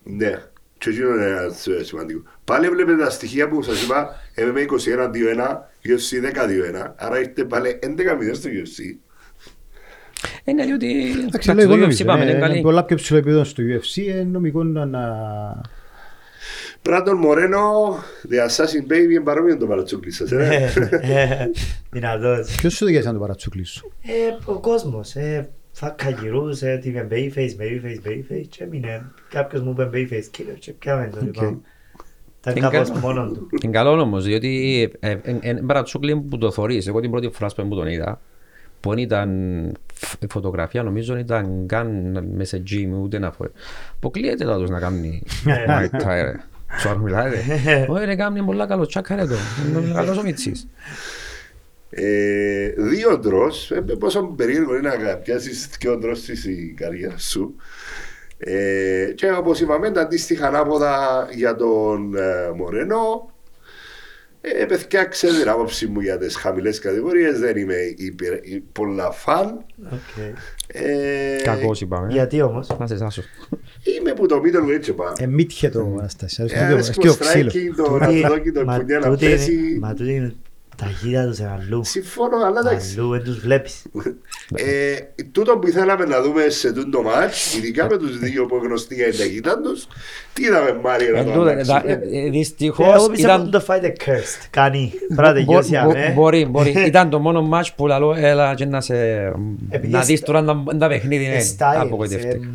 [0.03, 0.43] Ναι,
[0.79, 1.43] και εκείνο είναι ένα
[1.81, 2.23] ε, σημαντικό.
[2.45, 8.35] Πάλι βλέπετε τα στοιχεία που σας είπα, MMA 21-2-1, UFC 10-2-1, άρα είστε πάλι 11-0
[8.35, 8.99] στο UFC.
[10.45, 12.05] Είναι διότι Εντάξει, εντάξει, λογικό το UFC νομίζω.
[12.05, 12.61] πάμε, ναι, είναι Είναι καλή.
[12.61, 13.97] πολλά πιο ψηλό επίπεδο στο UFC.
[13.97, 14.91] Είναι νομικό να...
[16.83, 17.95] Πράτον Μορένο,
[18.31, 20.73] The Assassin Baby, είναι παρόμοιο το παρατσούκλι σας, ε.
[21.03, 21.51] Ε,
[21.91, 22.55] Δυνατός.
[22.57, 23.93] Ποιος σου το να το παρατσούκλει σου.
[24.03, 29.11] Ε, ο κόσμος, ε, φάκα γυρούσε, ότι είμαι babyface, babyface, babyface και έμεινε.
[29.29, 31.63] Κάποιος μου είπε babyface killer και πιάμε το λοιπόν.
[32.41, 33.01] Ήταν Είναι κάπως καλό.
[33.01, 33.49] μόνον του.
[33.63, 36.87] Είναι καλό όμως, διότι ε, ε, ε, είναι παρατσούκλι που το θωρείς.
[36.87, 38.21] Εγώ την πρώτη φορά που τον είδα,
[38.81, 39.31] που δεν ήταν
[39.95, 43.51] φ- φωτογραφία, νομίζω ήταν καν μέσα σε gym, ούτε να φορέ.
[43.97, 46.35] Αποκλείεται λάθος να κάνει Muay Thai, ρε.
[46.81, 47.41] Σου άρουν μιλάει, ρε.
[47.89, 49.35] Όχι, ρε, κάνει πολλά καλό τσάκα, ρε, το.
[49.81, 50.67] Είναι καλός ο Μιτσής.
[51.91, 57.55] Ε, δύο ντρός, ε, πόσο περίεργο είναι να πιάσεις δύο ντρός στη καριέρα σου.
[58.39, 63.31] Ε, και όπως είπαμε, τα αντίστοιχα ανάποδα για τον ε, Μορένο.
[64.61, 69.11] Ε, παιδιά, ξέρετε την άποψη μου για τις χαμηλές κατηγορίες, δεν είμαι υπερ, υ- πολλά
[69.11, 69.65] φαν.
[69.93, 70.35] Οκ.
[70.67, 72.13] Ε, Κακός είπαμε.
[72.13, 73.23] Γιατί όμως; Να σε σάσω.
[73.99, 75.13] Είμαι που το middleweight και πάω.
[75.19, 76.45] Ε, μύτχε το Αναστάση.
[76.49, 77.55] Ε, Αρέσκει αρέσκει το- το αρέσκει το ξύλος.
[77.55, 79.79] striking, το να του δώσει το Μα πουνιά να τούτη είναι- πέσει.
[79.81, 80.35] Μα τούτη είναι
[80.83, 81.85] ταχύτητα τους είναι αλλού.
[81.85, 82.95] Συμφώνω, αλλά εντάξει.
[82.99, 83.83] Αλλού δεν τους βλέπεις.
[84.55, 84.95] Ε,
[85.33, 88.95] τούτο που ήθελαμε να δούμε σε τούτο το μάτς, ειδικά με τους δύο που γνωστοί
[88.95, 89.87] για την ταχύτητα τους,
[90.33, 91.83] τι είδαμε Μάρια να Εν το τούτο, αλλάξουμε.
[91.85, 93.41] ε, ε, Εγώ Δυστυχώς πιστεύω ήταν...
[93.41, 94.47] ότι το fight is cursed.
[94.51, 94.93] Κάνει.
[95.17, 96.13] Πράγματι Μπο- τελειώσει μπο- αμέ.
[96.15, 96.75] Μπορεί, μπορεί.
[96.87, 98.95] Ήταν το μόνο μάτς που λαλώ, έλα και να σε...
[99.71, 102.35] Επειδή Να εσ- δεις τώρα αν τα παιχνίδι είναι Styles, απογοητευτικά.
[102.35, 102.49] ε,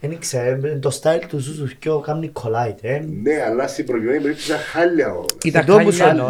[0.00, 2.76] Δεν ξέρω, το style του Ζούσου πιο κάνει collide.
[2.82, 2.98] ε.
[3.22, 5.24] Ναι, αλλά στην προκειμένη περίπτωση ήταν χάλια όλα.
[5.44, 6.06] Ήταν Δεν το που χάλια.
[6.06, 6.26] θέλω,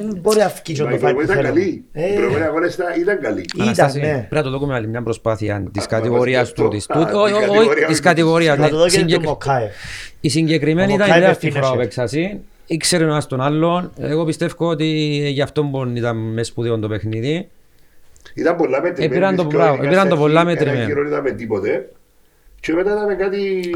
[0.00, 1.48] δεν μπορεί να φύγει Μα το η fight προηγούμενη που ήταν θέλω.
[1.48, 1.84] καλή.
[1.92, 3.40] Η Ε, προηγούμενη αγώνες ήταν- ήταν καλή.
[3.54, 4.26] Ήταν, Αναστάση, ναι.
[4.28, 6.62] Πρέπει να το δούμε άλλη μια προσπάθεια της Α, κατηγορίας αυτό.
[6.62, 6.68] του.
[6.68, 8.02] της- Α, του- την όχι, όχι, κατηγορίας Της του.
[8.02, 8.56] κατηγορίας.
[8.58, 8.70] Να ναι.
[8.70, 9.72] το δω και Συγκεκ- τον Μοκάεφ.
[10.20, 11.60] Η συγκεκριμένη Ο ήταν η Μοκάεφ δεύτερη finisher.
[11.62, 12.40] φορά που έξαση.
[12.66, 13.90] Ήξερε ο ένας τον άλλον.
[13.98, 14.84] Εγώ πιστεύω ότι
[15.32, 17.48] γι' αυτό μπορεί ήταν μες σπουδαίο το παιχνίδι.
[18.34, 19.12] Ήταν πολλά μετρημένη.
[19.14, 20.78] Επήραν το της μπράβο, κρόνικας επήραν το στην πολλά αρχή, μετρημένο.
[20.80, 21.88] Ένα γύρο είδαμε τίποτε.
[22.64, 23.70] Και μετά είδαμε κάτι...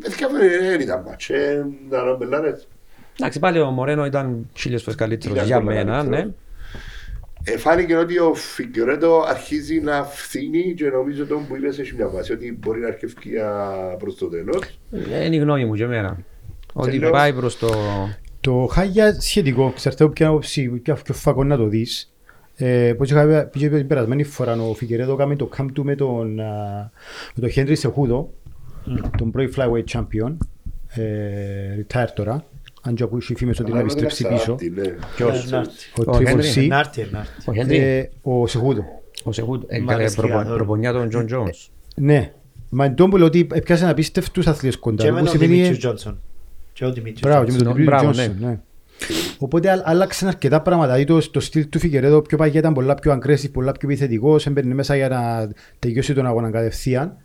[0.00, 0.28] Παιδιά,
[0.68, 1.28] δεν ήταν μάτς.
[1.30, 2.68] ε, Ήταν αμπελάρες.
[3.18, 6.08] Εντάξει, πάλι ο Μορένο ήταν χίλιες φορές καλύτερος Ήταν για πολλά μένα, ναι.
[6.08, 6.34] καλύτερος.
[7.44, 12.08] Ε, φάνηκε ότι ο Φιγκορέτο αρχίζει να φθήνει και νομίζω τον που είπες έχει μια
[12.08, 13.12] βάση ότι μπορεί να έρχεται
[13.98, 14.78] προς το τέλος.
[15.12, 16.18] Ε, Είναι η γνώμη μου και εμένα.
[16.72, 17.10] Ότι Τελείως.
[17.10, 17.68] πάει προς το...
[18.40, 22.13] Το Χάγια σχετικό, ξέρετε ποια άποψη, ποια ποιο φακό να το δεις.
[22.56, 25.94] Ε, πώς είχα πει και την περασμένη φορά, ο Φιγκερέδο έκαμε το camp του με
[25.94, 26.90] τον, α,
[27.34, 28.32] με τον Χέντρι Σεχούδο,
[29.18, 30.36] τον πρώην flyweight champion,
[30.88, 31.02] ε,
[31.80, 32.44] retired τώρα,
[32.82, 34.56] αν και ακούσει φήμες ότι να Αλλά δεν επιστρέψει είναι πίσω.
[34.58, 34.96] σαράντη, ναι.
[35.16, 36.64] Ποιος; Ο Ο Triple Henry.
[36.64, 37.50] C, Να έρθει, να έρθει.
[37.50, 38.84] Ο Χέντρι, ε, ο Σεχούδο.
[39.24, 40.56] ο Σεχούτ, Μ' έκανε αρέσει προπο- καθόλου.
[40.56, 41.70] προπονιά τον Τζον Τζόνς.
[41.96, 42.32] Ναι,
[42.70, 45.02] μα εντός που λέω ότι έπιασε απίστευτους αθλητές κοντά.
[45.02, 46.18] Και του, με που τον σημαίνει- Δημήτριος Τζόνσον.
[46.72, 47.84] Και ο Δημήτριος Μπράβο, και με τον Τζόνσον.
[47.84, 48.60] Δημήτριο Μπράβο, Τζόνσον, ναι.
[49.38, 50.94] Οπότε άλλ- άλλαξαν αρκετά πράγματα.
[50.94, 54.46] Δηλαδή το, το στυλ του Φιγκερέδο πιο παγιά ήταν πολλά πιο aggressive, πολλά πιο επιθετικός,
[54.46, 57.16] έμπαιρνε μέσα για να τελειώσει τον αγώνα κατευθείαν.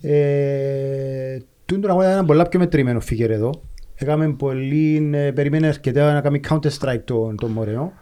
[0.00, 3.62] Ε, τούτον τον αγώνα ήταν πολλά πιο μετρημένο ο Φιγκερέδο.
[3.94, 7.92] Έκαμε πολύ, ε, περίμενε αρκετά να κάνει counter strike τον, τον Μωρέο.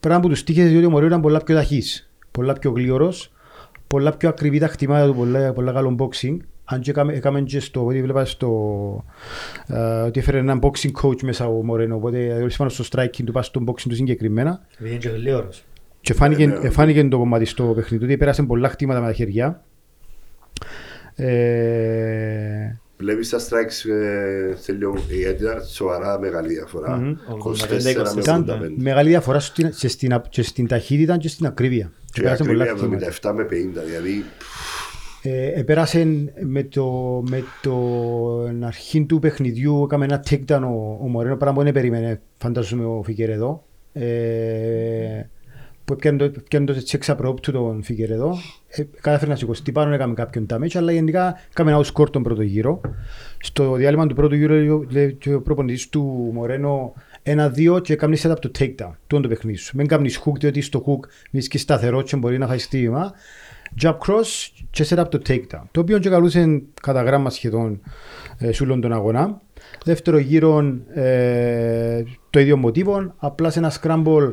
[0.00, 3.32] Πράγμα που τους τύχε διότι ο Μωρέο ήταν πολλά πιο ταχύς, πολλά πιο γλίωρος,
[3.86, 6.36] πολλά πιο ακριβή τα χτυμάτα του, πολλά, πολλά καλό boxing
[6.68, 9.04] αν και έκαμε, έκαμε και στο, ό,τι βλέπας στο,
[9.66, 13.32] ε, ότι έφερε έναν boxing coach μέσα ο Μορένο, οπότε ήρθε πάνω στο striking του,
[13.32, 14.60] πάει στο boxing του συγκεκριμένα.
[14.74, 15.64] Επειδή είναι και γλύωρος.
[16.00, 16.70] Και φάνηκε, Ναι, ναι.
[16.70, 19.62] φάνηκε το κομμάτι στο παιχνίδι, ότι πέρασε πολλά χτήματα με τα χέρια.
[21.14, 26.96] Ε, Βλέπεις τα strikes ε, τελειώ, γιατί ήταν σοβαρά μεγάλη διαφορά.
[26.96, 27.14] Μμμ.
[27.44, 27.82] 24
[28.14, 28.72] με ήταν 85.
[28.76, 31.90] μεγάλη διαφορά στην, και, στην, α- και στην ταχύτητα και στην ακρίβεια.
[32.04, 33.32] Και Και πέρασε πολλά ακρίβεια χτήματα.
[33.32, 33.46] 77 με 50,
[33.86, 34.24] δηλαδή
[35.28, 36.86] Ε, επέρασε με το,
[37.30, 37.76] με το
[38.62, 43.02] αρχή του παιχνιδιού, έκαμε ένα takedown ο, ο Μωρένο, πράγμα που δεν περίμενε, φαντάζομαι ο
[43.02, 43.64] Φικερεδό.
[43.92, 45.22] Ε,
[45.84, 48.36] που έπιανε το, έπιανε το έτσι εξαπρόπτου τον Φικερεδό.
[48.68, 52.42] Ε, κατάφερε να σηκωστεί πάνω, έκαμε κάποιον damage, αλλά γενικά έκαμε ένα outscore τον πρώτο
[52.42, 52.80] γύρο.
[53.38, 58.16] Στο διάλειμμα του πρώτου γύρου λέει- λέει και ο προπονητής του Μωρένο ένα-δύο και κάνει
[58.22, 59.76] setup το takedown, του το παιχνίδι σου.
[59.76, 63.12] Μην κάνεις hook, διότι στο hook βρίσκεις σταθερό και μπορεί να φάει στίβημα.
[63.82, 65.62] Jump cross και set up το takedown.
[65.70, 67.80] Το οποίο και καλούσε κατά γράμμα σχεδόν
[68.38, 69.40] ε, σε όλον τον αγώνα.
[69.84, 74.32] Δεύτερο γύρο ε, το ίδιο μοτίβο, απλά σε ένα scramble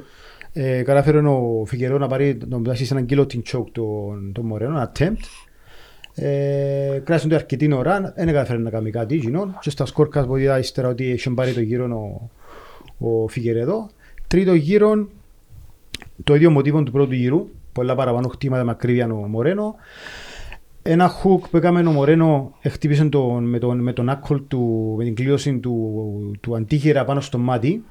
[0.53, 4.75] ε, κατάφερε ο Φιγερό να πάρει τον πιάσει σε έναν guillotine choke τον, τον Μορένο,
[4.75, 5.53] ένα attempt.
[6.15, 10.35] Ε, κράτησε το αρκετή ώρα, δεν κατάφερε να κάνει κάτι γίνον και στα σκόρκα που
[10.35, 12.29] είδα ύστερα ότι είχε πάρει το γύρο
[12.97, 13.89] ο, ο Φιγερέδο.
[14.27, 15.07] Τρίτο γύρο,
[16.23, 19.75] το ίδιο μοτίβο του πρώτου γύρου, πολλά παραπάνω χτήματα με ακρίβεια ο Μορένο.
[20.81, 25.03] Ένα hook που έκαμε ο Μορένο χτύπησε τον, με, τον, με τον άκολ του, με
[25.03, 27.83] την κλείωση του, του αντίχειρα πάνω στο μάτι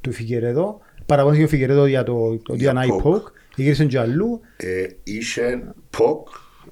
[0.00, 0.78] του Φιγερέδο.
[1.06, 3.12] Παραπάνω ο Φιγερέδο για το, το Για για eye poke.
[3.12, 3.22] poke.
[3.56, 4.40] Γύρισε και αλλού.
[4.56, 6.28] ε, είχε ποκ,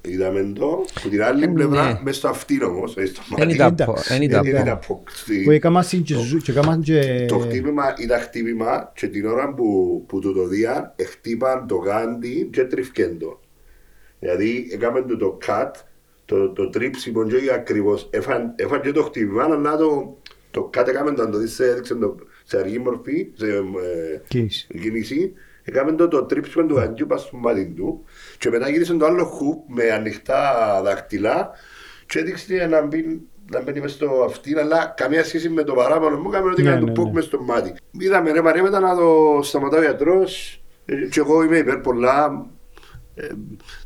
[0.07, 1.53] είδαμε το, που την άλλη Ναι.
[1.53, 3.53] πλευρά μες στο αυτήν όμως, ε, στο Δεν μάτι.
[3.55, 5.09] ήταν ήταν- πο- δεν Ε, ήταν δεν πο- ήταν ποκ.
[5.09, 7.25] Στη- Που έκαμα συν και ζου- και έκαμα και...
[7.27, 12.49] Το χτύπημα ήταν χτύπημα και την ώρα που, που του το δίαν χτύπαν το γάντι
[12.51, 13.39] και τριφκέντο.
[14.19, 15.71] Δηλαδή έκαμε του το cut,
[16.25, 18.07] το, το τρίψιμο και όχι ακριβώς.
[18.11, 20.17] Έφαν, έφαν και το χτύπημα, αλλά το,
[20.51, 23.61] το cut έκαμε το, αν το δεις σε, έδειξε το, σε αργή μορφή, σε ε,
[24.27, 24.67] Κίνηση.
[24.81, 25.33] κίνηση.
[25.63, 28.03] Έκαμε το, το τρίψιμο του γαντιού πας στο μάτι του
[28.37, 31.49] και μετά γύρισε το άλλο χουπ με ανοιχτά δάχτυλα
[32.05, 33.21] και έδειξε να μπει
[33.51, 36.69] να μπαίνει μες στο αυτί, αλλά καμία σχέση με το παράπονο μου, έκαμε ότι Ναι,
[36.69, 37.13] έκανε ναι, το ποκ ναι.
[37.13, 37.73] μες στο μάτι.
[37.91, 42.45] Είδαμε ρε Μαρία μετά να το σταματά ο γιατρός ε, και εγώ είμαι υπέρ πολλά.
[43.15, 43.27] Ε,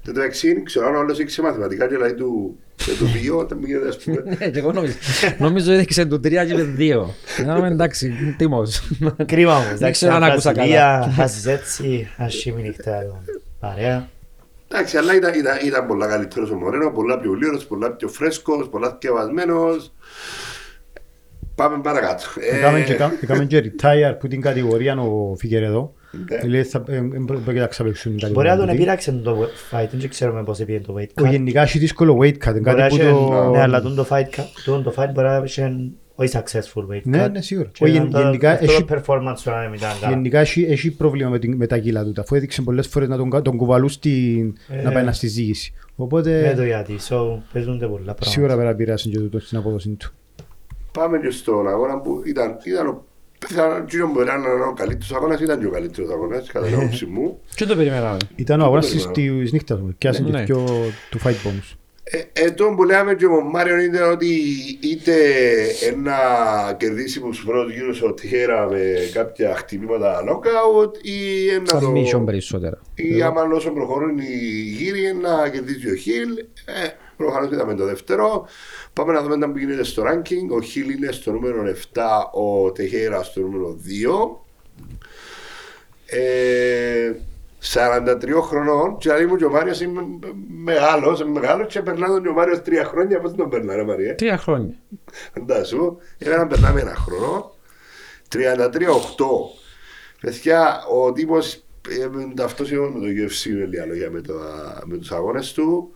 [0.03, 3.87] το εντάξει, ξέρω αν όλος έχει μαθηματικά και λέει του ε, του δύο, όταν πήγαινε
[3.87, 4.23] ας πούμε.
[4.39, 4.93] Ναι, και εγώ νομίζω,
[5.37, 7.45] νομίζω έδειξε το 3 και με 2.
[7.45, 8.81] Να εντάξει, τίμος.
[9.25, 13.21] Κρίμα όμως, Δεν εντάξει, ξέρω αν αν άκουσα Βραζιλία, χάσεις έτσι, άσχημη νύχτα,
[13.59, 14.09] παρέα.
[14.71, 18.69] Εντάξει, αλλά ήταν, ήταν, ήταν πολλά καλύτερος ο Μωρένο, πολλά πιο λίρος, πολλά πιο φρέσκος,
[18.69, 19.93] πολλά θυκευασμένος.
[21.55, 22.23] Πάμε παρακάτω.
[22.51, 25.93] Ε, Έκαμε και- Έκαμε και retire που την κατηγορία ο Φιγερέδο.
[26.43, 26.49] Ναι.
[26.49, 28.73] Λέει θα ε, ε, πρόκειται να ξαπέξουν την Μπορεί να τον κατηγορία.
[28.73, 31.29] επήραξε το fight, δεν ξέρουμε πώς πήγε το weight Ο cut.
[31.29, 32.49] γενικά έχει δύσκολο weight cut.
[32.49, 33.49] είναι Μπορεί να Κάτι που είχε- το...
[33.51, 35.77] Ναι, αλλά τον το fight cut- τον το fight μπορεί να είχε
[36.23, 37.31] όχι successful weight Ναι, cut.
[37.31, 37.69] ναι, σίγουρα.
[37.73, 40.13] Και Ο γεν- αν το- γενικά αυτό έχει- το performance του να μην ήταν καλά.
[40.13, 42.21] Γενικά έχει, έχει πρόβλημα με, την, με τα κύλα του.
[42.21, 44.81] Αφού έδειξε πολλές φορές να τον, κα- τον κουβαλούν στην, Ε.
[44.81, 45.73] να πάει να στη ζήγηση.
[45.95, 48.25] Με Οπότε το γιατί, so παίζονται πολλά πράγματα.
[48.25, 50.11] σίγουρα πρέπει να πειράσει και τούτο στην απόδοση του.
[50.91, 53.03] Πάμε και στον αγώνα που ήταν, ήταν ο
[53.39, 57.05] πιθανόν κύριο που ήταν ο καλύτερος αγώνας, ήταν και ο καλύτερος αγώνας, κατά την άποψη
[57.05, 57.39] μου.
[57.55, 58.17] Και το περιμέναμε.
[58.35, 59.41] Ήταν ο αγώνας το της, περιμένω.
[59.41, 59.95] της νύχτας μου.
[59.97, 60.29] Πιάσε Ναι.
[60.37, 60.65] και πιο
[61.09, 61.75] του fight bombs.
[62.11, 64.41] Ε, ε, το που λέμε και ο Μάριος είναι ότι
[64.79, 65.15] είτε
[65.89, 66.17] ένα
[66.77, 71.93] κερδίσει που στους πρώτους γύρους ο Τιέρα με κάποια χτυπήματα knockout ή ένα το...
[71.93, 72.81] Submission περισσότερα.
[72.95, 74.37] Ή άμα όσο προχωρούν οι
[74.77, 76.37] γύροι να κερδίζει ο Χιλ.
[76.65, 76.87] Ε,
[77.17, 78.47] προφανώς είδαμε το δεύτερο.
[78.93, 80.55] Πάμε να δούμε τι γίνεται στο ranking.
[80.55, 82.01] Ο Χιλ είναι στο νούμερο 7,
[82.31, 84.47] ο Τεχέρα στο νούμερο 2.
[86.05, 87.11] Ε,
[87.61, 90.01] 43 χρονών και δηλαδή μου και ο Μάριος είναι
[90.47, 93.83] μεγάλος, είναι μεγάλος και περνά τον και ο Μάριος τρία χρόνια, πώς τον περνά ρε
[93.83, 94.15] Μαρία.
[94.15, 94.75] Τρία χρόνια.
[95.33, 97.53] Φαντάσου, εμένα περνάμε ένα χρόνο.
[98.31, 98.37] 33-8.
[100.21, 104.33] Παιδιά, ο τύπος ε, ταυτόσιμο με το UFC με λίγα λόγια με, το,
[104.85, 105.91] με τους αγώνες του.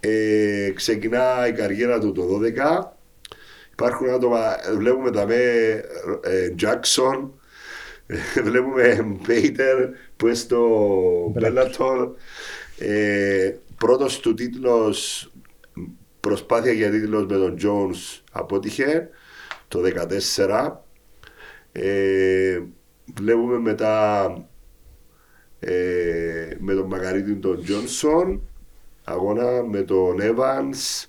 [0.00, 2.94] Ε, ξεκινά η καριέρα του το 12.
[3.72, 5.34] Υπάρχουν άτομα, βλέπουμε τα με
[6.22, 7.26] ε, Jackson, ε,
[8.44, 12.10] βλέπουμε Bader που είναι στο Bellator.
[12.78, 15.30] Ε, πρώτος του τίτλος
[16.20, 19.08] προσπάθεια για τίτλος με τον Jones αποτύχε
[19.68, 19.80] το
[20.36, 20.76] 2014.
[21.72, 22.60] Ε,
[23.14, 24.26] βλέπουμε μετά
[25.60, 28.40] ε, με τον Μακαρίτη τον Τζόνσον
[29.04, 31.06] αγώνα με τον Evans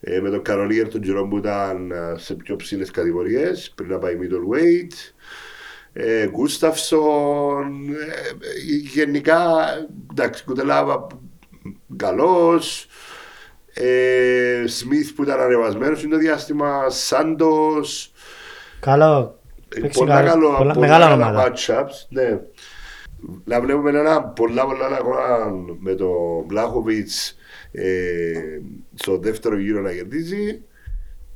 [0.00, 3.98] ε, με τον Καρολίερ τον Τζερόμ που ήταν ε, σε πιο ψηλές κατηγορίες πριν να
[3.98, 5.15] πάει middleweight
[5.98, 8.36] ε, Γκούσταυσον ε,
[8.94, 9.48] γενικά
[10.10, 11.06] εντάξει Κουτελάβα
[11.96, 12.86] καλός
[13.74, 16.88] Ε, Σμιθ που ήταν ανεβασμένος είναι το διάστημα.
[16.90, 18.12] Σάντος.
[18.80, 19.38] Καλό.
[19.74, 21.52] Ε, παίξει Πολλά καλά- καλό, πολλά- πολλά Μεγάλα καλά ομάδα.
[21.52, 22.06] matchups.
[22.08, 22.40] Ναι.
[23.44, 27.36] Να βλέπουμε ένα πολλά πολλά αγώνα με τον Μπλάχοβιτς
[27.72, 28.32] ε,
[28.94, 30.62] στο δεύτερο γύρο να κερδίζει.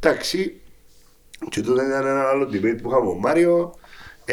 [0.01, 0.61] Εντάξει.
[1.49, 3.75] Και τότε ήταν ένα άλλο debate που είχαμε ο Μάριο.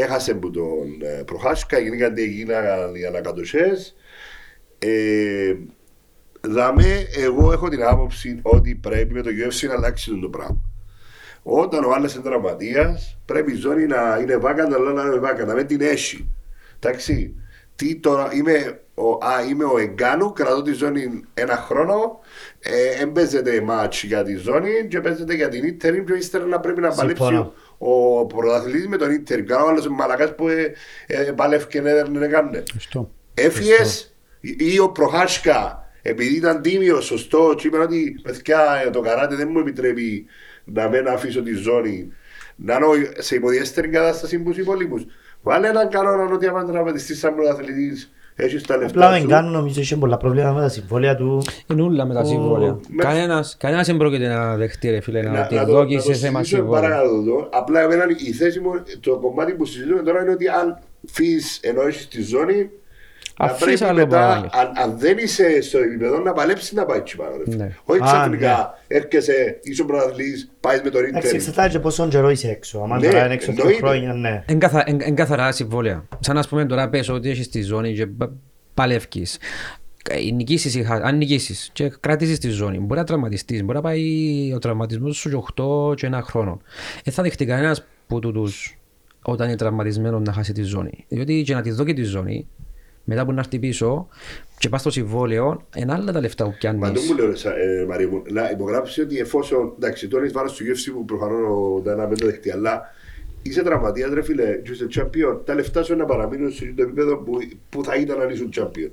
[0.02, 3.96] Έχασε που τον ε, Προχάσκα, γίνηκαν τι έγιναν οι ανακατοσές.
[4.80, 5.56] Ε,
[6.42, 10.62] δαμε, εγώ έχω την άποψη ότι πρέπει με το UFC να αλλάξει το πράγμα.
[11.44, 15.54] Όταν ο άλλος είναι τραυματίας, πρέπει η ζώνη να είναι βάκαντα, αλλά να είναι βάκαντα,
[15.54, 16.30] με την έχει.
[16.80, 17.36] Εντάξει.
[17.76, 22.20] Τι τώρα, είμαι ο, α, είμαι ο Εγκάνου, κρατώ τη ζώνη ένα χρόνο,
[22.60, 26.60] ε, εν παίζεται μάτς για τη ζώνη και παίζεται για την Ίντερ και ύστερα να
[26.60, 27.54] πρέπει να παλέψει Συμφωνώ.
[27.78, 29.44] Ο, ο πρωταθλητής με τον Ίντερ.
[29.44, 30.74] Κάνω ο άλλος μαλακάς που ε,
[31.08, 32.64] ε, παλεύκε να δεν έκανε.
[32.74, 33.12] Σωστό.
[33.34, 39.50] Έφυγες ή ο Προχάσκα, επειδή ήταν τίμιος, σωστό, και είπε ότι παιδιά το καράτε δεν
[39.52, 40.26] μου επιτρέπει
[40.64, 42.14] να μην αφήσω τη ζώνη,
[42.56, 45.06] να είναι σε υποδιέστερη κατάσταση που του υπολείπου.
[45.42, 49.24] Βάλε έναν κανόνα ότι άμα τραυματιστεί σαν πρωταθλητής, έχεις τα Απλά λεφτά ο σου.
[49.24, 51.42] Εγκάνου νομίζω είχε πολλά προβλήματα με τα συμβόλαια του.
[51.72, 52.78] Είναι όλα με τα συμβόλαια.
[52.90, 56.14] με- Κανένας, κανένας δεν πρόκειται να δεχτεί ρε φίλε να τη το- δόκει το σε
[56.14, 56.82] θέμα συζητήσουμε συμβόλαια.
[56.90, 57.50] παρακάτω εδώ.
[57.52, 61.82] Απλά εμένα η θέση μου, το κομμάτι που συζητούμε τώρα είναι ότι αν φύγεις ενώ
[61.82, 62.70] έχεις τη ζώνη,
[63.40, 64.46] να Αφήσεις πρέπει άλλο μετά, παράγει.
[64.52, 67.32] αν, αν δεν είσαι στο επίπεδο, να παλέψεις να πάει εκεί πάνω.
[67.38, 67.64] ρε φίλε.
[67.64, 67.76] Ναι.
[67.84, 71.40] Όχι Α, ξαφνικά έρχεσαι, είσαι ο πρωταθλητής, πάεις με τον Εντάξει, Ίντερ.
[71.40, 72.80] εξαρτάται και πόσο καιρό είσαι έξω.
[72.92, 73.86] Αν Ναι, τώρα είναι έξω δύο εννοείται.
[73.88, 74.44] χρόνια, ναι.
[74.48, 76.08] Εν καθα- εν- εν καθαρά συμβόλαια.
[76.20, 78.32] Σαν να πούμε τώρα πες ότι έχεις τη ζώνη και πα-
[78.74, 79.38] παλεύκεις.
[80.10, 83.82] Ε, νικήσεις, ή χα- αν νικήσεις και κρατήσεις τη ζώνη, μπορεί να τραυματιστείς, μπορεί να
[83.82, 84.04] πάει
[84.56, 86.62] ο τραυματισμός σου και 8 και ένα χρόνο.
[87.04, 88.78] Δεν θα δεχτεί κανένας που τούτους
[89.22, 91.06] όταν είναι τραυματισμένος να χάσει τη ζώνη.
[91.08, 92.48] Διότι και να τη δω και τη ζώνη,
[93.10, 94.08] μετά που να έρθει πίσω
[94.58, 97.10] και πας στο συμβόλαιο, είναι άλλα τα λεφτά που Μα το πιάνεις.
[97.10, 99.74] μου λέω, σα- ε, Μαρία μου, να υπογράψει ότι εφόσον.
[99.76, 102.82] Εντάξει, τώρα έχεις βάρος στο UFC που προφανώς δεν να μην το δεχτεί, αλλά
[103.42, 105.42] είσαι τραυματίας, ρε φίλε, και είσαι champion.
[105.46, 107.38] Τα λεφτά σου να παραμείνουν στο ίδιο επίπεδο που,
[107.70, 108.90] που θα ήταν αν ήσουν champion.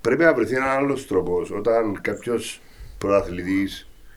[0.00, 2.60] Πρέπει να βρεθεί ένα άλλος τρόπος όταν κάποιος
[2.98, 3.68] πρωταθλητή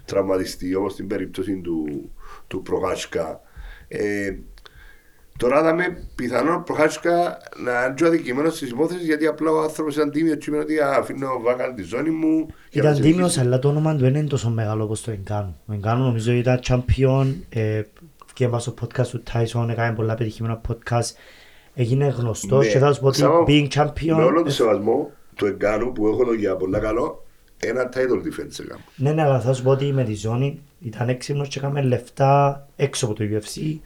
[0.06, 2.10] τραυματιστεί, όπως στην περίπτωση του,
[2.48, 3.42] του Προχάσκα.
[3.88, 4.36] Ε,
[5.38, 10.12] Τώρα είδαμε πιθανόν Προχάσκα να είναι πιο αδικημένος στις υπόθεση γιατί απλά ο άνθρωπος ήταν
[10.12, 12.46] τίμιος και είπε ότι «Α, αφήνω βάκα τη ζώνη μου.
[12.72, 13.40] για να Ήταν σε τίμιος, ζήσει».
[13.46, 15.56] αλλά το όνομα του δεν είναι τόσο μεγάλο όπως το Εγκάνου.
[15.66, 17.82] Ο Εγκάνου νομίζω ήταν champion, ε,
[18.34, 21.12] και στο podcast του Tyson, έκανε πολλά πετυχημένα podcast,
[21.74, 22.72] έγινε γνωστός Ναι.
[22.72, 23.68] και θα σου πω ότι Σάβα, being
[24.06, 24.44] Με όλο champion...
[24.44, 27.26] τον σεβασμό του Εγκάνου που έχω εδώ για πολλά καλό,
[27.60, 28.82] ένα title defense έκαμε.
[28.96, 32.68] Ναι, ναι, αλλά θα σου πω ότι με τη ζώνη ήταν έξυπνος και έκαμε λεφτά
[32.76, 33.78] έξω από το UFC,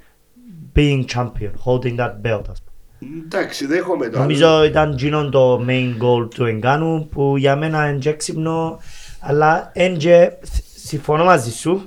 [0.76, 2.70] being champion, holding that belt, ας πούμε.
[3.26, 7.98] Εντάξει, δέχομαι το Νομίζω ήταν γίνον το main goal του Εγκάνου που για μένα είναι
[7.98, 8.80] και έξυπνο
[9.20, 10.32] αλλά είναι και,
[10.76, 11.82] συμφωνώ μαζί σου,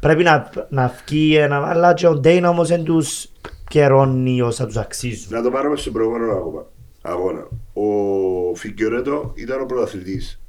[0.00, 3.28] πρέπει να, να βγει ένα, αλλά και ο Ντέιν όμως δεν τους
[3.68, 5.26] καιρώνει όσα τους αξίζουν.
[5.30, 6.64] Να το πάρουμε στον προηγούμενο αγώνα.
[7.02, 7.46] αγώνα.
[7.72, 10.40] Ο Φιγκιορέτο ήταν ο πρωταθλητής.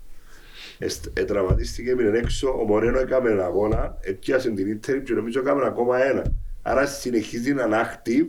[0.77, 2.49] Εστ- Ετραυματίστηκε, έμεινε έξω.
[2.61, 6.23] Ο Μορένο έκαμε ένα αγώνα, έπιασε την ίντερ και νομίζω έκαμε ακόμα ένα.
[6.61, 8.27] Άρα συνεχίζει να είναι active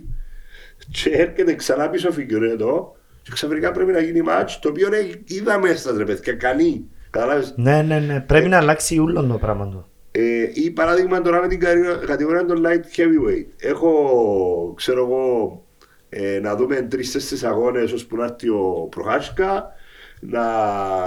[0.91, 5.11] και έρχεται ξανά πίσω ο Φιγκιορέτο και ξαφνικά πρέπει να γίνει μάτς το οποίο ε,
[5.25, 6.85] είδαμε στα ρε παιδιά, κανεί.
[7.11, 7.55] Κατάλαβες.
[7.57, 9.87] Ναι, ναι, ναι, πρέπει να αλλάξει όλο το πράγμα του.
[10.13, 13.47] Ε, ή παράδειγμα τώρα με την καρι- κατηγορία των light heavyweight.
[13.59, 15.63] Έχω, ξέρω εγώ,
[16.09, 19.73] ε, να δούμε τρει-τέσσερι αγώνες ώσπου να έρθει ο Προχάσκα,
[20.21, 20.45] να,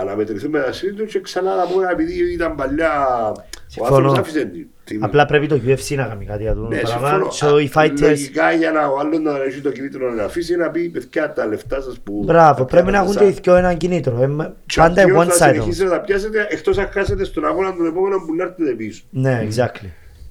[0.04, 3.06] να μετρηθούμε τα σύντομα και ξανά να πούμε επειδή ήταν παλιά.
[3.08, 3.96] Ο Συμφωνώ.
[3.96, 4.68] άνθρωπος άφησε την.
[4.86, 7.32] Την- Απλά πρέπει το UFC να κάνει κάτι για το ναι, πράγμα.
[7.32, 7.56] συμφωνώ.
[7.58, 10.70] So, οι fighters, Λογικά για να ο άλλος να έχει το κινήτρο να αφήσει να
[10.70, 12.24] πει παιδιά τα λεφτά σας που...
[12.26, 14.22] μπράβο, τα πρέπει να πιάνετε έχουν σαν- και οι δυο ένα κινήτρο.
[14.22, 14.28] Ε,
[14.66, 15.52] Και Πάντα αυτοί one θα side.
[15.54, 19.04] συνεχίσετε να τα πιάσετε εκτός αν χάσετε στον αγώνα τον επόμενο που να έρθετε πίσω.
[19.10, 19.88] Ναι, exactly.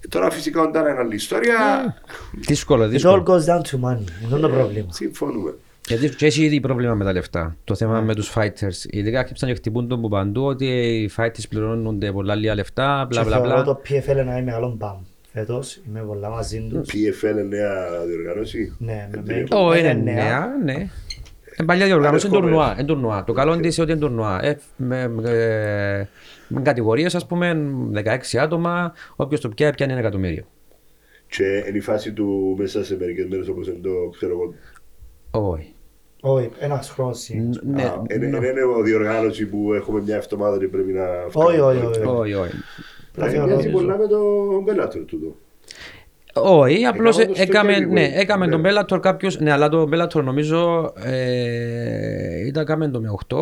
[0.09, 1.55] Τώρα φυσικά όταν είναι άλλη ιστορία,
[2.33, 3.23] Δύσκολο, It all δύσκολο.
[3.27, 4.05] goes down to money.
[4.23, 4.87] Αυτό είναι το πρόβλημα.
[4.93, 5.55] συμφωνούμε.
[5.89, 7.57] Γιατί και έχει ήδη πρόβλημα με τα λεφτά.
[7.65, 8.85] Το θέμα με τους fighters.
[8.91, 13.15] Ειδικά χτύπησαν και χτυπούν τον που παντού ότι οι fighters πληρώνονται πολλά λίγα λεφτά, Και
[13.15, 13.65] μπλα μπλα θεωρώ μπλα.
[13.65, 14.97] το PFL ένα μεγάλο μπαμ.
[15.33, 16.89] Φέτος είμαι πολλά μαζί τους.
[16.93, 17.75] PFL είναι νέα
[18.07, 20.15] διοργάνωση; Ναι, με Ε, με- Ω, είναι είναι νέα.
[20.15, 20.73] νέα, ναι.
[21.59, 22.67] Είναι παλιά διοργάνωση, είναι Ανερχόμενος.
[22.67, 23.25] τουρνουά, είναι τουρνουά.
[23.25, 24.45] Το καλό της είναι ότι είναι τουρνουά.
[24.45, 26.09] Ε, με, με,
[26.49, 27.57] με κατηγορίες, ας πούμε,
[27.93, 30.45] 16 άτομα, όποιος το πιάει πιάνει ένα εκατομμύριο.
[31.29, 34.55] Και είναι η φάση του μέσα σε μερικές μέρες όπως είναι το ξέρω εγώ.
[35.53, 35.74] Όχι.
[36.27, 37.49] Όχι, ένας χρόνος είναι.
[37.63, 38.37] Ναι, Α, Είναι είναι
[38.81, 41.87] η διοργάνωση που έχουμε μια εβδομάδα και πρέπει να Όχι, όχι, βγάλουμε.
[41.87, 42.03] όχι.
[42.07, 42.55] όχι, όχι.
[43.13, 44.19] Απλά Ε, θεωρώ- Μοιάζει πολλά με το
[44.67, 45.37] Bellator τούτο.
[46.35, 47.89] Όχι, απλώς Έκαμε το στο έκαμε, heavyweight.
[47.93, 48.53] ναι, έκαμε Ναι.
[48.53, 53.37] τον Bellator κάποιος, ναι, αλλά το Bellator νομίζω ε, ήταν κάμε το με 8,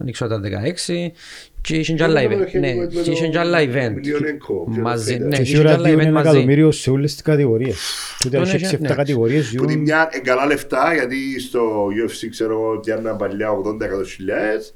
[0.00, 1.10] ανοίξω τα 16
[1.60, 2.60] και είχε και άλλα με το event.
[2.60, 3.92] Ναι, heavyweight με και είχε το και άλλα event.
[3.94, 5.28] Μιλιονέγκο, ποιο Μαζί, ήταν.
[5.28, 6.28] ναι, Και είχε και σίγουρα άλλα δίνουν event ένα μαζί.
[6.28, 7.76] εκατομμύριο σε όλες τις κατηγορίες.
[8.20, 8.94] Τούτε Τον έχει έχει- 6-7 ναι.
[8.94, 13.50] κατηγορίες Που τη ζουν μια είναι καλά λεφτά, γιατί στο UFC ξέρω εγώ πιάννα παλιά
[13.52, 14.74] 80-100 χιλιάδες.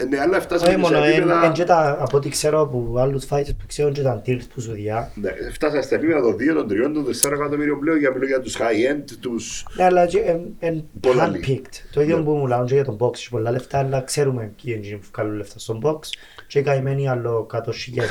[0.00, 1.52] Ο- ε, Ναι, αλλά φτάσαμε Όχι σε μόνο, εν- εν επίπεδα...
[1.52, 4.72] και τα- από ό,τι ξέρω από άλλους fighters που ξέρω και τα deals που σου
[4.72, 5.10] διά.
[5.14, 8.40] Ναι, Φτάσαμε στα επίπεδα των 2, των 3, των 4 εκατομμύριων πλέον για μιλώ για
[8.40, 9.66] τους high-end, τους...
[9.76, 11.74] Ναι, αλλά και εν- εν Πολλά handpicked.
[11.92, 12.24] Το ίδιο Ναι.
[12.24, 15.06] που μου λάβουν και για τον box, έχει πολλά λεφτά, αλλά ξέρουμε ποιοι είναι που
[15.14, 15.98] βγάλουν λεφτά στον box.
[16.46, 17.58] Και οι καημένοι άλλο 100.000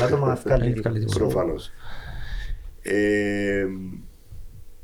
[0.04, 1.00] άτομα βγάλουν Βγάλει τίποτα.
[1.00, 1.18] τίποτα.
[1.20, 1.72] Προφανώς.
[2.82, 3.66] Ε,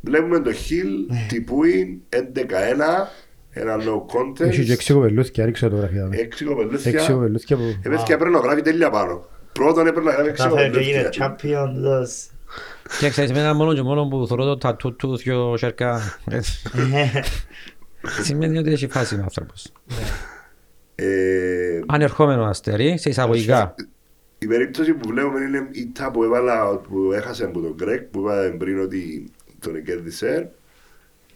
[0.02, 1.26] βλέπουμε το Hill, Ναι.
[1.30, 3.08] τυπούει 11-1,
[3.54, 6.06] ένα no Έχεις και contest, έξι κοπελούθια, ρίξω το γραφείο.
[6.12, 7.14] έξι Έξι κοπελούθια.
[7.14, 7.64] κοπελούθια που...
[7.84, 9.26] Έπαιζε και έπρεπε να γράφει τέλεια πάνω.
[9.52, 11.66] Πρώτον έπρεπε να γράφει έξι Να φέρει και γίνεται κοπελούθια.
[11.66, 12.30] champion, δος.
[12.99, 16.02] Και ξέρεις, εμένα μόνο και μόνο που θωρώ το τατού του δυο σέρκα.
[18.24, 19.72] Σημαίνει ότι έχει φάση ο άνθρωπος.
[20.95, 23.76] Ε, Ανερχόμενο αστέρι, σε εισαγωγικά.
[24.38, 28.20] Η περίπτωση που βλέπουμε είναι η τα που έβαλα, που έχασε από τον Γκρέκ, που
[28.20, 30.52] είπα πριν ότι τον κέρδισε.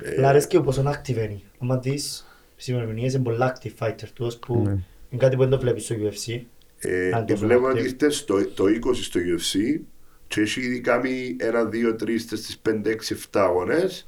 [0.04, 1.42] Ε, Αλλά αρέσκει όπως είναι active είναι.
[1.66, 4.70] Άμα δεις, σημερινές είναι πολλά active fighter τους που Ναι.
[5.10, 6.42] είναι κάτι που δεν το βλέπεις στο UFC.
[6.78, 7.76] Ε, Αν και το βλέπουμε active.
[7.76, 9.82] ότι ήρθε στο, το 20 στο UFC
[10.28, 14.06] και έχει ήδη κάνει ένα, δύο, τρεις, στις 5, 6, 7 αγώνες.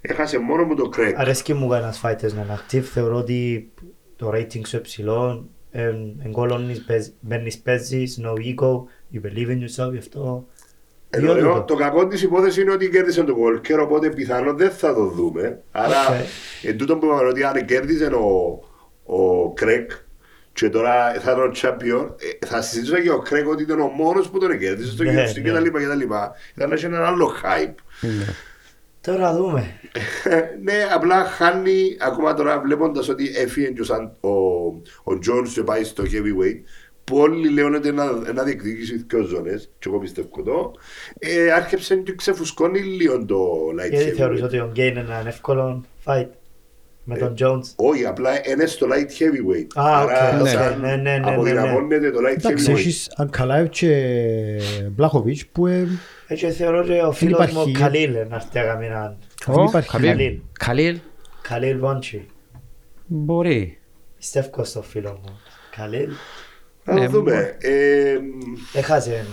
[0.00, 1.18] Έχασε μόνο με τον Κρέκ.
[1.18, 2.80] Αρέσκει μου ένας fighters να είναι active.
[2.80, 3.70] Θεωρώ ότι
[4.16, 5.48] το rating σου υψηλό,
[6.24, 8.82] εν κωλώνεις, παίζ- μπαίνεις, παίζεις, no ego,
[9.12, 10.46] you believe in yourself, γι' αυτό.
[11.10, 14.56] Ενώ διότι λέω, το- το κακό της υπόθεσης είναι ότι κέρδισε τον Walker, οπότε πιθανόν
[14.56, 15.62] δεν θα το δούμε.
[15.72, 16.14] Άρα, Οκ.
[16.62, 18.60] εν τούτο που είπαμε ότι αν κέρδισε ο,
[19.04, 19.90] ο Craig
[20.52, 22.08] και τώρα θα είναι ο champion,
[22.40, 25.10] ε, θα συζητούσα και ο Craig ότι ήταν ο μόνος που τον κέρδισε στο Ναι,
[25.10, 25.40] UFC ναι.
[25.42, 26.32] και τα λοιπά και τα λοιπά.
[26.56, 27.74] Ήταν να έχει ένα άλλο hype.
[29.00, 29.66] Τώρα δούμε.
[30.64, 34.28] ναι, απλά χάνει ακόμα τώρα βλέποντας ότι έφυγε και ο, Σαν- ο,
[35.12, 36.60] ο Jones και πάει στο heavyweight.
[37.08, 40.72] Που όλοι λένε ότι να, να διεκδικήσει δύο ζώνες και εγώ πιστεύω το.
[41.18, 43.46] Ε, άρχισε και ξεφουσκώνει λίγο το
[43.80, 44.44] light Γιατί θεωρείς heavyweight.
[44.44, 46.26] ότι ο Γκέιν είναι έναν εύκολο fight
[47.04, 49.66] με Ε, τον Jones; Όχι, απλά είναι στο light heavyweight.
[49.74, 52.76] Α, οκ, Άρα, οκ, σαν ναι, ναι, ναι, ναι, αποδυναμώνεται το light Εντάξει, heavyweight.
[52.76, 55.86] έχεις Ανκαλάευ και Μπλάχοβιτς που ε,
[56.26, 57.72] Έτσι θεωρώ ότι ο φίλος μου ο υπάρχει.
[57.72, 59.88] Καλίλ να έρθει να κάνει έναν δεν υπάρχει.
[59.90, 60.08] Χαλίλ.
[60.08, 60.38] Χαλίλ.
[60.60, 60.98] Χαλίλ,
[61.42, 62.26] Καλίλ Βόντσι.
[63.06, 63.78] μπορεί.
[64.16, 65.38] Πιστεύω στο φίλο μου.
[65.76, 66.10] Καλίλ.
[66.88, 67.56] Να το Ε, δούμε.
[67.58, 68.18] Ε,
[68.72, 69.26] Έχασε.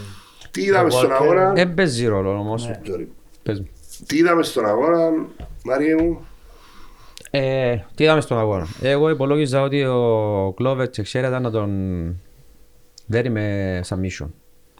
[0.52, 1.14] τι είδαμε στον Walker.
[1.22, 2.68] αγώνα; Δεν παίζει ρόλο όμως.
[2.68, 2.80] Ναι.
[2.86, 3.06] Sorry.
[3.44, 3.68] Πες μου.
[4.06, 5.12] Τι είδαμε στον αγώνα,
[5.64, 6.26] Μαρία μου;
[7.32, 11.70] Ε, τι είδαμε στον αγώνα; Εγώ υπολόγιζα ότι ο Κλόβερ Τσεξέρα ήταν να τον
[13.06, 14.28] δέρει με submission.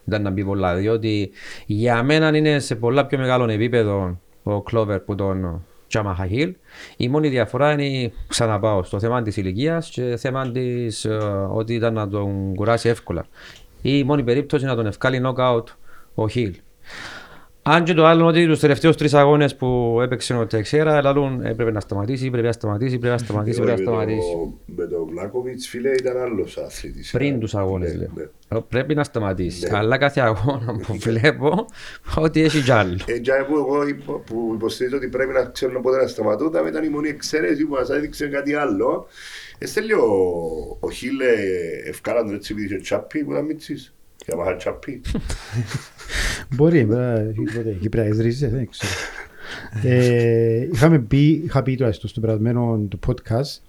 [0.08, 1.32] Ήταν να μπει πολλά, διότι
[1.66, 5.66] για μένα είναι σε πολλά πιο μεγάλο επίπεδο ο Κλόβερ που τον
[5.96, 6.56] Τζάμα Χαχίλ.
[6.98, 11.18] Η μόνη διαφορά είναι, ξαναπάω, στο θέμα της ηλικίας και θέμα της ε,
[11.50, 13.26] ότι ήταν να τον κουράσει εύκολα.
[13.82, 15.64] Η μόνη περίπτωση είναι να τον ευκάλει knockout
[16.16, 16.56] ο Χιλ.
[17.68, 21.72] Αν και το άλλο ότι τους τελευταίους τρεις αγώνες που έπαιξε ο Τεξέρα λαλούν έπρεπε
[21.72, 24.54] να σταματήσει, πρέπει να σταματήσει, πρέπει να σταματήσει, πρέπει να Εγώ με το- σταματήσει.
[24.66, 27.12] Με τον Βλάκοβιτς, φίλε, ήταν άλλος άθλητης.
[27.12, 28.10] Πριν τους αγώνες Ναι, λέω.
[28.16, 28.58] ναι.
[28.58, 29.70] Ε, Πρέπει να σταματήσει.
[29.72, 29.78] Ναι.
[29.78, 31.66] Αλλά κάθε αγώνα που βλέπω
[32.18, 32.98] ότι έχει κι άλλο.
[33.06, 36.64] Ε, τζάι που εγώ υπο- που υποστηρίζω ότι πρέπει να ξέρουν πότε να σταματούν, θα
[36.68, 39.08] ήταν η μόνη εξαίρεση που μας έδειξε κάτι άλλο.
[39.58, 40.06] Ε, στέλνει ο,
[40.80, 41.32] ο Χίλε
[41.88, 43.95] ευκάλαν τον έτσι επειδή είχε ο Τσάπη που ήταν μίτσις.
[44.26, 45.02] Για μάχα Τσάπη.
[46.56, 48.92] Μπορεί, μπορεί να έχει ποτέ κυπριακές ρίζες, δεν ξέρω.
[49.84, 53.62] Ε, είχαμε πει, είχα πει τώρα στο, στο περασμένο του podcast,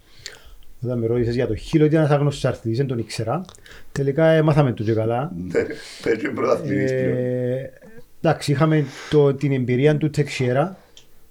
[0.82, 3.44] όταν με ρώτησες για το χείλο, ότι ήταν ένας άγνωστος αρτητής, δεν τον ήξερα.
[3.92, 5.32] Τελικά ε, μάθαμε το και καλά.
[5.36, 5.62] Ναι,
[6.02, 7.16] Παίζει πρωταθλητής πλέον.
[7.16, 7.72] Ε,
[8.20, 10.76] εντάξει, είχαμε το, την εμπειρία του Τεξιέρα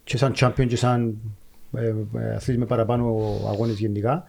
[0.04, 1.16] και σαν champion και σαν
[1.78, 3.06] ε, ε, αθλητής με παραπάνω
[3.48, 4.24] αγώνες γενικά.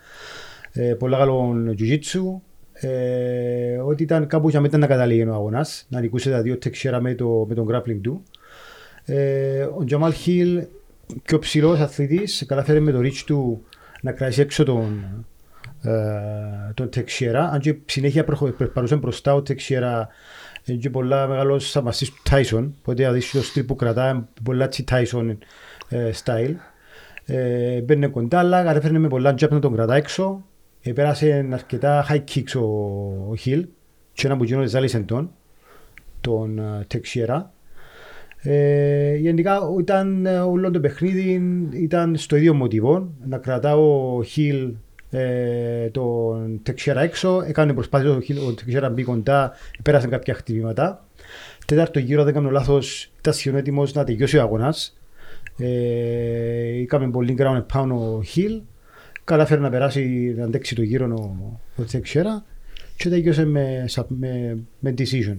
[0.72, 2.40] Ε, πολλά καλό jiu-jitsu.
[2.80, 7.00] Ε, ότι ήταν κάπου για μετά να καταλήγει ο αγώνας, να νικούσε τα δύο Τεξιέρα
[7.00, 8.22] με, το, με τον grappling του.
[9.04, 10.62] Ε, ο Τζαμάλ Χιλ,
[11.22, 13.62] πιο ψηλός αθλητής, καταφέρει με το reach του
[14.00, 15.04] να κρατήσει έξω τον,
[15.82, 15.92] ε,
[16.74, 17.50] τον Τεξιέρα.
[17.50, 20.08] Αν και συνέχεια προχω- περπατούσε μπροστά ο Τεξιέρα
[20.64, 22.68] είναι και πολλά μεγάλος θαυμαστής του Tyson.
[22.80, 24.12] Οπότε θα δεις το στυλ που κρατάει
[24.42, 25.36] πολλά έτσι Tyson
[25.88, 26.54] ε, style.
[27.24, 30.44] Ε, μπαίνε κοντά, αλλά καταφέρνε με πολλά jab να τον κρατά έξω.
[30.86, 32.64] Ε, πέρασε αρκετά high kicks ο,
[33.30, 33.62] ο Hill
[34.12, 35.30] και ένα που γίνονται ζάλισεν τον,
[36.20, 37.52] τον ε, Τεξιέρα.
[38.42, 41.42] Ε, γενικά ήταν ε, όλο το παιχνίδι
[41.72, 44.74] ήταν στο ίδιο μοτιβό να κρατά ο Χιλ
[45.10, 47.42] ε, τον Τεξιέρα έξω.
[47.46, 49.52] Έκανε προσπάθεια ο, Hill, ο Τεξιέρα μπει κοντά
[49.82, 51.06] πέρασαν κάποια χτυπήματα.
[51.66, 55.00] Τέταρτο γύρο δεν κάνω λάθος ήταν σχεδόν έτοιμος να τελειώσει ο αγώνας.
[55.58, 58.60] Ε, είχαμε πολύ ground and pound ο Χιλ
[59.26, 62.44] κατάφερε να περάσει, να αντέξει το γύρο ο, ο Τεξέρα
[62.96, 65.36] και τελειώσε με, σα- με, με decision.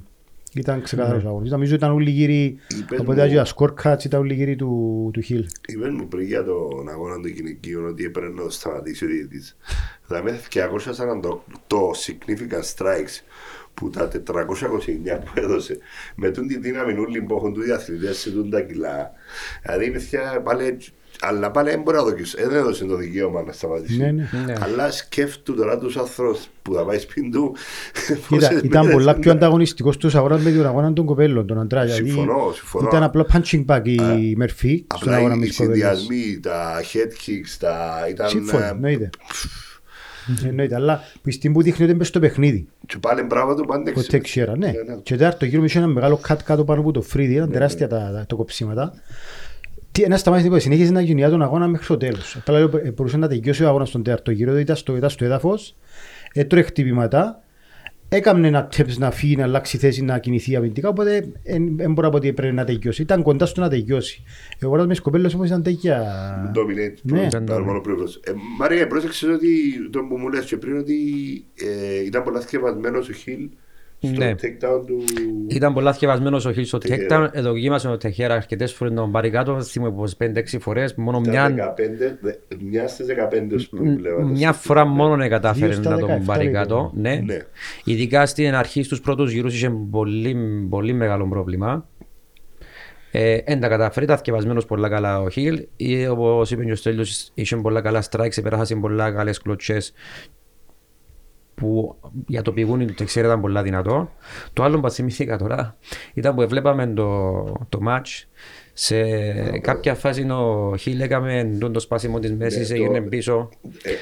[0.54, 1.30] Ήταν ξεκάθαρος Ναι.
[1.30, 1.50] αγώνας.
[1.50, 5.10] Νομίζω ήταν όλοι οι γύροι, Είπες από μου- τα scorecards ήταν όλοι οι γύροι του,
[5.14, 5.44] του Hill.
[5.68, 9.58] Είπες μου πριν για τον αγώνα των γυναικείων ότι έπρεπε να το σταματήσει ο διαιτητής.
[10.02, 13.22] Θα με 248 significant strikes
[13.80, 15.78] που τα 429 που έδωσε
[16.16, 19.12] με τούν τη δύναμη όλη που έχουν τούτοι οι αθλητές σε τούν τα κιλά.
[19.62, 20.78] Δηλαδή είναι πια πάλι
[21.22, 22.38] αλλά πάλι δεν μπορεί να δοκίσει.
[22.42, 23.98] Δεν έδωσε το δικαίωμα να σταματήσει.
[23.98, 24.30] Ναι, ναι.
[24.46, 24.54] Ναι.
[24.60, 27.56] Αλλά σκέφτου τώρα τους άνθρωπους που θα πάει σπίτι του.
[28.08, 29.22] Ήταν, πόσες ήταν μέρες πολλά είναι.
[29.22, 31.84] πιο ανταγωνιστικός στους αγώνας με τον αγώνα των κοπέλων, τον Αντρά.
[31.86, 32.88] δηλαδή Συμφωνώ, συμφωνώ.
[32.88, 33.82] Ήταν απλό punching bag
[34.20, 35.98] η Μερφή στον Απλά αγώνα με οι τις κοπέλες.
[35.98, 38.30] συνδυασμοί, τα head kicks, τα ήταν...
[38.30, 39.10] Σύμφωνα, ε,
[40.28, 40.50] εννοείται.
[40.50, 42.68] Εννοείται, αλλά πιστεύω που δείχνει ότι είναι μες στο παιχνίδι.
[42.86, 44.08] Και πάλι μπράβο του που Ο άντεξε.
[44.08, 44.66] Τεξιέρα, ναι.
[44.66, 45.00] Ναι, ναι.
[45.04, 48.12] Και τέταρτο γύρο είχε ένα μεγάλο cut κάτω πάνω από το φρύδι, ήταν τεράστια τα,
[48.14, 48.94] τα, τα κοψίματα.
[49.92, 52.36] Τι, ένα σταμάτησε τίποτα, συνέχιζε να γεννιά τον αγώνα μέχρι το τέλος.
[52.36, 55.10] Απλά λέω, ε, μπορούσε να τελειώσει ο αγώνας στον τέταρτο γύρο, διότι ήταν στο, ήταν
[55.10, 55.76] στο έδαφος,
[56.34, 57.42] έτρωε χτυπήματα,
[58.10, 61.32] έκαμνε ένα tips να φύγει, να αλλάξει θέση, να κινηθεί αμυντικά, οπότε
[61.76, 63.02] δεν μπορώ να πω ότι έπρεπε να τελειώσει.
[63.02, 64.24] Ήταν κοντά στο να τελειώσει.
[64.54, 66.04] Ο αγώνας μες τις κοπέλες όμως ήταν τέτοια...
[66.56, 66.98] Dominate.
[67.04, 67.22] Ναι.
[67.22, 68.10] Ήταν το μόνο πρόβλημα.
[68.24, 69.50] Ε, Μαρία, πρόσεξες ότι
[69.92, 70.96] το που μου λες και πριν ότι
[71.56, 73.50] ε, ήταν πολλά θκευασμένος ο Χιλ
[74.00, 74.32] στο Ναι.
[74.42, 75.04] takedown του...
[75.48, 77.26] Ήταν πολλά θκευασμένος ο Χιλ στο Τεχέρα.
[77.26, 77.30] takedown.
[77.34, 79.62] Ε, δοκίμασε ο Τεχέρα αρκετές φορές να τον πάρει κάτω.
[79.62, 80.94] Θυμούμαι πως 5-6 φορές.
[80.96, 84.24] Μόνο Ήταν μια, 15, δε- μια στις 15 ως που βλέπατε.
[84.24, 86.62] μια φορά μόνο εκατάφερε Δύο στα να τον 17 πάρει λοιπόν.
[86.62, 86.92] κάτω.
[86.96, 87.16] Ναι.
[87.26, 87.38] Ναι.
[87.84, 90.36] Ειδικά στην αρχή στους πρώτους γύρους είχε πολύ,
[90.70, 91.88] πολύ μεγάλο πρόβλημα.
[93.12, 95.66] Ε, εν τα καταφέρει, ήταν θκευασμένος πολλά καλά ο Χιλ.
[95.76, 99.94] Ή, όπως είπε και ο Στέλιος, είχε πολλά καλά strikes, επέρασε πολλά καλές κλωτσές
[101.62, 101.96] που
[102.28, 104.12] για το πηγούνι του Τεξέρα ήταν πολλά δυνατό.
[104.54, 105.76] Το άλλο που θυμήθηκα τώρα
[106.14, 108.24] ήταν που βλέπαμε το, το match
[108.74, 108.96] σε
[109.62, 113.50] κάποια φάση ο Χιλ έκαμε τον το σπάσιμο της μέσης, Ναι, έγινε το- πίσω.
[113.82, 113.94] Ε, ε,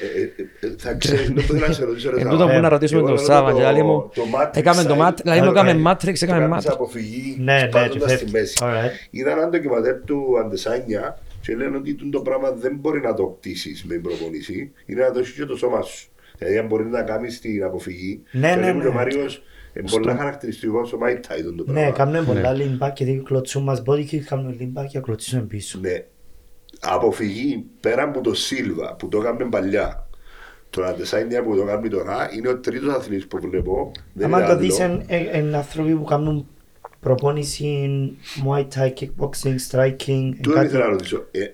[0.62, 2.36] ε, ε, Θα ξέρεις, δεν θέλω να σε ρωτήσω ρε Εν Σάβα.
[2.36, 4.56] τούτο που να Ε, ρωτήσουμε εγώ τον λέω Σάβα το- και λέει μου, το Matrix
[4.56, 5.56] έκαμε το side, Matrix, δηλαδή μου Alright.
[5.64, 6.72] έκαμε Matrix, έκαμε έκανες Matrix.
[6.72, 8.32] αποφυγή Ναι, ναι, σπάζοντας και στη φεύγει.
[8.32, 8.56] μέση.
[8.62, 9.08] Alright.
[9.10, 13.84] Ήταν ένα ντοκιματέρ του Αντεσάνια και λένε ότι το πράγμα δεν μπορεί να το κτίσεις
[13.84, 16.08] με προπονήση, είναι να το έχεις και το σώμα σου.
[16.38, 18.22] Δηλαδή αν μπορεί να κάνεις την αποφυγή.
[18.30, 18.82] Ναι, και ναι, λέει μου ναι.
[18.84, 19.42] και Ο Μάριος
[19.76, 21.90] είναι πολλά χαρακτηριστικός στο Muay Thai τον το Ναι, πράγμα.
[21.90, 25.78] κάνουμε πολλά lean back γιατί κλωτσούν μας body kick, κάνουμε lean back και κλωτσούμε πίσω.
[25.80, 26.04] Ναι.
[26.80, 30.08] Αποφυγή πέρα από το Σίλβα που το έκαμε παλιά.
[30.70, 33.90] Το Αντεσάνια που το κάνει τώρα είναι ο τρίτος αθλητής που βλέπω.
[34.12, 34.60] Δεν Άμα είναι το άλλο.
[34.60, 36.46] δεις εν- εν- εν άνθρωποι που κάνουν
[37.00, 37.88] προπόνηση
[38.46, 41.26] Muay Thai, kickboxing, striking, εν Του κάτι- ήθελα να ρωτήσω.
[41.30, 41.46] Ε,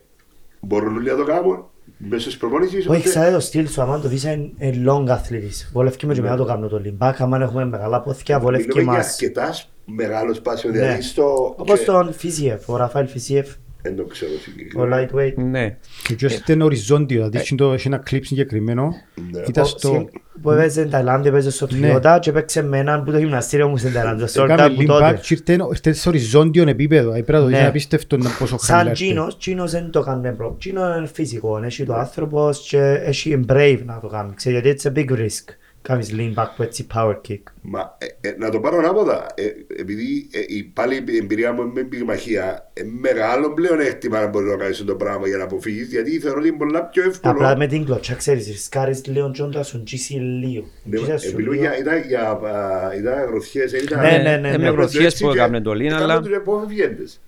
[0.60, 1.64] μπορούν όλοι να το κάνουν;
[2.08, 2.74] Μέσω της προπόνησης.
[2.78, 5.70] Όχι, οπότε- ξέρετε το στυλ σου, άμα το δεις εν εν long αθλητής.
[5.72, 8.82] Βολεύει με και εμένα το κάνω το lean back, άμα έχουμε μεγάλα πόθηκια, βολεύει Μιλούμε
[8.82, 9.06] για μας.
[9.12, 10.78] αρκετάς μεγάλος σπάσιο, Ναι.
[10.78, 11.54] δηλαδή στο...
[11.58, 13.48] Όπως και- τον Φιζιεφ, ο Ραφαήλ Φιζιεφ,
[13.82, 15.08] Δεν το ξέρω ο συγκεκριμένα.
[15.12, 15.34] lightweight.
[15.50, 15.76] Ναι.
[16.02, 18.94] Και just ήταν οριζόντιο, δηλαδή είχε το- είχε ένα κλιπ συγκεκριμένο.
[19.32, 19.40] Ναι.
[19.48, 19.88] Ήταν Ο- στο...
[20.12, 21.94] συ- Που έπαιζε στην Ταϊλάνδη, έπαιζε στο Ναι.
[21.96, 24.82] Toyota και έπαιξε με έναν που το γυμναστήριο μου στην Ταϊλάνδη, στο Έκαμε Σόλτα που
[24.82, 25.10] lean τότε.
[25.10, 27.10] back και ήρθε ήρθε σε οριζόντιο επίπεδο.
[27.10, 27.58] Έπρεπε να το δεις, Ναι.
[27.60, 29.04] είναι απίστευτο να πόσο Σαν χαμηλά ήρθε.
[29.04, 30.56] Τζίνος, Τζίνος δεν το κάνει προ.
[30.58, 34.32] Τζίνος είναι φυσικό, έχει το άνθρωπος και έχει brave να το κάνει.
[34.34, 35.46] Ξέρεις, γιατί it's a big risk.
[35.82, 37.40] Κάνεις lean back που έτσι power kick.
[37.60, 39.26] Μα, ε, ε, να το πάρω ανάποδα.
[39.34, 39.44] Ε,
[39.80, 44.46] επειδή ε, η, πάλι η εμπειρία μου με πυγμαχία, ε, μεγάλο πλέον έκτημα να μπορεί
[44.46, 47.34] να κάνεις το πράγμα για να αποφύγεις, γιατί θεωρώ ότι είναι πολλά πιο εύκολο.
[47.34, 50.64] Απλά με την κλωτσιά, ξέρεις, ρισκάρεις λίγο και όντας σου τζίσει λίγο.
[50.84, 51.68] Ναι, Τζίσε ε, σου μιλούμε λίγο.
[51.68, 54.00] για, ήταν για, α, ήταν αγροθιές, ήταν...
[54.00, 54.58] Ναι, ναι, ναι, Ε, ναι.
[54.58, 57.18] με γροθιές που έκαμε το Λίν, αλλά Κάνουν τους επόμενους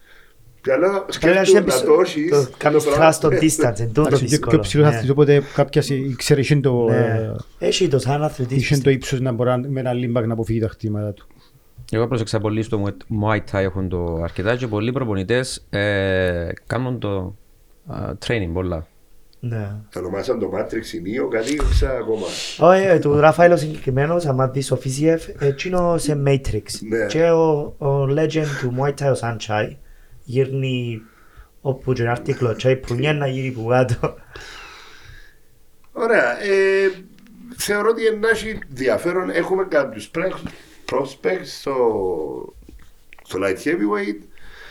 [0.65, 2.31] Και αλλά Πρέπει να σκέφτομαι να έχεις το έχεις...
[2.31, 3.13] το κάνεις πράγμα.
[3.13, 4.51] trust on distance, εν τούτο Εντάξει, πιο- δύσκολο.
[4.51, 4.89] πιο ψηλός Ναι.
[4.91, 6.97] αθλητής, οπότε κάποιος ήξερε, είχε το, Ναι.
[7.59, 8.63] ε, Έχει το σαν αθλητής.
[8.63, 11.27] είχε το ύψος να μπορεί να- με ένα λίμπακ να αποφύγει τα χτήματα του.
[11.93, 12.83] Εγώ πρόσεξα πολύ στο
[13.23, 17.35] Muay Thai έχουν το αρκετά και πολλοί προπονητές ε, κάνουν το
[17.87, 17.97] α,
[18.27, 18.87] training πολλά.
[19.41, 19.71] Ναι.
[19.89, 22.27] Θα ονομάσαν το Matrix Νίο, κάτι ήξερα ακόμα.
[22.59, 26.63] Όχι, ε, του Ραφαήλ ο συγκεκριμένος, άμα δεις ο Φιζιεφ, εκείνος σε Matrix.
[26.89, 27.07] Ναι.
[27.09, 29.77] Και ο, ο legend του Muay Thai, ο Σάντσάι,
[30.25, 31.03] γύρνει
[31.61, 34.15] όπου και να έρθει η κλωτσιά, η πουνιά να γύρει που κάτω.
[35.93, 36.43] Ωραία.
[36.43, 36.91] Ε,
[37.57, 39.31] θεωρώ ότι να έχει ενδιαφέρον.
[39.31, 40.33] Έχουμε κάποιους πρέ-
[40.93, 41.75] prospects στο,
[43.25, 44.23] στο light heavyweight.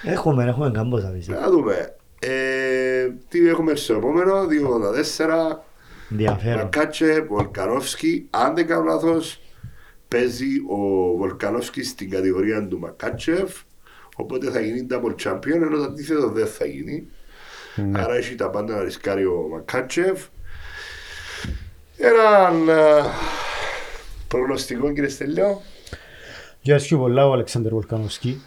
[0.04, 1.40] Έχουμε, έχουμε καμπόσα φυσικά.
[1.40, 1.96] Να δούμε.
[2.20, 5.64] Ε, τι έχουμε στο επόμενο, 284.
[6.12, 6.62] Ενδιαφέρον.
[6.64, 8.28] Μακάτσε, Βολκανόφσκι.
[8.30, 9.42] Αν δεν κάνω λάθος,
[10.08, 10.78] παίζει ο
[11.18, 13.52] Βολκανόφσκι στην κατηγορία του Μακάτσεφ.
[14.16, 17.08] Οπότε θα γίνει double champion, ενώ το αντίθετο δεν θα γίνει.
[17.92, 20.26] Άρα έχει τα πάντα να ρισκάρει ο Μακάτσεφ.
[21.98, 23.06] Έναν α,
[24.28, 25.62] προγνωστικό κύριε Στέλιο.
[26.62, 28.42] Για αρέσκει πολλά ο Αλεξάνδρ Βολκανόσκι.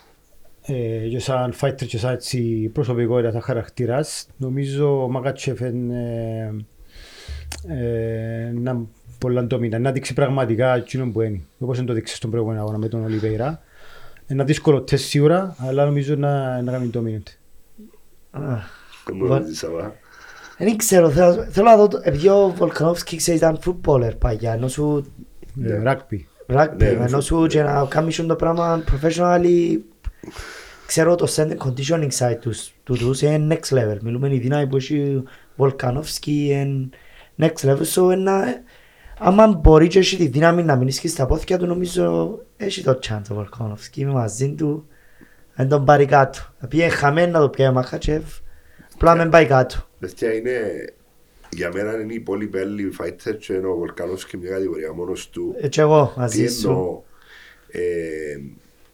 [0.67, 4.29] Ε, και σαν fighter και σαν έτσι προσωπικότητα, σαν χαρακτήρας.
[4.37, 6.55] Νομίζω ο Μαγάτσεφ είναι,
[7.69, 8.87] ε, να
[9.19, 11.41] πολλά ντόμινα, να δείξει πραγματικά εκείνο που είναι.
[11.59, 13.63] Όπως δεν το δείξει στον προηγούμενο αγώνα με τον Ολιβέιρα.
[14.29, 17.33] Είναι δύσκολο τεστ σίγουρα, αλλά νομίζω να, να κάνει dominant.
[19.13, 19.95] Μου ζητήσα, βα.
[20.59, 24.69] Δεν ξέρω, θέλω, θέλω να δω, το- επειδή ο Βολκανόφσκι ξέρεις ήταν footballer παλιά, ενώ
[24.69, 25.13] σου
[25.65, 26.19] Ε, Rugby.
[26.57, 29.79] rugby, Ναι, ενώ σου και να κάνεις το πράγμα professionally,
[30.87, 33.97] ξέρω το center conditioning side τους, του τους είναι next level.
[34.03, 35.23] Μιλούμε η δύναμη που έχει ο
[35.57, 36.89] Βολκανόφσκι είναι
[37.39, 38.45] next level, so ένα,
[39.19, 42.99] άμα μπορεί και έχει τη δύναμη να μείνει και στα πόθηκια του, νομίζω έχει το
[43.09, 44.89] chance ο Βολκανόφσκι, είμαι μαζί του,
[45.55, 46.39] αν τον πάρει κάτω.
[46.61, 48.25] Θα πήγε χαμένο να το πιάει ο Μαχατσεφ,
[48.95, 49.89] απλά μην πάει κάτω.
[49.99, 50.61] Παιδιά είναι,
[51.51, 55.31] για μένα είναι οι υπόλοιποι άλλοι fighters και είναι ο Βολκανός και μια κατηγορία μόνος
[55.31, 55.55] του.
[55.61, 56.69] Έτσι εγώ Τι μαζί σου.
[56.69, 57.03] εννοώ.
[57.69, 57.81] Ε,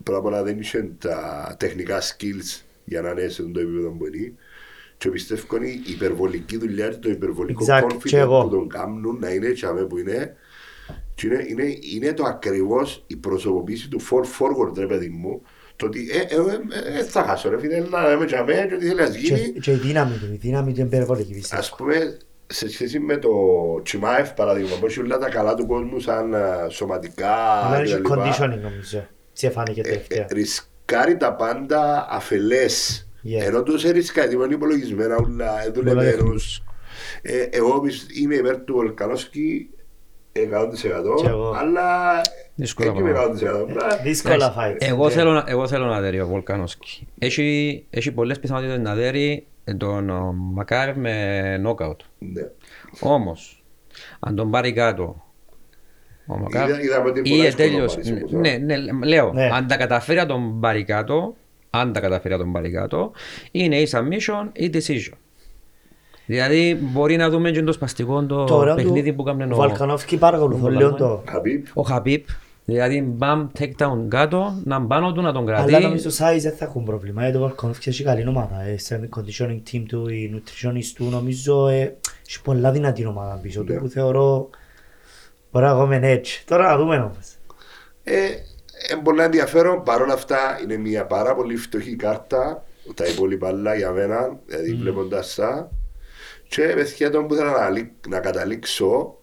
[0.02, 3.88] πρώτα απ' όλα δεν είχε τα τεχνικά skills για να είναι σε αυτό το επίπεδο
[3.90, 4.32] που είναι.
[4.98, 8.42] Και πιστεύω είναι η υπερβολική δουλειά και το υπερβολικό Exact, confidence και εγώ.
[8.42, 10.36] που τον κάνουν να είναι έτσι αμέ που είναι.
[11.22, 15.42] Και είναι, είναι, είναι το ακριβώς η προσωποποίηση του for forward ρε παιδί μου.
[15.76, 16.38] Το ότι ε, ε,
[16.94, 19.18] ε, ε, θα χάσω ρε φίλε, να είμαι και αμέ και ό,τι θέλει να Και,
[19.18, 19.52] γίνει.
[19.60, 21.60] και η δύναμη του, η δύναμη του είναι υπερβολική πιστεύω.
[21.60, 22.16] Ας πούμε,
[22.46, 23.30] σε σχέση με το
[23.82, 28.12] Τσιμάεφ παράδειγμα, που έχει όλα τα καλά του κόσμου σαν α, σωματικά Αλλά έχει κτλ.
[28.12, 29.06] conditioning νομίζω.
[29.32, 30.20] Τι φάνηκε Ε, τελευταία.
[30.22, 33.06] ε, ρισκάρει τα πάντα αφελές.
[33.24, 33.42] Yeah.
[33.44, 36.62] Ενώ τους ρισκάρει, γιατί είναι υπολογισμένα όλα, εδουλεμένους.
[37.22, 39.68] Ε, εγώ πισ- είμαι υπέρ του Ολκανόσκι
[40.32, 41.50] 100% Κι εγώ.
[41.56, 42.20] αλλά
[42.54, 43.50] Δύσκολα δεν είμαι πράγματα.
[43.52, 43.60] 100%.
[43.70, 44.76] Απλά Δύσκολα fight.
[44.78, 47.06] Εγώ θέλω, να- εγώ θέλω να δέρει ο Βολκανόσκι.
[47.18, 49.46] Έχει, έχει πολλές πιθανότητες να δέρει
[49.76, 52.00] τον ο, Μακάρ με νόκαουτ.
[52.18, 52.42] ναι.
[53.00, 53.64] Όμως,
[54.20, 55.22] αν τον πάρει κάτω
[56.26, 57.96] ο Μακάρ Είδα- είδαμε ότι είναι ή πολλά εύκολο να τέλειωσε.
[57.96, 58.58] πάρεις, όπως, Ναι, α.
[58.58, 58.76] ναι,
[59.06, 59.48] λέω, Ναι.
[59.52, 61.34] αν τα καταφέρει να τον πάρει κάτω,
[61.70, 63.12] αν τα καταφέρει να τον πάρει κάτω,
[63.50, 65.16] είναι ή submission ή decision.
[66.32, 69.56] Δηλαδή μπορεί να δούμε και το σπαστικό το Το ωραίο παιχνίδι του που έκανε ο,
[69.56, 71.22] Βαλκανόφσκι παρακολουθώ λίγο το.
[71.30, 72.26] Χαμπίπ, ο Χαπίπ.
[72.64, 75.82] Δηλαδή μπαμ take down κάτω, να πάνω του να τον Αλλά κρατεί.
[75.82, 77.22] νομίζω size δεν θα έχουν πρόβλημα.
[77.22, 78.62] Γιατί ο Βαλκανόφσκι έχει καλή ομάδα.
[78.62, 81.96] ε, Σε conditioning team του, οι nutritionist του, νομίζω ε,
[82.28, 83.78] έχει πολλά δυνατή ομάδα πίσω του Ναι.
[83.78, 84.48] που θεωρώ
[85.52, 86.44] μπορεί να έχουμε έτσι.
[86.46, 87.34] Τώρα να δούμε όμως.
[88.04, 88.14] Ε,
[88.88, 89.82] ε, πολύ ενδιαφέρον.
[89.82, 92.64] Παρ' όλα αυτά είναι μια πάρα πολύ φτωχή κάρτα.
[92.94, 95.70] Τα υπόλοιπα άλλα για μένα, δηλαδή βλέποντας τα.
[96.54, 99.16] Και παιδιά το που ήθελα να, λή- να καταλήξω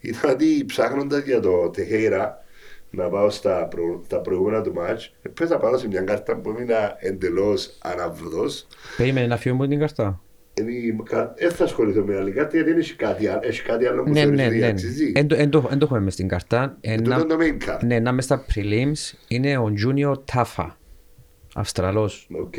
[0.00, 2.44] ήταν ότι ψάχνοντας για το Τεχέιρα
[2.90, 6.96] να πάω στα, προ, στα προηγούμενα του μάτς έπαιζα πάνω σε μια κάρτα που έμεινα
[6.98, 10.20] εντελώς αναβδός Περίμενε να φύγουμε από την καρτά.
[11.36, 14.10] δεν θα ασχοληθώ με άλλη κάρτα γιατί δεν έχει κάτι, άλλο- έχει κάτι άλλο που
[14.10, 14.66] Ναι, θεωρείς ναι, ότι ναι.
[14.66, 15.12] αξίζει.
[15.14, 16.76] Εν το- εν το εν το έχουμε μες στην καρτά.
[16.80, 17.78] Ε, Τούτο να- είναι το main card.
[17.84, 20.66] Ναι, να είμαι στα prelims είναι ο Junior Tafa.
[21.54, 22.28] Αυστραλός.
[22.40, 22.54] Οκ.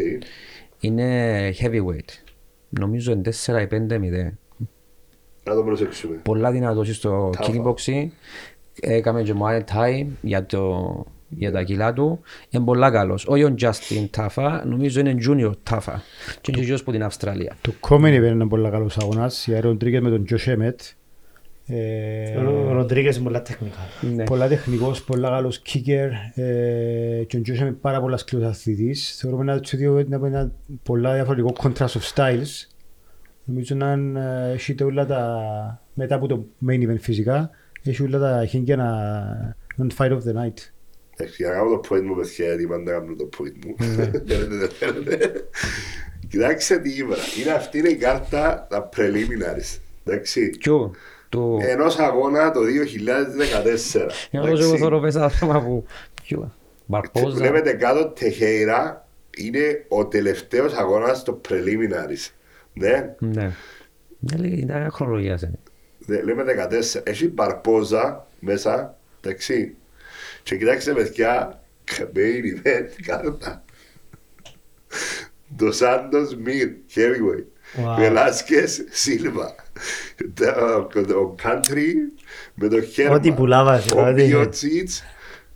[0.79, 2.09] Είναι heavyweight.
[2.69, 4.31] Νομίζω είναι 4 ή 5-0.
[5.43, 6.19] Να το προσέξουμε.
[6.23, 7.45] Πολλά δυνατός στο Tafa.
[7.45, 8.07] kickboxing.
[8.79, 12.19] Έκαμε και Muay Thai για, το, για τα κιλά του.
[12.49, 13.25] Είναι πολλά καλός.
[13.27, 15.95] Όχι ο Justin Tafa, νομίζω είναι Junior Tafa.
[16.41, 17.57] Και είναι γιος από την Αυστραλία.
[17.61, 19.47] Το Common Event είναι πολύ καλός αγώνας.
[19.47, 20.75] Η Αερον Τρίκες με τον Josh Emmett.
[21.67, 24.07] Ε, Ο Ροντρίγκες είναι πολλά technical.
[24.15, 24.23] Ναι.
[24.23, 29.17] Πολλά τεχνικός, πολλά καλός kicker ε, και ο Josh είναι πάρα πολλά σκληρός αθλητής.
[29.19, 30.51] Θεωρούμε να τους δύο να είναι ένα
[30.83, 32.67] πολλά διαφορετικό contrast of styles.
[33.43, 35.41] Νομίζω να ε, έχει τα όλα τα,
[35.93, 37.49] μετά από το main event φυσικά,
[37.83, 40.57] έχει όλα τα χέγγια να να fight of the night.
[41.19, 43.75] Εντάξει, για να κάνω το point μου, παιδιά, γιατί πάντα κάνω το point μου.
[44.25, 45.31] Θέλετε, δεν θέλετε.
[46.27, 47.15] Κοιτάξτε τι είπα.
[47.41, 49.79] Είναι αυτή είναι η κάρτα τα preliminaries.
[50.03, 50.49] Εντάξει.
[50.49, 50.91] Ποιο;
[51.29, 51.57] Του...
[51.61, 52.63] Ενός αγώνα το 2014.
[54.31, 54.77] Για να δώσω εγώ Εντάξει.
[54.77, 55.85] θωρώ πες ένα θέμα που...
[56.23, 57.35] Ποιο; Και Μπαρπόζα.
[57.37, 62.31] Βλέπετε κάτω Τεχέιρα είναι ο τελευταίος αγώνας στο preliminaries.
[62.73, 63.51] Ναι, Ναι.
[64.19, 65.51] Δεν λέει, είναι χρονολογία σε.
[65.99, 66.43] Δε- λέμε
[66.95, 67.01] 14.
[67.03, 69.75] Έχει Μπαρπόζα μέσα, εντάξει.
[70.43, 71.61] Και κοιτάξτε παιδιά,
[72.15, 73.63] main event κάρτα.
[75.57, 77.45] Το Σάντος Μιρ, heavyweight.
[77.77, 77.95] Wow.
[77.97, 79.55] Βελάσκες Σίλβα.
[80.33, 81.93] Το- Το Country
[82.55, 83.15] με το Χέρμα.
[83.15, 85.03] Ό,τι πουλάβας, Ο ό,τι- Μπιοτσίτς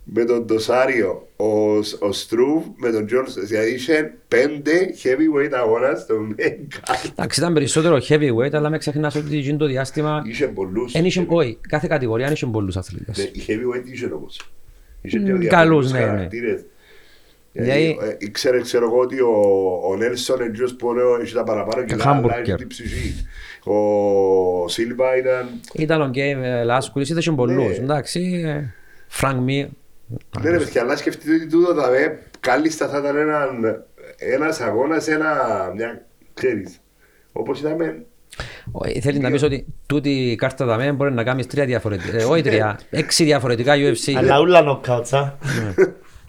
[0.04, 1.28] με τον Ντοσάριο.
[1.36, 1.46] Ο,
[1.98, 3.34] ο Στρούβ με τον Τζόνς.
[3.34, 7.10] Δηλαδή είχε πέντε heavyweight αγώνας στο main card.
[7.10, 10.22] Εντάξει, ήταν περισσότερο heavyweight, αλλά με ξεχνάς ότι εκείνο το διάστημα...
[10.26, 10.94] Είχε πολλούς.
[10.94, 13.18] Εν είχε, όχι, κάθε κατηγορία είχε πολλούς Ναι, αθλητές.
[13.24, 14.40] Η heavyweight είχε όμως.
[15.02, 16.04] Είχε Μμ, και καλούς, καλούς ναι, ναι.
[16.06, 16.64] χαρακτήρες.
[17.52, 19.32] Δηλαδή- Δηλαδή, ε, Ήξερε, ξέρω εγώ ότι ο,
[19.90, 22.38] ο Νέλσον εντός που ωραίο, έχει τα παραπάνω κιλά, αλλά Hamburger.
[22.40, 23.26] έχει την ψυχή.
[23.64, 25.48] Ο Σίλβα ήταν...
[25.72, 27.78] Ήταν ο Γκέιμ Λάσκουλης, ήταν και πολλούς.
[27.78, 27.84] Ναι.
[27.84, 28.72] Εντάξει, ε,
[29.08, 29.68] Φρανκ Μι...
[30.42, 33.84] Ναι ρε παιδιά, αλλά σκεφτείτε ότι τούτο θα με κάλλιστα θα ήταν έναν,
[34.16, 35.34] ένας αγώνας, ένα,
[35.76, 36.80] μια, ξέρεις,
[37.32, 38.04] όπως είδαμε,
[38.72, 42.24] Όχι, Θέλεις να πεις ότι τούτη η κάρτα δαμέ μπορεί να κάνεις τρία διαφορετικά, ε,
[42.24, 44.12] όχι τρία, έξι διαφορετικά UFC.
[44.16, 45.32] Αλλά ούλα knockouts, α.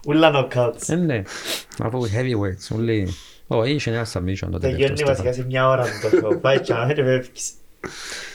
[0.06, 0.88] Ούλα knockouts.
[0.88, 1.22] Ε, ναι,
[1.82, 3.08] αφού heavyweights, όλοι...
[3.46, 5.06] Όχι, είχε ένα submission το Τελειώνει τελευταίο.
[5.06, 6.38] βασικά σε μια ώρα το show.
[6.40, 7.52] Πάει και να φεύγεις.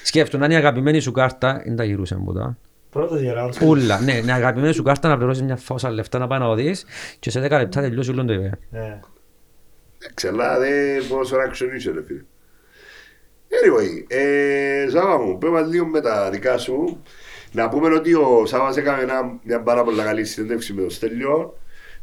[0.03, 2.57] Σκέφτομαι, αν η αγαπημένη σου κάρτα, δεν τα γυρούσε μου τα.
[2.89, 3.67] Πρώτο δύο rounds.
[3.67, 6.85] Ούλα, ναι, είναι αγαπημένη σου κάρτα να πληρώσεις μια φόσα λεφτά να πάει να οδείς
[7.19, 8.57] και σε 10 λεπτά τελειώσει όλο το event.
[8.69, 8.99] Ναι.
[10.13, 12.21] Ξελά, δεν πόσο action είσαι ρε φίλε.
[13.49, 17.01] Anyway, ε, Σάβα μου, πέμε λίγο με τα δικά σου.
[17.51, 21.58] Να πούμε ότι ο Σάββας έκανε ένα, μια πάρα πολύ καλή συνέντευξη με τον Στέλιο.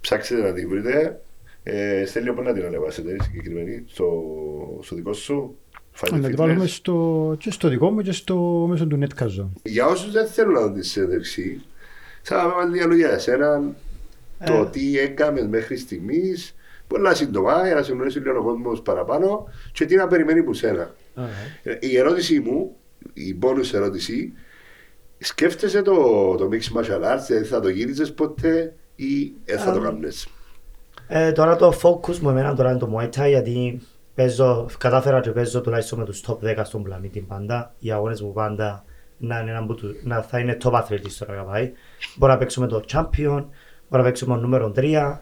[0.07, 1.21] Ψάξετε να την βρείτε.
[1.63, 4.09] Ε, Στέλιο, πώς να την ανεβάσετε συγκεκριμένη, στο,
[4.83, 5.57] στο δικό σου.
[6.01, 8.37] Fighter Να την Fitness; βάλουμε στο, και στο δικό μου και στο
[8.69, 9.47] μέσο του Netcast.
[9.63, 11.65] Για όσους δεν θέλουν να δουν τη συνέντευξη,
[12.23, 13.63] θα πούμε λίγα λόγια για εσένα,
[14.45, 14.69] το Ε.
[14.71, 16.55] τι έκαμε μέχρι στιγμής,
[16.87, 20.55] πολλά σύντομα για να σε γνωρίσει λίγο ο κόσμος παραπάνω και τι να περιμένει από
[20.55, 20.95] σένα.
[21.63, 22.77] Ε, Η ερώτησή μου,
[23.13, 24.33] η bonus ερώτηση,
[25.19, 25.95] σκέφτεσαι το,
[26.37, 29.83] το Mixed Martial Arts, δηλαδή θα το γύριζες ποτέ; Ή δεν θα το Α.
[29.83, 30.29] κάνεις.
[31.09, 33.81] Ε, τώρα το focus μου εμένα τώρα είναι το Muay Thai γιατί
[34.15, 37.75] παίζω, κατάφερα και παίζω τουλάχιστον με τους top 10 στον πλανήτη πάντα.
[37.79, 38.85] Οι αγώνες μου πάντα
[39.19, 41.73] να, είναι ένα που του- να θα είναι top athletes τώρα να πάει.
[42.17, 43.45] Μπορώ να παίξω με το champion,
[43.89, 45.21] μπορώ να παίξω με το νούμερο 3.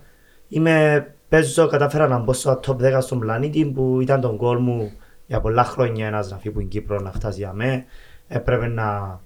[0.48, 4.92] Είμαι, παίζω, κατάφερα να μπω στο top 10 στον πλανήτη που ήταν τον goal μου
[5.26, 7.84] για πολλά χρόνια ένας να φύγει που είναι Κύπρο να φτάσει για μέ.
[8.28, 9.20] Έπρεπε να,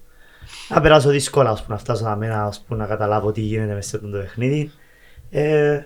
[0.69, 3.97] να περάσω δύσκολα ώσπου να φτάσω να μένα, ώσπου να καταλάβω τι γίνεται μέσα σε
[3.97, 4.71] αυτό το παιχνίδι.
[5.31, 5.81] Ε,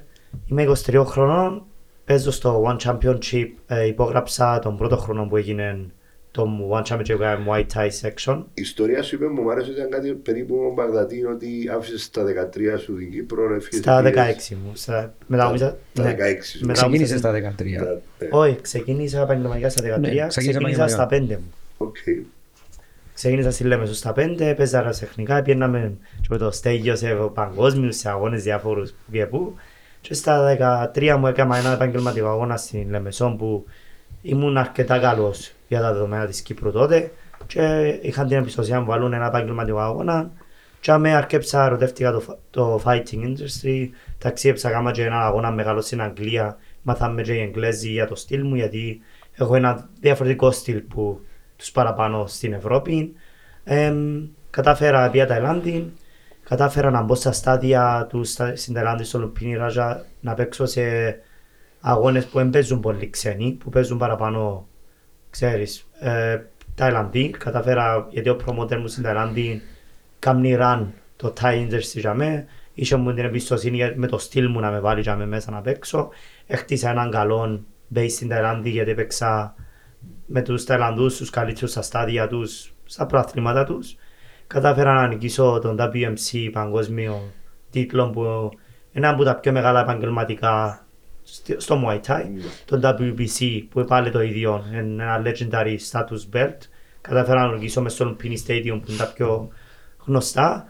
[0.46, 1.62] είμαι 23 χρονών,
[2.04, 5.86] παίζω στο One Championship, ε, υπόγραψα τον πρώτο χρόνο που έγινε
[6.30, 8.42] το One Championship που έκανε Muay Thai section.
[8.54, 12.02] Η ιστορία σου είπε μου, μου άρεσε ότι ήταν κάτι περίπου ο Μπαγδατή, ότι άφησες
[12.02, 14.70] στα 13 σου την Κύπρο, έφυγες Στα πήγες 16 μου.
[14.74, 16.58] Στα, μετά μου Τα- τα 16 σου.
[16.66, 17.78] μετά Ξεκίνησε μου- στα 13.
[17.78, 18.28] τα- ναι.
[18.30, 21.36] Όχι, ξεκίνησα επαγγελματικά στα 13, Ναι, ξεκίνησα ξεκίνησα στα επαγγελματικά.
[21.36, 21.52] 5 μου.
[21.76, 21.96] Οκ.
[23.22, 28.08] Ξεκίνησα στη Λέμεσο στα 5, έπαιζα αεροτεχνικά, πήγαμε και με το στέγιο σε παγκόσμιους, σε
[28.08, 29.54] αγώνες διάφορους που πήγε πού.
[30.00, 30.56] Και στα
[30.94, 33.64] 13 μου έκανα ένα επαγγελματικό αγώνα στην Λεμεσό που
[34.22, 37.12] ήμουν αρκετά καλός για τα δεδομένα της Κύπρου τότε.
[37.46, 40.30] Και είχαν την εμπιστοσύνη να μου βάλουν ένα επαγγελματικό αγώνα.
[40.80, 43.88] Και με αρκέψα, ρωτεύτηκα το, το fighting industry,
[44.18, 48.46] ταξίδεψα κάμα και ένα αγώνα μεγάλο στην Αγγλία, μάθαμε και οι Εγγλέζοι για το στυλ
[48.46, 49.00] μου γιατί
[49.32, 51.20] έχω ένα διαφορετικό στυλ που
[51.62, 53.12] τους παραπάνω στην Ευρώπη.
[53.64, 55.92] Εμ, κατάφερα πια Ταϊλάνδη,
[56.44, 60.82] κατάφερα να μπω στα στάδια του στα- στην Ταϊλάνδη στο Λουπίνι Ράζα να παίξω σε
[61.80, 64.66] αγώνες που δεν παίζουν πολλοί ξένοι, που παίζουν παραπάνω,
[65.30, 66.40] ξέρεις, ε,
[66.74, 67.30] Ταϊλανδοί.
[67.30, 69.62] Κατάφερα, γιατί ο προμότερ μου στην Ταϊλάνδη
[70.18, 70.86] κάνει run
[71.16, 72.46] το Thai industry για μέ.
[72.74, 75.50] Είχε μου την εμπιστοσύνη για- με το στυλ μου να με βάλει για μέ μέσα
[75.50, 76.08] να παίξω.
[76.46, 77.64] Έχτισα έναν καλό
[77.94, 79.54] base στην Ταϊλάνδη γιατί έπαιξα
[80.32, 83.96] με τους Ταϊλανδούς, τους καλύτερους στα στάδια τους, στα προαθλήματα τους.
[84.46, 87.20] Κατάφερα να νικήσω τον WMC παγκόσμιο
[87.70, 88.50] τίτλο που είναι
[88.92, 90.86] ένα από τα πιο μεγάλα επαγγελματικά
[91.22, 92.22] στη- στο Muay Thai.
[92.64, 96.56] Το WBC που πάλι το ίδιο, είναι ένα legendary status belt.
[97.00, 99.48] Κατάφερα να νικήσω μες στο Lumpini Stadium που είναι τα πιο
[100.06, 100.64] γνωστά.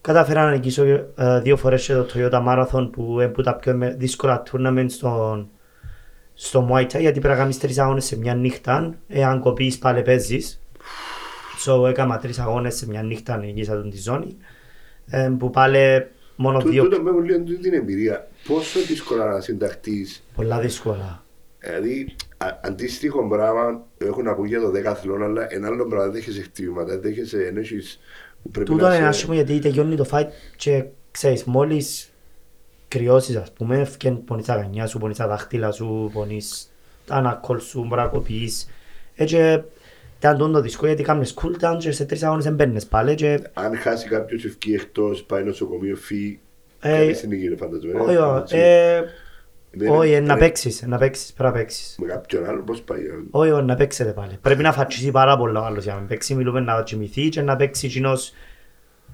[0.00, 0.84] Κατάφερα να νικήσω
[1.16, 4.86] ε, δύο φορές και το Toyota Marathon που είναι από τα πιο με- δύσκολα tournament
[4.88, 5.48] στον
[6.42, 10.02] στο Muay Thai γιατί πρέπει να κάνεις τρεις αγώνες σε μια νύχτα εάν κοπείς πάλι
[10.02, 10.60] παίζεις
[11.66, 14.36] so έκανα τρεις αγώνες σε μια νύχτα νικήσα τον τη ζώνη
[15.06, 16.06] ε, που πάλι
[16.36, 18.28] μόνο Τού- δύο Τούτο με μου λέει την εμπειρία.
[18.46, 21.24] Πόσο δύσκολα να συνταχτείς; Πολλά δύσκολα
[21.58, 26.20] Δηλαδή, α- αντίστοιχο πράγμα έχουν να πούν για το δεκαθλόν, αλλά ένα άλλο πράγμα δεν
[26.20, 28.00] έχεις χτυπήματα, δεν έχεις ενέσεις
[28.42, 29.08] που πρέπει Τούτο να είναι σε...
[29.08, 30.26] άσχημο γιατί τελειώνει το fight
[30.56, 32.09] και ξέρεις μόλις
[32.90, 36.72] κρυώσεις ας πούμε φκέν πονείς τα γανιά σου, πονείς τα δάχτυλα σου, πονείς
[37.06, 38.68] τα ανακόλ σου, μπορεί να κοπείς
[39.14, 39.62] έτσι
[40.18, 43.14] ήταν τούτο το δύσκολο γιατί κάνεις cool down και σε τρεις αγώνες δεν μπαίνεις πάλι
[43.14, 46.40] και Αν χάσει κάποιος ευκεί εκτός, πάει νοσοκομείο, φύγει,
[46.80, 48.00] Ε, κανείς δεν γίνει φανταζομαι.
[48.00, 48.56] όχι, όχι, έτσι.
[48.58, 49.02] ε,
[49.72, 51.96] Δεν- όχι, δεν- να παίξεις, να παίξεις, πρέπει να παίξεις.
[52.00, 53.00] Με κάποιον άλλο πώς πάει.
[53.00, 54.38] ε; Όχι, όχι, να παίξετε πάλι.
[54.42, 56.34] Πρέπει να φατσίσει πάρα πολλά ο άλλος για να παίξει.
[56.34, 58.32] Μιλούμε να κοιμηθεί και να παίξει εκείνος,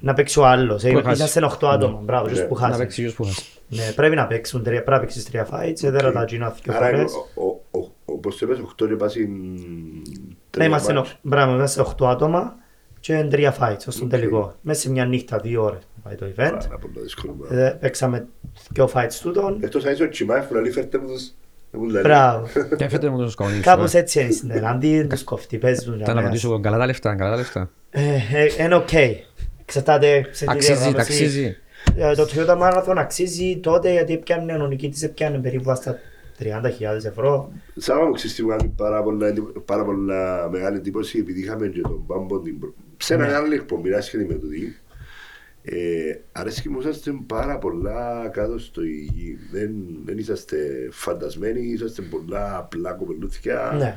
[0.01, 0.85] να παίξει ο άλλος.
[0.85, 1.15] Ε, Που έχασε.
[1.25, 2.33] Είσαστε 8 άτομα, μπράβο, Ναι.
[2.33, 2.79] ποιος που Να χάσει.
[2.79, 3.45] παίξει ποιος που χάσει.
[3.69, 6.75] Ναι, πρέπει να παίξουν τρία, πρέπει να παίξεις τρία fights, ε, δεν τα γίνω δύο
[6.77, 7.13] Άρα, φορές.
[7.35, 9.15] ο- ο- ο- όπως το είπες, 8 και πας
[10.59, 12.55] Ναι, είμαστε, ο- μπράβο, είμαστε 8 άτομα
[13.01, 14.11] και είναι τρία fights ως τον Οκ.
[14.11, 14.55] τελικό.
[14.61, 16.35] Μέσα σε μια νύχτα, δύο ώρες που πάει το event.
[16.69, 17.65] Πάρα πολύ δύσκολο πράγμα.
[17.65, 18.27] Ε, Παίξαμε
[18.71, 19.59] δύο fights τούτον.
[19.63, 21.31] Εκτός αν είσαι ο Τσιμάεφ, να λέει φέρτε μου τους...
[21.71, 22.03] να μου λέει.
[22.03, 22.47] Μπράβο.
[22.79, 23.61] Και έφερτε μου τους σκονείς.
[23.61, 25.97] Κάπως έτσι είναι στην Ελλάδα, τους κοφτεί, παίζουν.
[25.97, 26.29] για Θα να μένα.
[26.33, 27.71] ρωτήσω καλά τα λεφτά, καλά τα λεφτά.
[27.91, 28.01] Ε,
[28.59, 28.93] ε, Είναι οκ.
[29.61, 31.01] Εξαρτάται σε τι Αξίζει, διοργάνωση.
[31.01, 31.57] αξίζει.
[31.97, 35.99] Ε, Το Toyota Marathon αξίζει τότε γιατί έπιανε ο νικητής έπιανε περίπου στα
[36.39, 37.53] 30.000 ευρώ.
[37.77, 41.67] Σάβα μου ξέρεις τι μου κάνει πάρα πολλά, εντυπω- πάρα πολλά μεγάλη εντύπωση επειδή είχαμε
[41.69, 44.73] και τον Μπάμπο την προ- σε έναν άλλο εκπομπή άσχετη με το τι.
[45.63, 49.39] Ε, αρέσκει μου είσαστε πάρα πολλά κάτω στο υγιή.
[49.53, 49.71] Δεν,
[50.05, 50.57] δεν είσαστε
[50.91, 53.75] φαντασμένοι, είσαστε πολλά απλά κοπελούθια.
[53.79, 53.97] Ναι.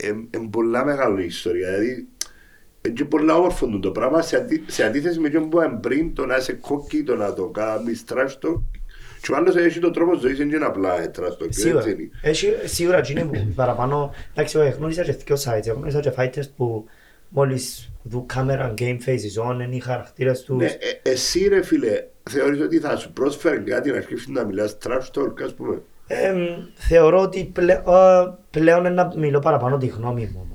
[0.00, 1.68] Ε, ε, ε, πολλά μεγάλη ιστορία.
[1.70, 2.08] Δηλαδή,
[2.86, 6.14] είναι και πολλά όμορφο το πράγμα σε, αντί, σε αντίθεση με αυτό που είπαμε πριν,
[6.14, 8.62] το να είσαι κόκκι, το να το κάνεις τράστο.
[9.22, 11.46] Και ο άλλος έχει τον τρόπο ζωής, δεν είναι απλά ε, τράστο.
[11.48, 11.84] Σίγουρα.
[12.22, 14.14] Έχει, σίγουρα εκείνοι που παραπάνω.
[14.34, 15.66] Εντάξει, εγώ γνώρισα και δύο sites.
[15.66, 16.84] Εγώ γνώρισα και fighters που
[17.28, 20.56] μόλις δουν κάμερα game faces on, είναι οι χαρακτήρες τους.
[20.56, 24.76] Ναι, ε, εσύ ρε φίλε, θεωρείς ότι θα σου πρόσφερε κάτι να αρχίσεις να μιλάς
[24.84, 26.38] trash talk, ας πούμε; Εμ,
[26.74, 30.51] θεωρώ ότι πλε, α, πλέον είναι να μιλώ παραπάνω τη γνώμη μου όμως.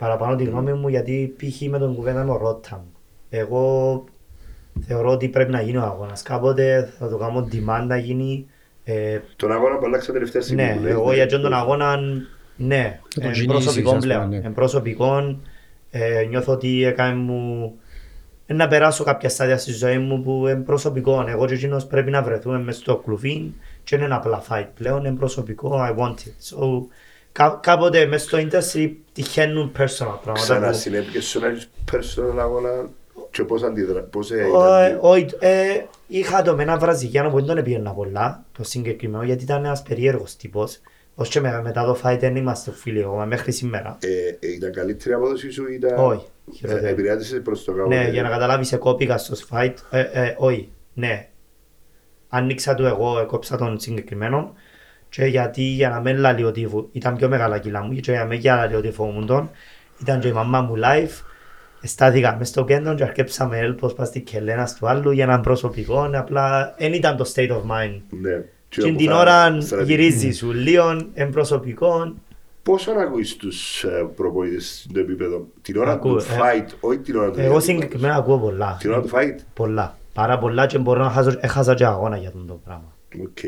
[0.00, 1.60] Παραπάνω τη γνώμη μου γιατί π.χ.
[1.68, 2.92] με τον κουβέντα ο Ρότα μου.
[3.30, 4.04] Εγώ
[4.86, 6.22] θεωρώ ότι πρέπει να γίνει ο αγώνας.
[6.22, 8.46] Κάποτε θα το κάνω demand να γίνει.
[8.84, 10.62] Ε, Τον αγώνα που αλλάξα τελευταία στιγμή.
[10.62, 11.14] ναι, που λες, εγώ ναι.
[11.14, 11.96] για αυτόν τον αγώνα,
[12.56, 14.28] ναι, Θα τον εν κινήσεις, προσωπικό ας πούμε, πλέον.
[14.28, 14.40] ναι.
[14.44, 15.38] Εν προσωπικό,
[15.90, 17.72] ε, νιώθω ότι έκανε μου
[18.46, 21.24] ε, να περάσω κάποια στάδια στη ζωή μου που είναι προσωπικό.
[21.28, 23.54] Εγώ και εκείνος πρέπει να βρεθούμε μέσα στο κλουβί
[23.84, 26.56] και είναι ένα απλά fight πλέον, είναι προσωπικό, I want it.
[26.58, 26.88] So, κά,
[27.60, 30.32] κάποτε μέσα στο industry τυχαίνουν personal πράγματα.
[30.32, 32.88] Ξανά που- συνέπηκες σου να έχεις personal αγώνα
[33.30, 34.00] και πώς αντιδρα...
[34.00, 34.98] πώς ε, Ω, ε, ήταν.
[35.00, 39.42] Όχι, ε, είχα το με ένα Βραζιλιάνο που δεν τον έπαιρνα πολλά, το συγκεκριμένο, γιατί
[39.44, 40.80] ήταν ένας περίεργος τύπος.
[41.14, 43.98] Ως και με- μετά το fight δεν είμαστε φίλοι ακόμα μέχρι σήμερα.
[44.00, 45.98] Ε, ε, ήταν καλύτερη απόδοση σου ή ήταν...
[45.98, 46.86] Όχι, Ε, χειρότερη.
[46.86, 47.88] επηρεάτησες προς το κάτω.
[47.88, 49.74] Ναι, για να καταλάβεις, εκόπηκα στο fight.
[49.90, 51.28] Ε, ε, όχι, ναι.
[52.28, 54.54] Ανοίξα του εγώ, έκοψα τον συγκεκριμένο.
[55.10, 58.20] Και γιατί για να μην λαλεί ότι φο- ήταν πιο μεγάλα κιλά μου και για
[58.20, 59.50] να μην λαλεί ότι φοβούμουν τον,
[60.00, 61.22] ήταν και η μαμά μου live.
[61.82, 66.10] Στάθηκα μες στο κέντρο και αρκέψαμε έλπος πας στην κελένας του άλλου για έναν προσωπικό.
[66.14, 68.00] Απλά δεν ήταν το state of mind.
[68.20, 68.44] Ναι.
[68.68, 69.92] Και όπου την θα ώρα στρατηγεί.
[69.94, 72.14] γυρίζεις σου λίγο, εν προσωπικό.
[72.62, 76.36] Πόσο να ακούεις τους ε, προπονητές στο επίπεδο, την ώρα Ακούω, του ε.
[76.38, 77.64] fight, όχι την ώρα του Εγώ διαλύματος.
[77.64, 78.76] συγκεκριμένα ακούω πολλά.
[78.80, 79.98] Την ώρα του fight; Πολλά.
[80.14, 82.92] Πάρα πολλά και μπορώ να χάσω, έχασα και αγώνα για τον το πράγμα.
[83.22, 83.38] Οκ.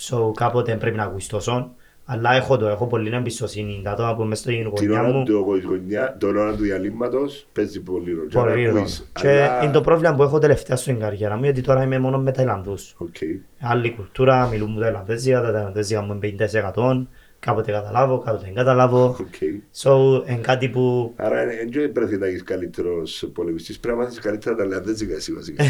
[0.00, 1.70] So κάποτε πρέπει να ακούεις τόσο.
[2.08, 3.80] Αλλά έχω το, έχω πολύ εμπιστοσύνη.
[3.84, 7.46] Τα άτομα που είμαι στην Την γωνιά ώρα μου, του γωνιά, την ώρα του διαλύματος
[7.52, 8.26] παίζει πολύ ρόλο.
[8.28, 8.78] Και να πολύ ρόλο.
[8.78, 11.98] ακούεις, Και αλλά- είναι το πρόβλημα που έχω τελευταία στην καριέρα μου, γιατί τώρα είμαι
[11.98, 12.94] μόνος με Ταϊλανδούς.
[12.96, 13.14] Οκ.
[13.60, 17.06] Άλλη κουλτούρα, μιλούν μου Ταϊλανδέζια, τα Ταϊλανδέζια μου είναι 50%.
[17.46, 19.04] Κάποτε καταλάβω, κάποτε δεν καταλάβω.
[19.20, 19.34] Οκ.
[19.82, 24.56] So, είναι κάτι που Άρα δεν πρέπει να είσαι καλύτερος πολεμιστής, πρέπει να μάθεις καλύτερα
[24.56, 25.64] Ταϊλανδέζικα εσύ βασικά.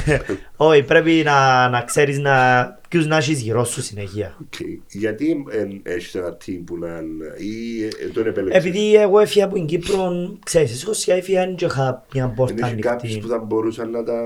[0.57, 4.37] Όχι, πρέπει να, να ξέρεις να, ποιους να έχεις γύρω σου συνεχεία.
[4.41, 4.55] Οκ.
[4.89, 5.45] Γιατί
[5.85, 6.89] ε, έχεις ένα team που να
[7.37, 10.11] ή ε, τον επέλεξες; Επειδή εγώ έφυγα από την Κύπρο,
[10.45, 13.29] ξέρεις, εσύ ως έφυγα δεν είχα μια Δεν πόρτα έχει κάποιους ανοιχτή.
[13.29, 14.21] που θα μπορούσαν να τα...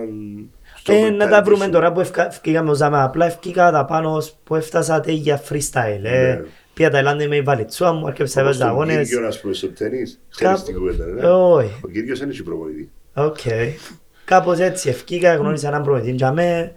[0.76, 1.70] στο Ε, να mentality τα βρούμε σου.
[1.70, 3.02] τώρα που ευκα- ευκήγαμε ως δάμε.
[3.02, 6.04] Απλά ευκήγα τα πάνω που έφτασα τε για freestyle.
[6.84, 6.86] Ε.
[6.86, 6.90] Ναι.
[6.90, 9.08] Πήγα Ταϊλάνδη με η βαλιτσούα μου, αρκέψα Όπως έπαιζα τον αγώνες.
[9.08, 10.20] Κύριο, ας πούμε, στο τένις.
[10.28, 11.26] Ξέρεις Κάπου- την κουβέντα, ναι.
[11.28, 11.80] Όχι.
[11.84, 12.90] Ο Κύριος δεν έχει προπονητή.
[13.14, 13.38] Οκ.
[14.24, 16.72] Κάπως έτσι ευκήγα, γνώρισα έναν προμηθή για με.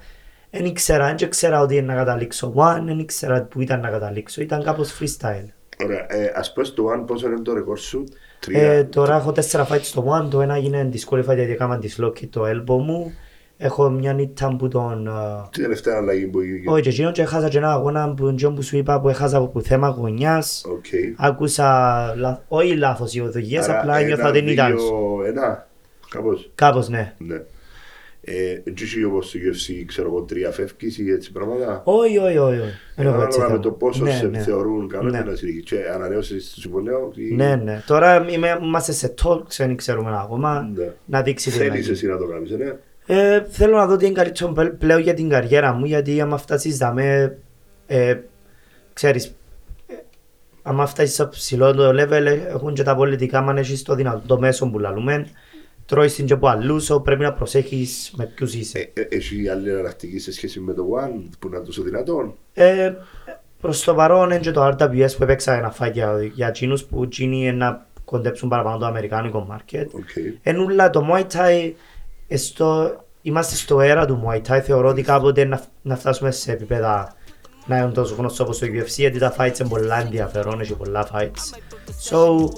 [0.52, 4.42] Δεν ήξερα, δεν ήξερα ότι είναι να καταλήξω One, δεν ήξερα που ήταν να καταλήξω.
[4.42, 5.46] Ήταν κάπως freestyle.
[5.84, 6.06] Ωραία.
[6.10, 8.90] Ε, ας πω στο One πόσο είναι το ρεκόρ σου; Ε, Τρία.
[8.90, 12.78] τώρα έχω τέσσερα fights στο One, το ένα έγινε disqualified γιατί έκανα dislocate το elbow
[12.82, 13.14] μου.
[13.66, 15.08] Έχω μια νύχτα που τον...
[15.08, 15.12] ε,
[15.52, 18.52] Τι τελευταία αλλαγή που έγινε; Όχι, και εκείνο και έχασα και ένα αγώνα που, εκείνο
[18.52, 20.66] που σου είπα που έχασα από θέμα γωνιάς.
[20.70, 20.86] Οκ.
[21.16, 21.66] Άκουσα,
[22.18, 24.76] λα- όχι λάθος οι οδηγίες, Άρα, απλά ένα, νιώθα ότι δεν ήταν.
[24.78, 25.68] δύο, Ένα.
[26.10, 26.52] Κάπως.
[26.56, 27.14] Κάπως ναι.
[27.18, 27.42] Ναι.
[28.26, 32.60] Ε, έτσι όπως στο UFC, ξέρω εγώ, τρία φεύγεις ή έτσι πράγματα; Όχι, όχι, όχι.
[32.60, 32.70] όχι.
[32.96, 33.60] Δεν έχω έτσι Ανάλογα με θέμα.
[33.60, 34.38] το πόσο Ναι, σε ναι.
[34.40, 35.18] θεωρούν καλό Ναι.
[35.18, 35.66] για να συνεχίσεις.
[35.70, 37.12] Και ανανέωσες το συμβολέο.
[37.16, 37.84] ή- Ναι, ναι.
[37.88, 40.70] Τώρα είμαι, είμαστε σε talks, δεν ξέρουμε ακόμα.
[40.76, 40.92] Ναι.
[41.06, 41.92] Να δείξει τι να Θέλεις γίνει.
[41.94, 42.72] εσύ να το κάνεις, ε, ναι.
[43.06, 46.38] Ε, θέλω να δω τι είναι καλύτερο πλε- πλέον για την καριέρα μου, γιατί άμα
[46.38, 47.38] φτάσεις δαμέ,
[47.88, 48.18] ε,
[48.94, 49.26] ξέρεις,
[49.88, 49.94] ε,
[50.62, 54.22] άμα φτάσεις στο ψηλό το level, ε, έχουν και τα πολιτικά, αν έχεις το δυνατό
[54.28, 55.28] το μέσο που λαλούμε,
[55.86, 58.92] τρώεις την και από αλλούς, so πρέπει να προσέχεις με ποιους είσαι.
[58.94, 62.94] Ε, ε, Έχει άλλη εναλλακτική σε σχέση με το One που είναι τόσο δυνατόν; Ε,
[63.62, 67.04] προς το παρόν είναι και το RWS που έπαιξα ένα fight για, για εκείνους που
[67.04, 69.86] εκείνοι είναι να κοντέψουν παραπάνω το αμερικάνικο market.
[69.92, 70.10] Οκ.
[70.44, 71.72] Ενούλα το Muay Thai, ε,
[72.36, 77.14] στο, είμαστε στο αέρα του Muay Thai, θεωρώ ότι κάποτε να, να φτάσουμε σε επίπεδα
[77.66, 81.08] να είναι τόσο γνωστό όπως το UFC, γιατί τα fights είναι πολλά ενδιαφέρον, έχει πολλά
[81.14, 81.58] fights.
[82.10, 82.50] So,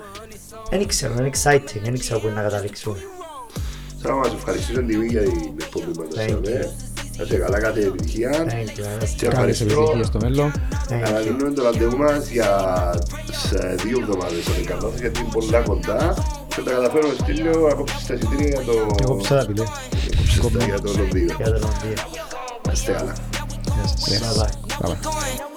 [0.69, 2.97] δεν ξέρω, είναι exciting, δεν ξέρω πού είναι να καταλήξουμε.
[4.01, 6.73] Θα μας ευχαριστήσω την τιμή για την εκπομπή που Thank έδωσαμε.
[7.17, 8.31] Να είσαι καλά, κάθε επιτυχία.
[8.31, 9.15] Thank you.
[9.17, 9.81] Και Καλές ευχαριστώ.
[9.81, 10.51] επιτυχίες στο μέλλον.
[10.89, 11.07] Thank you.
[11.07, 12.49] Αναλύνουμε το ραντεβού μας για
[13.31, 16.13] σε δύο εβδομάδες αν δεν κάνω λάθος, γιατί είναι πολλά κοντά
[16.56, 18.95] και τα καταφέρουμε στήλιο να κόψεις τα εισιτήρια για το...
[19.02, 19.64] Εγώ ψάρα πιλέ.
[20.14, 21.34] κόψεις τα για το Λονδίνο.
[21.38, 22.02] Για το Λονδίνο.
[22.65, 23.15] Να είστε καλά.
[23.15, 24.10] Yes.
[24.10, 24.49] Bye bye.
[24.80, 24.98] Bye bye.
[25.03, 25.55] Going